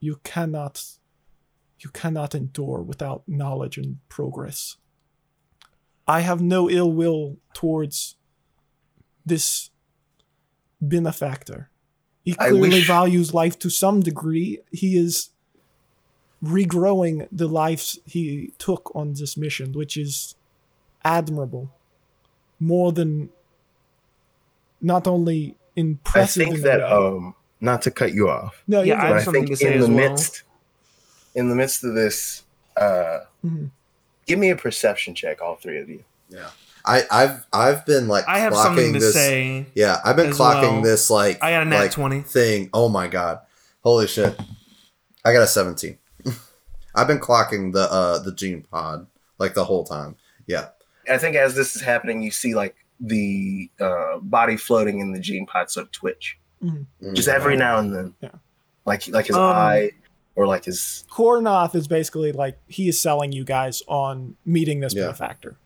You 0.00 0.20
cannot 0.22 0.84
you 1.80 1.90
cannot 1.90 2.34
endure 2.34 2.82
without 2.82 3.24
knowledge 3.26 3.76
and 3.76 3.98
progress. 4.08 4.76
I 6.06 6.20
have 6.20 6.40
no 6.40 6.70
ill 6.70 6.92
will 6.92 7.38
towards 7.52 8.16
this 9.26 9.70
benefactor. 10.80 11.70
He 12.22 12.34
clearly 12.34 12.80
values 12.82 13.34
life 13.34 13.58
to 13.58 13.70
some 13.70 14.00
degree. 14.00 14.60
He 14.72 14.96
is 14.96 15.30
regrowing 16.44 17.26
the 17.32 17.48
lives 17.48 17.98
he 18.06 18.52
took 18.58 18.94
on 18.94 19.14
this 19.14 19.36
mission, 19.36 19.72
which 19.72 19.96
is 19.96 20.34
admirable. 21.04 21.70
More 22.60 22.92
than 22.92 23.30
not 24.80 25.06
only 25.06 25.56
impressive. 25.76 26.42
I 26.42 26.44
impressive. 26.44 26.62
think 26.62 26.62
that 26.64 26.82
um 26.92 27.34
not 27.60 27.82
to 27.82 27.90
cut 27.90 28.12
you 28.12 28.28
off, 28.28 28.62
No, 28.66 28.80
Yeah, 28.82 28.94
you're 28.94 28.96
I 29.02 29.06
have 29.08 29.16
I 29.16 29.22
something 29.22 29.46
think 29.46 29.58
to 29.58 29.64
say 29.64 29.74
in 29.74 29.80
the 29.80 29.86
well. 29.88 29.96
midst, 29.96 30.42
in 31.34 31.48
the 31.48 31.54
midst 31.54 31.82
of 31.82 31.94
this, 31.94 32.42
uh, 32.76 33.20
Mhm. 33.44 33.70
give 34.26 34.38
me 34.38 34.50
a 34.50 34.56
perception 34.56 35.14
check, 35.14 35.40
all 35.40 35.56
three 35.56 35.78
of 35.80 35.88
you. 35.88 36.04
Yeah. 36.28 36.50
I, 36.84 37.04
I've 37.10 37.46
I've 37.52 37.86
been 37.86 38.08
like 38.08 38.28
I 38.28 38.40
have 38.40 38.52
clocking 38.52 38.62
something 38.64 38.92
to 38.92 38.98
this, 39.00 39.14
say. 39.14 39.66
Yeah, 39.74 40.00
I've 40.04 40.16
been 40.16 40.32
clocking 40.32 40.72
well. 40.74 40.82
this 40.82 41.08
like 41.08 41.42
I 41.42 41.52
got 41.52 41.62
a 41.62 41.64
nat 41.64 41.78
like 41.78 41.90
20. 41.92 42.20
thing. 42.20 42.68
Oh 42.74 42.90
my 42.90 43.08
god. 43.08 43.40
Holy 43.82 44.06
shit. 44.06 44.38
I 45.24 45.32
got 45.32 45.40
a 45.42 45.46
17. 45.46 45.96
I've 46.94 47.06
been 47.06 47.18
clocking 47.20 47.72
the 47.72 47.90
uh 47.90 48.18
the 48.20 48.32
gene 48.32 48.62
pod 48.62 49.06
like 49.38 49.54
the 49.54 49.64
whole 49.64 49.84
time. 49.84 50.16
Yeah. 50.46 50.68
I 51.10 51.18
think 51.18 51.36
as 51.36 51.54
this 51.54 51.74
is 51.76 51.82
happening, 51.82 52.22
you 52.22 52.30
see 52.30 52.54
like 52.54 52.76
the 53.00 53.70
uh, 53.80 54.18
body 54.22 54.56
floating 54.56 55.00
in 55.00 55.12
the 55.12 55.18
gene 55.20 55.44
pod 55.46 55.70
sort 55.70 55.86
of 55.86 55.92
twitch, 55.92 56.38
just 57.12 57.28
Mm. 57.28 57.34
every 57.34 57.56
now 57.56 57.78
and 57.78 57.94
then, 57.94 58.14
Yeah. 58.20 58.30
like 58.86 59.06
like 59.08 59.26
his 59.26 59.36
Um, 59.36 59.42
eye 59.42 59.90
or 60.36 60.46
like 60.46 60.64
his. 60.64 61.04
Kornoth 61.10 61.74
is 61.74 61.88
basically 61.88 62.32
like 62.32 62.56
he 62.68 62.88
is 62.88 63.00
selling 63.00 63.32
you 63.32 63.44
guys 63.44 63.82
on 63.88 64.36
meeting 64.46 64.80
this 64.80 64.94
Yeah. 64.94 65.02
benefactor. 65.02 65.56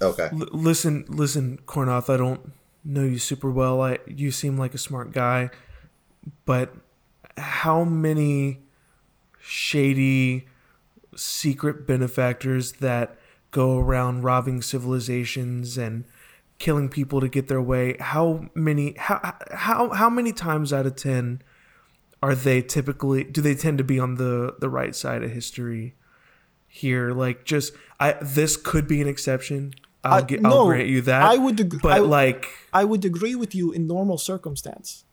Okay. 0.00 0.28
L- 0.32 0.48
listen, 0.52 1.04
listen, 1.08 1.58
Kornoth. 1.66 2.08
I 2.08 2.16
don't 2.16 2.52
know 2.84 3.02
you 3.02 3.18
super 3.18 3.50
well. 3.50 3.82
I 3.82 3.98
you 4.06 4.30
seem 4.30 4.56
like 4.56 4.72
a 4.72 4.78
smart 4.78 5.12
guy, 5.12 5.50
but 6.46 6.74
how 7.36 7.84
many 7.84 8.60
shady 9.40 10.46
secret 11.20 11.86
benefactors 11.86 12.72
that 12.72 13.16
go 13.50 13.78
around 13.78 14.22
robbing 14.22 14.62
civilizations 14.62 15.76
and 15.76 16.04
killing 16.58 16.88
people 16.88 17.20
to 17.20 17.28
get 17.28 17.48
their 17.48 17.60
way? 17.60 17.96
How 18.00 18.46
many? 18.54 18.94
How 18.98 19.36
how 19.52 19.90
how 19.90 20.08
many 20.10 20.32
times 20.32 20.72
out 20.72 20.86
of 20.86 20.96
ten 20.96 21.42
are 22.22 22.34
they 22.34 22.62
typically? 22.62 23.24
Do 23.24 23.40
they 23.40 23.54
tend 23.54 23.78
to 23.78 23.84
be 23.84 23.98
on 24.00 24.16
the 24.16 24.54
the 24.58 24.68
right 24.70 24.94
side 24.94 25.22
of 25.22 25.30
history? 25.30 25.94
Here, 26.72 27.12
like, 27.12 27.44
just 27.44 27.72
I. 27.98 28.12
This 28.22 28.56
could 28.56 28.86
be 28.86 29.00
an 29.02 29.08
exception. 29.08 29.74
I'll 30.04 30.22
get. 30.22 30.40
no, 30.40 30.50
I'll 30.50 30.66
grant 30.66 30.88
you 30.88 31.00
that. 31.02 31.22
I 31.22 31.36
would 31.36 31.60
ag- 31.60 31.82
but 31.82 31.92
I- 31.92 31.98
like, 31.98 32.46
I 32.72 32.84
would 32.84 33.04
agree 33.04 33.34
with 33.34 33.54
you 33.54 33.72
in 33.72 33.86
normal 33.86 34.18
circumstance. 34.18 35.04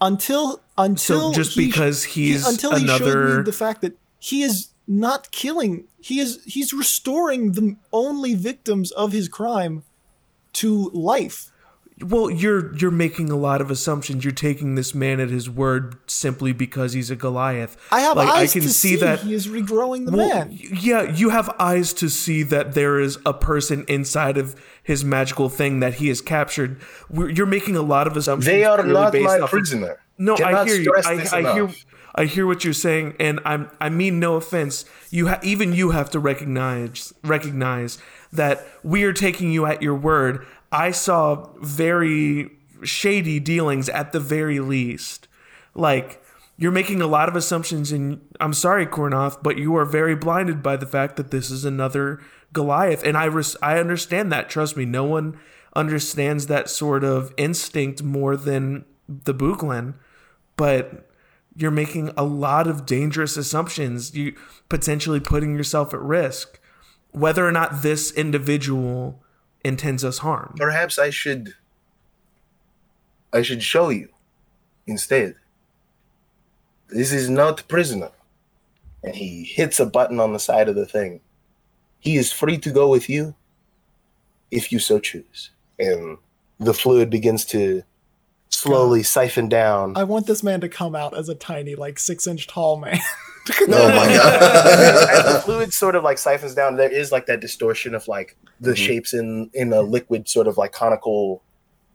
Until 0.00 0.60
until 0.76 1.32
so 1.32 1.34
just 1.34 1.52
he- 1.54 1.66
because 1.66 2.02
he- 2.04 2.32
he's 2.32 2.48
until 2.48 2.74
he 2.74 2.86
showed 2.86 3.02
another. 3.02 3.36
me 3.38 3.42
the 3.44 3.52
fact 3.52 3.80
that 3.82 3.96
he 4.18 4.42
is 4.42 4.68
not 4.86 5.30
killing 5.30 5.84
he 6.00 6.20
is 6.20 6.42
he's 6.44 6.72
restoring 6.74 7.52
the 7.52 7.76
only 7.92 8.34
victims 8.34 8.90
of 8.92 9.12
his 9.12 9.28
crime 9.28 9.82
to 10.52 10.90
life 10.92 11.50
Well, 12.00 12.28
you're 12.28 12.74
you're 12.76 12.90
making 12.90 13.30
a 13.30 13.36
lot 13.36 13.60
of 13.60 13.70
assumptions. 13.70 14.24
You're 14.24 14.32
taking 14.34 14.74
this 14.74 14.94
man 14.94 15.20
at 15.20 15.30
his 15.30 15.48
word 15.48 15.96
simply 16.06 16.52
because 16.52 16.92
he's 16.92 17.08
a 17.10 17.16
Goliath. 17.16 17.76
i 17.92 18.00
have 18.00 18.16
Like, 18.16 18.28
eyes 18.28 18.50
I 18.50 18.52
can 18.52 18.62
to 18.62 18.68
see 18.68 18.88
see 18.90 18.96
that. 18.96 19.20
he 19.20 19.32
is 19.32 19.46
regrowing 19.46 20.04
the 20.06 20.12
Well, 20.16 20.28
man 20.28 20.48
yeah, 20.52 21.02
you 21.10 21.30
have 21.30 21.48
eyes 21.58 21.92
to 21.94 22.08
see 22.08 22.42
that 22.42 22.74
there 22.74 22.98
is 23.00 23.16
a 23.24 23.32
person 23.32 23.84
inside 23.88 24.36
of 24.36 24.54
his 24.82 25.04
magical 25.04 25.48
thing 25.48 25.80
that 25.80 25.94
he 25.94 26.08
has 26.08 26.20
captured. 26.20 26.80
We're, 27.08 27.30
you're 27.30 27.46
making 27.46 27.76
a 27.76 27.82
lot 27.82 28.06
of 28.08 28.16
assumptions. 28.16 28.46
They 28.52 28.64
are 28.64 28.76
purely 28.78 28.92
not 28.92 29.12
based 29.12 29.24
my 29.26 29.36
off 29.38 29.44
of- 29.44 29.50
prisoner. 29.50 30.00
No, 30.18 30.36
I 30.36 30.64
hear 30.64 30.76
you. 30.80 30.92
I, 31.04 31.16
this 31.16 31.32
I 31.32 31.54
hear. 31.54 31.68
I 32.14 32.26
hear 32.26 32.46
what 32.46 32.64
you're 32.64 32.72
saying, 32.72 33.16
and 33.18 33.40
I'm. 33.44 33.70
I 33.80 33.88
mean 33.88 34.20
no 34.20 34.36
offense. 34.36 34.84
You 35.10 35.28
ha- 35.28 35.40
even 35.42 35.72
you 35.72 35.90
have 35.90 36.10
to 36.10 36.18
recognize 36.18 37.12
recognize 37.24 37.98
that 38.32 38.66
we 38.82 39.04
are 39.04 39.12
taking 39.12 39.50
you 39.52 39.66
at 39.66 39.82
your 39.82 39.96
word. 39.96 40.46
I 40.70 40.90
saw 40.92 41.48
very 41.60 42.50
shady 42.82 43.40
dealings 43.40 43.88
at 43.88 44.12
the 44.12 44.20
very 44.20 44.60
least. 44.60 45.26
Like 45.74 46.22
you're 46.56 46.70
making 46.70 47.00
a 47.02 47.06
lot 47.06 47.28
of 47.28 47.34
assumptions, 47.34 47.90
and 47.90 48.20
I'm 48.38 48.54
sorry, 48.54 48.86
Kornoth, 48.86 49.42
but 49.42 49.58
you 49.58 49.74
are 49.76 49.84
very 49.84 50.14
blinded 50.14 50.62
by 50.62 50.76
the 50.76 50.86
fact 50.86 51.16
that 51.16 51.32
this 51.32 51.50
is 51.50 51.64
another 51.64 52.20
Goliath, 52.52 53.02
and 53.02 53.16
I 53.16 53.24
res- 53.24 53.56
I 53.60 53.78
understand 53.78 54.30
that. 54.30 54.48
Trust 54.48 54.76
me, 54.76 54.84
no 54.84 55.04
one 55.04 55.38
understands 55.74 56.46
that 56.46 56.70
sort 56.70 57.02
of 57.02 57.34
instinct 57.36 58.04
more 58.04 58.36
than 58.36 58.84
the 59.08 59.34
Booglan 59.34 59.94
but 60.56 61.08
you're 61.56 61.70
making 61.70 62.10
a 62.16 62.24
lot 62.24 62.66
of 62.66 62.86
dangerous 62.86 63.36
assumptions. 63.36 64.14
You 64.14 64.34
potentially 64.68 65.20
putting 65.20 65.54
yourself 65.56 65.94
at 65.94 66.00
risk, 66.00 66.58
whether 67.10 67.46
or 67.46 67.52
not 67.52 67.82
this 67.82 68.10
individual 68.12 69.22
intends 69.64 70.04
us 70.04 70.18
harm. 70.18 70.54
Perhaps 70.56 70.98
I 70.98 71.10
should. 71.10 71.54
I 73.32 73.42
should 73.42 73.62
show 73.62 73.88
you, 73.88 74.10
instead. 74.86 75.34
This 76.88 77.12
is 77.12 77.28
not 77.28 77.66
prisoner, 77.66 78.10
and 79.02 79.16
he 79.16 79.42
hits 79.42 79.80
a 79.80 79.86
button 79.86 80.20
on 80.20 80.32
the 80.32 80.38
side 80.38 80.68
of 80.68 80.76
the 80.76 80.86
thing. 80.86 81.20
He 81.98 82.16
is 82.16 82.30
free 82.30 82.58
to 82.58 82.70
go 82.70 82.88
with 82.88 83.08
you, 83.08 83.34
if 84.50 84.70
you 84.70 84.78
so 84.78 85.00
choose. 85.00 85.50
And 85.78 86.18
the 86.60 86.74
fluid 86.74 87.10
begins 87.10 87.44
to 87.46 87.82
slowly 88.50 89.02
siphon 89.02 89.48
down. 89.48 89.96
i 89.96 90.04
want 90.04 90.26
this 90.26 90.42
man 90.42 90.60
to 90.60 90.68
come 90.68 90.94
out 90.94 91.16
as 91.16 91.28
a 91.28 91.34
tiny 91.34 91.74
like 91.74 91.98
six 91.98 92.26
inch 92.26 92.46
tall 92.46 92.76
man 92.78 92.98
Oh 93.68 93.88
my 93.88 94.06
As 94.06 95.34
the 95.34 95.42
fluid 95.44 95.74
sort 95.74 95.96
of 95.96 96.02
like 96.02 96.16
siphons 96.16 96.54
down, 96.54 96.76
there 96.76 96.90
is 96.90 97.12
like 97.12 97.26
that 97.26 97.40
distortion 97.40 97.94
of 97.94 98.08
like 98.08 98.38
the 98.58 98.70
Mhm. 98.72 98.76
shapes 98.76 99.12
in 99.12 99.50
in 99.52 99.70
a 99.74 99.82
liquid 99.82 100.26
sort 100.30 100.46
of 100.48 100.56
like 100.56 100.72
conical 100.72 101.42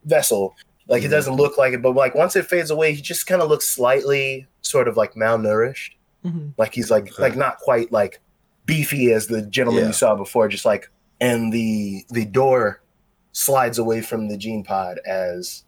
vessel. 0.06 0.56
Like 0.88 1.02
it 1.02 1.08
Mhm. 1.08 1.12
doesn't 1.12 1.34
look 1.38 1.58
like 1.58 1.74
it, 1.74 1.82
but 1.82 1.96
like 1.96 2.14
once 2.14 2.36
it 2.36 2.46
fades 2.46 2.70
away, 2.70 2.94
he 2.94 3.02
just 3.02 3.26
kind 3.26 3.42
of 3.42 3.50
looks 3.50 3.66
slightly 3.68 4.46
sort 4.62 4.88
of 4.88 4.96
like 4.96 5.16
malnourished. 5.16 5.94
Mhm. 6.24 6.54
Like 6.60 6.76
he's 6.76 6.92
like 6.92 7.12
Okay. 7.14 7.24
like 7.24 7.36
not 7.36 7.58
quite 7.58 7.92
like 7.92 8.20
beefy 8.68 9.12
as 9.12 9.26
the 9.26 9.42
gentleman 9.42 9.82
Yeah. 9.82 9.88
you 9.88 9.94
saw 9.94 10.14
before. 10.16 10.50
Just 10.50 10.66
like 10.66 10.92
and 11.20 11.52
the 11.52 12.06
the 12.12 12.26
door 12.26 12.84
slides 13.32 13.80
away 13.80 14.02
from 14.02 14.28
the 14.28 14.38
gene 14.38 14.64
pod 14.64 15.00
as 15.04 15.64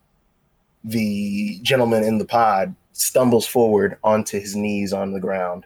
the 0.84 1.59
gentleman 1.61 2.03
in 2.03 2.17
the 2.17 2.25
pod 2.25 2.75
stumbles 2.93 3.47
forward 3.47 3.97
onto 4.03 4.39
his 4.39 4.55
knees 4.55 4.93
on 4.93 5.11
the 5.11 5.19
ground. 5.19 5.65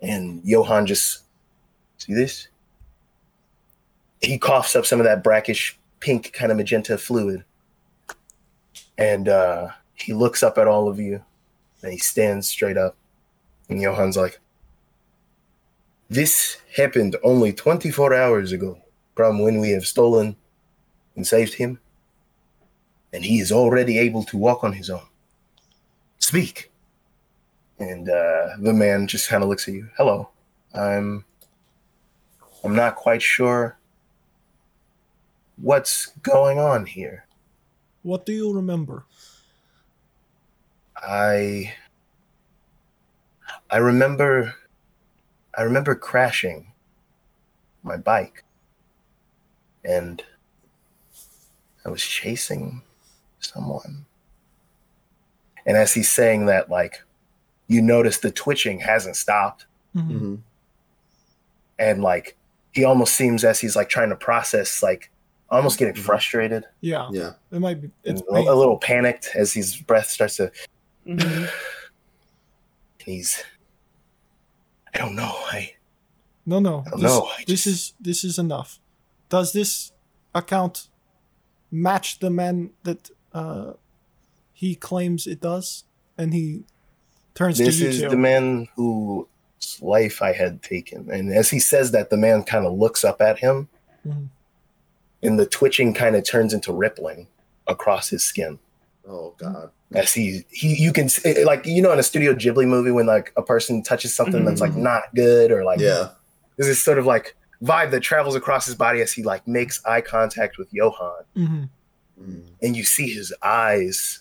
And 0.00 0.40
Johan 0.44 0.86
just 0.86 1.22
see 1.98 2.14
this? 2.14 2.48
He 4.20 4.38
coughs 4.38 4.76
up 4.76 4.86
some 4.86 5.00
of 5.00 5.04
that 5.04 5.24
brackish 5.24 5.78
pink 6.00 6.32
kind 6.32 6.50
of 6.50 6.58
magenta 6.58 6.98
fluid. 6.98 7.44
And 8.98 9.28
uh, 9.28 9.68
he 9.94 10.12
looks 10.12 10.42
up 10.42 10.58
at 10.58 10.68
all 10.68 10.88
of 10.88 11.00
you 11.00 11.22
and 11.82 11.92
he 11.92 11.98
stands 11.98 12.48
straight 12.48 12.76
up. 12.76 12.96
And 13.68 13.80
Johan's 13.80 14.16
like, 14.16 14.38
This 16.10 16.58
happened 16.76 17.16
only 17.22 17.52
24 17.52 18.14
hours 18.14 18.52
ago 18.52 18.78
from 19.16 19.38
when 19.38 19.60
we 19.60 19.70
have 19.70 19.86
stolen 19.86 20.36
and 21.16 21.26
saved 21.26 21.54
him. 21.54 21.78
And 23.12 23.24
he 23.24 23.40
is 23.40 23.52
already 23.52 23.98
able 23.98 24.24
to 24.24 24.36
walk 24.38 24.64
on 24.64 24.72
his 24.72 24.88
own. 24.90 25.06
Speak. 26.18 26.70
And 27.78 28.08
uh, 28.08 28.56
the 28.58 28.72
man 28.72 29.06
just 29.06 29.28
kind 29.28 29.42
of 29.42 29.48
looks 29.48 29.68
at 29.68 29.74
you. 29.74 29.88
Hello. 29.96 30.30
I'm 30.74 31.24
I'm 32.64 32.74
not 32.74 32.94
quite 32.96 33.20
sure 33.20 33.76
what's 35.56 36.06
going 36.22 36.58
on 36.58 36.86
here. 36.86 37.26
what 38.02 38.24
do 38.26 38.32
you 38.32 38.52
remember 38.52 39.04
I 40.96 41.74
I 43.70 43.76
remember 43.78 44.54
I 45.56 45.62
remember 45.62 45.94
crashing 45.94 46.72
my 47.82 47.96
bike 47.96 48.44
and 49.84 50.22
I 51.84 51.90
was 51.90 52.02
chasing 52.02 52.82
someone. 53.54 54.04
And 55.66 55.76
as 55.76 55.92
he's 55.94 56.10
saying 56.10 56.46
that 56.46 56.70
like 56.70 57.02
you 57.68 57.80
notice 57.82 58.18
the 58.18 58.30
twitching 58.30 58.80
hasn't 58.80 59.16
stopped 59.16 59.66
Mhm. 59.94 60.10
Mhm. 60.20 60.38
and 61.78 62.02
like 62.02 62.36
he 62.72 62.84
almost 62.84 63.14
seems 63.14 63.44
as 63.44 63.60
he's 63.60 63.76
like 63.76 63.88
trying 63.88 64.08
to 64.08 64.16
process 64.16 64.82
like 64.82 65.10
almost 65.50 65.78
getting 65.78 65.94
Mhm. 65.94 65.98
frustrated 66.04 66.64
yeah 66.80 67.08
Yeah. 67.12 67.32
it 67.50 67.60
might 67.60 67.80
be 67.82 67.90
it's 68.04 68.22
a, 68.22 68.34
a 68.34 68.54
little 68.54 68.78
panicked 68.78 69.30
as 69.34 69.52
his 69.52 69.76
breath 69.76 70.08
starts 70.08 70.36
to 70.36 70.50
Mhm. 71.06 71.20
and 71.22 71.48
he's 73.04 73.42
I 74.94 74.98
don't 74.98 75.14
know. 75.14 75.32
I 75.46 75.74
no 76.44 76.58
no 76.58 76.82
I 76.86 76.90
don't 76.90 77.00
this, 77.00 77.10
know. 77.10 77.24
I 77.26 77.44
this 77.46 77.66
is 77.66 77.94
this 78.00 78.24
is 78.24 78.38
enough 78.38 78.80
does 79.28 79.52
this 79.52 79.92
account 80.34 80.88
match 81.70 82.18
the 82.18 82.30
man 82.30 82.70
that 82.82 83.10
uh 83.34 83.72
he 84.52 84.74
claims 84.74 85.26
it 85.26 85.40
does 85.40 85.84
and 86.18 86.32
he 86.34 86.62
turns 87.34 87.58
this 87.58 87.78
to 87.78 87.84
you 87.84 87.88
is 87.90 88.00
two 88.00 88.08
the 88.10 88.16
man 88.16 88.68
whose 88.76 89.26
life 89.80 90.20
I 90.22 90.32
had 90.32 90.62
taken. 90.62 91.10
And 91.10 91.32
as 91.32 91.50
he 91.50 91.58
says 91.58 91.90
that, 91.92 92.10
the 92.10 92.16
man 92.16 92.42
kind 92.42 92.66
of 92.66 92.72
looks 92.74 93.04
up 93.04 93.20
at 93.22 93.38
him, 93.38 93.68
Mhm. 94.06 94.28
and 95.22 95.38
the 95.38 95.46
twitching 95.46 95.94
kind 95.94 96.14
of 96.16 96.24
turns 96.24 96.52
into 96.52 96.72
rippling 96.72 97.28
across 97.66 98.10
his 98.10 98.24
skin. 98.24 98.58
Oh 99.08 99.34
god. 99.38 99.70
as 99.94 100.14
he 100.14 100.44
he 100.50 100.74
you 100.74 100.90
can 100.92 101.04
s- 101.04 101.22
it- 101.24 101.44
like 101.44 101.66
you 101.66 101.82
know 101.82 101.92
in 101.92 101.98
a 101.98 102.02
Studio 102.02 102.32
Ghibli 102.34 102.66
movie 102.66 102.90
when 102.92 103.04
like 103.06 103.30
a 103.36 103.42
person 103.42 103.82
touches 103.82 104.14
something 104.14 104.42
that's 104.46 104.60
like 104.60 104.72
Mhm. 104.72 104.76
not 104.78 105.14
good 105.14 105.50
or 105.52 105.64
like 105.64 105.80
Yeah. 105.80 106.10
there's 106.56 106.68
this 106.68 106.82
sort 106.82 106.98
of 106.98 107.04
like 107.04 107.34
vibe 107.62 107.90
that 107.90 108.00
travels 108.00 108.34
across 108.34 108.64
his 108.64 108.74
body 108.74 109.02
as 109.02 109.12
he 109.12 109.22
like 109.22 109.46
makes 109.46 109.84
eye 109.84 110.00
contact 110.00 110.56
with 110.56 110.68
Johan 110.72 111.24
hmm 111.36 111.64
Mm. 112.20 112.44
and 112.62 112.76
you 112.76 112.84
see 112.84 113.12
his 113.12 113.32
eyes 113.42 114.20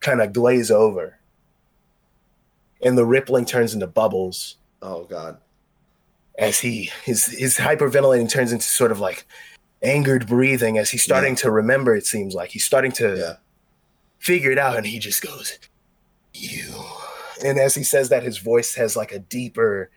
kind 0.00 0.20
of 0.20 0.32
glaze 0.32 0.70
over. 0.70 1.18
And 2.82 2.96
the 2.96 3.04
rippling 3.04 3.44
turns 3.44 3.74
into 3.74 3.86
bubbles. 3.86 4.56
Oh 4.80 5.04
God. 5.04 5.38
as 6.38 6.60
he 6.60 6.90
his 7.04 7.26
his 7.26 7.56
hyperventilating 7.56 8.30
turns 8.30 8.52
into 8.52 8.64
sort 8.64 8.92
of 8.92 9.00
like 9.00 9.26
angered 9.82 10.26
breathing 10.26 10.78
as 10.78 10.90
he's 10.90 11.02
starting 11.02 11.34
to 11.36 11.50
remember 11.50 11.94
it 11.96 12.06
seems 12.06 12.34
like. 12.34 12.50
He's 12.50 12.64
starting 12.64 12.92
to 12.92 13.16
Yeah. 13.16 13.32
figure 14.20 14.50
it 14.52 14.58
out 14.58 14.76
and 14.76 14.86
he 14.86 14.98
just 15.00 15.20
goes 15.22 15.58
you. 16.32 16.72
And 17.44 17.58
as 17.58 17.74
he 17.74 17.82
says 17.82 18.08
that 18.10 18.22
his 18.22 18.38
voice 18.38 18.74
has 18.76 18.96
like 18.96 19.12
a 19.12 19.18
deeper 19.18 19.90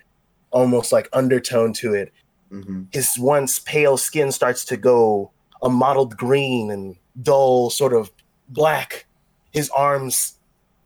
almost 0.52 0.92
like 0.92 1.08
undertone 1.14 1.74
to 1.74 1.94
it. 1.94 2.12
Hmm 2.50 2.84
his 2.92 3.18
once 3.20 3.60
pale 3.60 3.96
skin 3.98 4.32
starts 4.32 4.66
to 4.66 4.78
go 4.78 5.32
a 5.62 5.70
mottled 5.70 6.18
green 6.18 6.72
and 6.72 6.96
dull 7.22 7.70
sort 7.70 7.94
of 7.94 8.12
black. 8.50 9.06
His 9.52 9.70
arms 9.72 10.36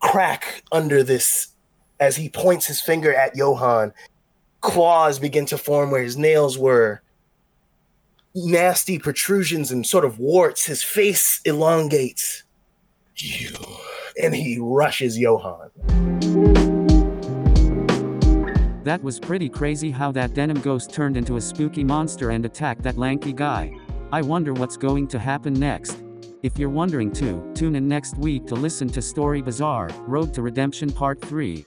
crack 0.00 0.62
under 0.72 1.02
this 1.02 1.48
as 1.98 2.16
he 2.16 2.28
points 2.28 2.66
his 2.66 2.80
finger 2.80 3.14
at 3.14 3.34
johan 3.34 3.92
claws 4.66 5.20
begin 5.20 5.46
to 5.46 5.56
form 5.56 5.90
where 5.92 6.02
his 6.02 6.16
nails 6.16 6.58
were. 6.58 7.00
Nasty 8.34 8.98
protrusions 8.98 9.70
and 9.70 9.86
sort 9.86 10.04
of 10.04 10.18
warts. 10.18 10.66
His 10.66 10.82
face 10.82 11.40
elongates. 11.44 12.42
You. 13.16 13.54
And 14.20 14.34
he 14.34 14.58
rushes 14.58 15.16
johan 15.18 15.70
That 18.84 19.00
was 19.02 19.20
pretty 19.20 19.48
crazy 19.48 19.90
how 19.90 20.12
that 20.12 20.34
denim 20.34 20.60
ghost 20.60 20.92
turned 20.92 21.16
into 21.16 21.36
a 21.36 21.40
spooky 21.40 21.84
monster 21.84 22.30
and 22.30 22.44
attacked 22.44 22.82
that 22.82 22.98
lanky 22.98 23.32
guy. 23.32 23.72
I 24.12 24.22
wonder 24.22 24.52
what's 24.52 24.76
going 24.76 25.08
to 25.08 25.18
happen 25.18 25.52
next. 25.52 26.00
If 26.44 26.58
you're 26.60 26.70
wondering 26.70 27.10
too, 27.10 27.50
tune 27.56 27.74
in 27.74 27.88
next 27.88 28.16
week 28.16 28.46
to 28.46 28.54
listen 28.54 28.88
to 28.90 29.02
Story 29.02 29.42
Bazaar, 29.42 29.88
Road 30.06 30.32
to 30.34 30.42
Redemption 30.42 30.92
Part 30.92 31.20
3. 31.20 31.66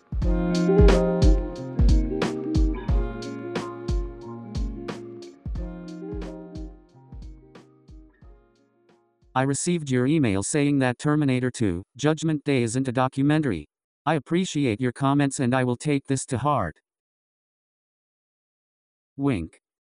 I 9.35 9.41
received 9.41 9.91
your 9.91 10.07
email 10.07 10.41
saying 10.41 10.79
that 10.79 10.97
Terminator 10.97 11.51
2, 11.51 11.83
Judgment 11.97 12.45
Day 12.45 12.63
isn't 12.63 12.87
a 12.87 12.93
documentary. 12.93 13.67
I 14.05 14.15
appreciate 14.15 14.79
your 14.79 14.93
comments 14.93 15.41
and 15.41 15.53
I 15.53 15.65
will 15.65 15.77
take 15.77 16.05
this 16.07 16.25
to 16.27 16.37
heart. 16.37 16.77
Wink. 19.17 19.59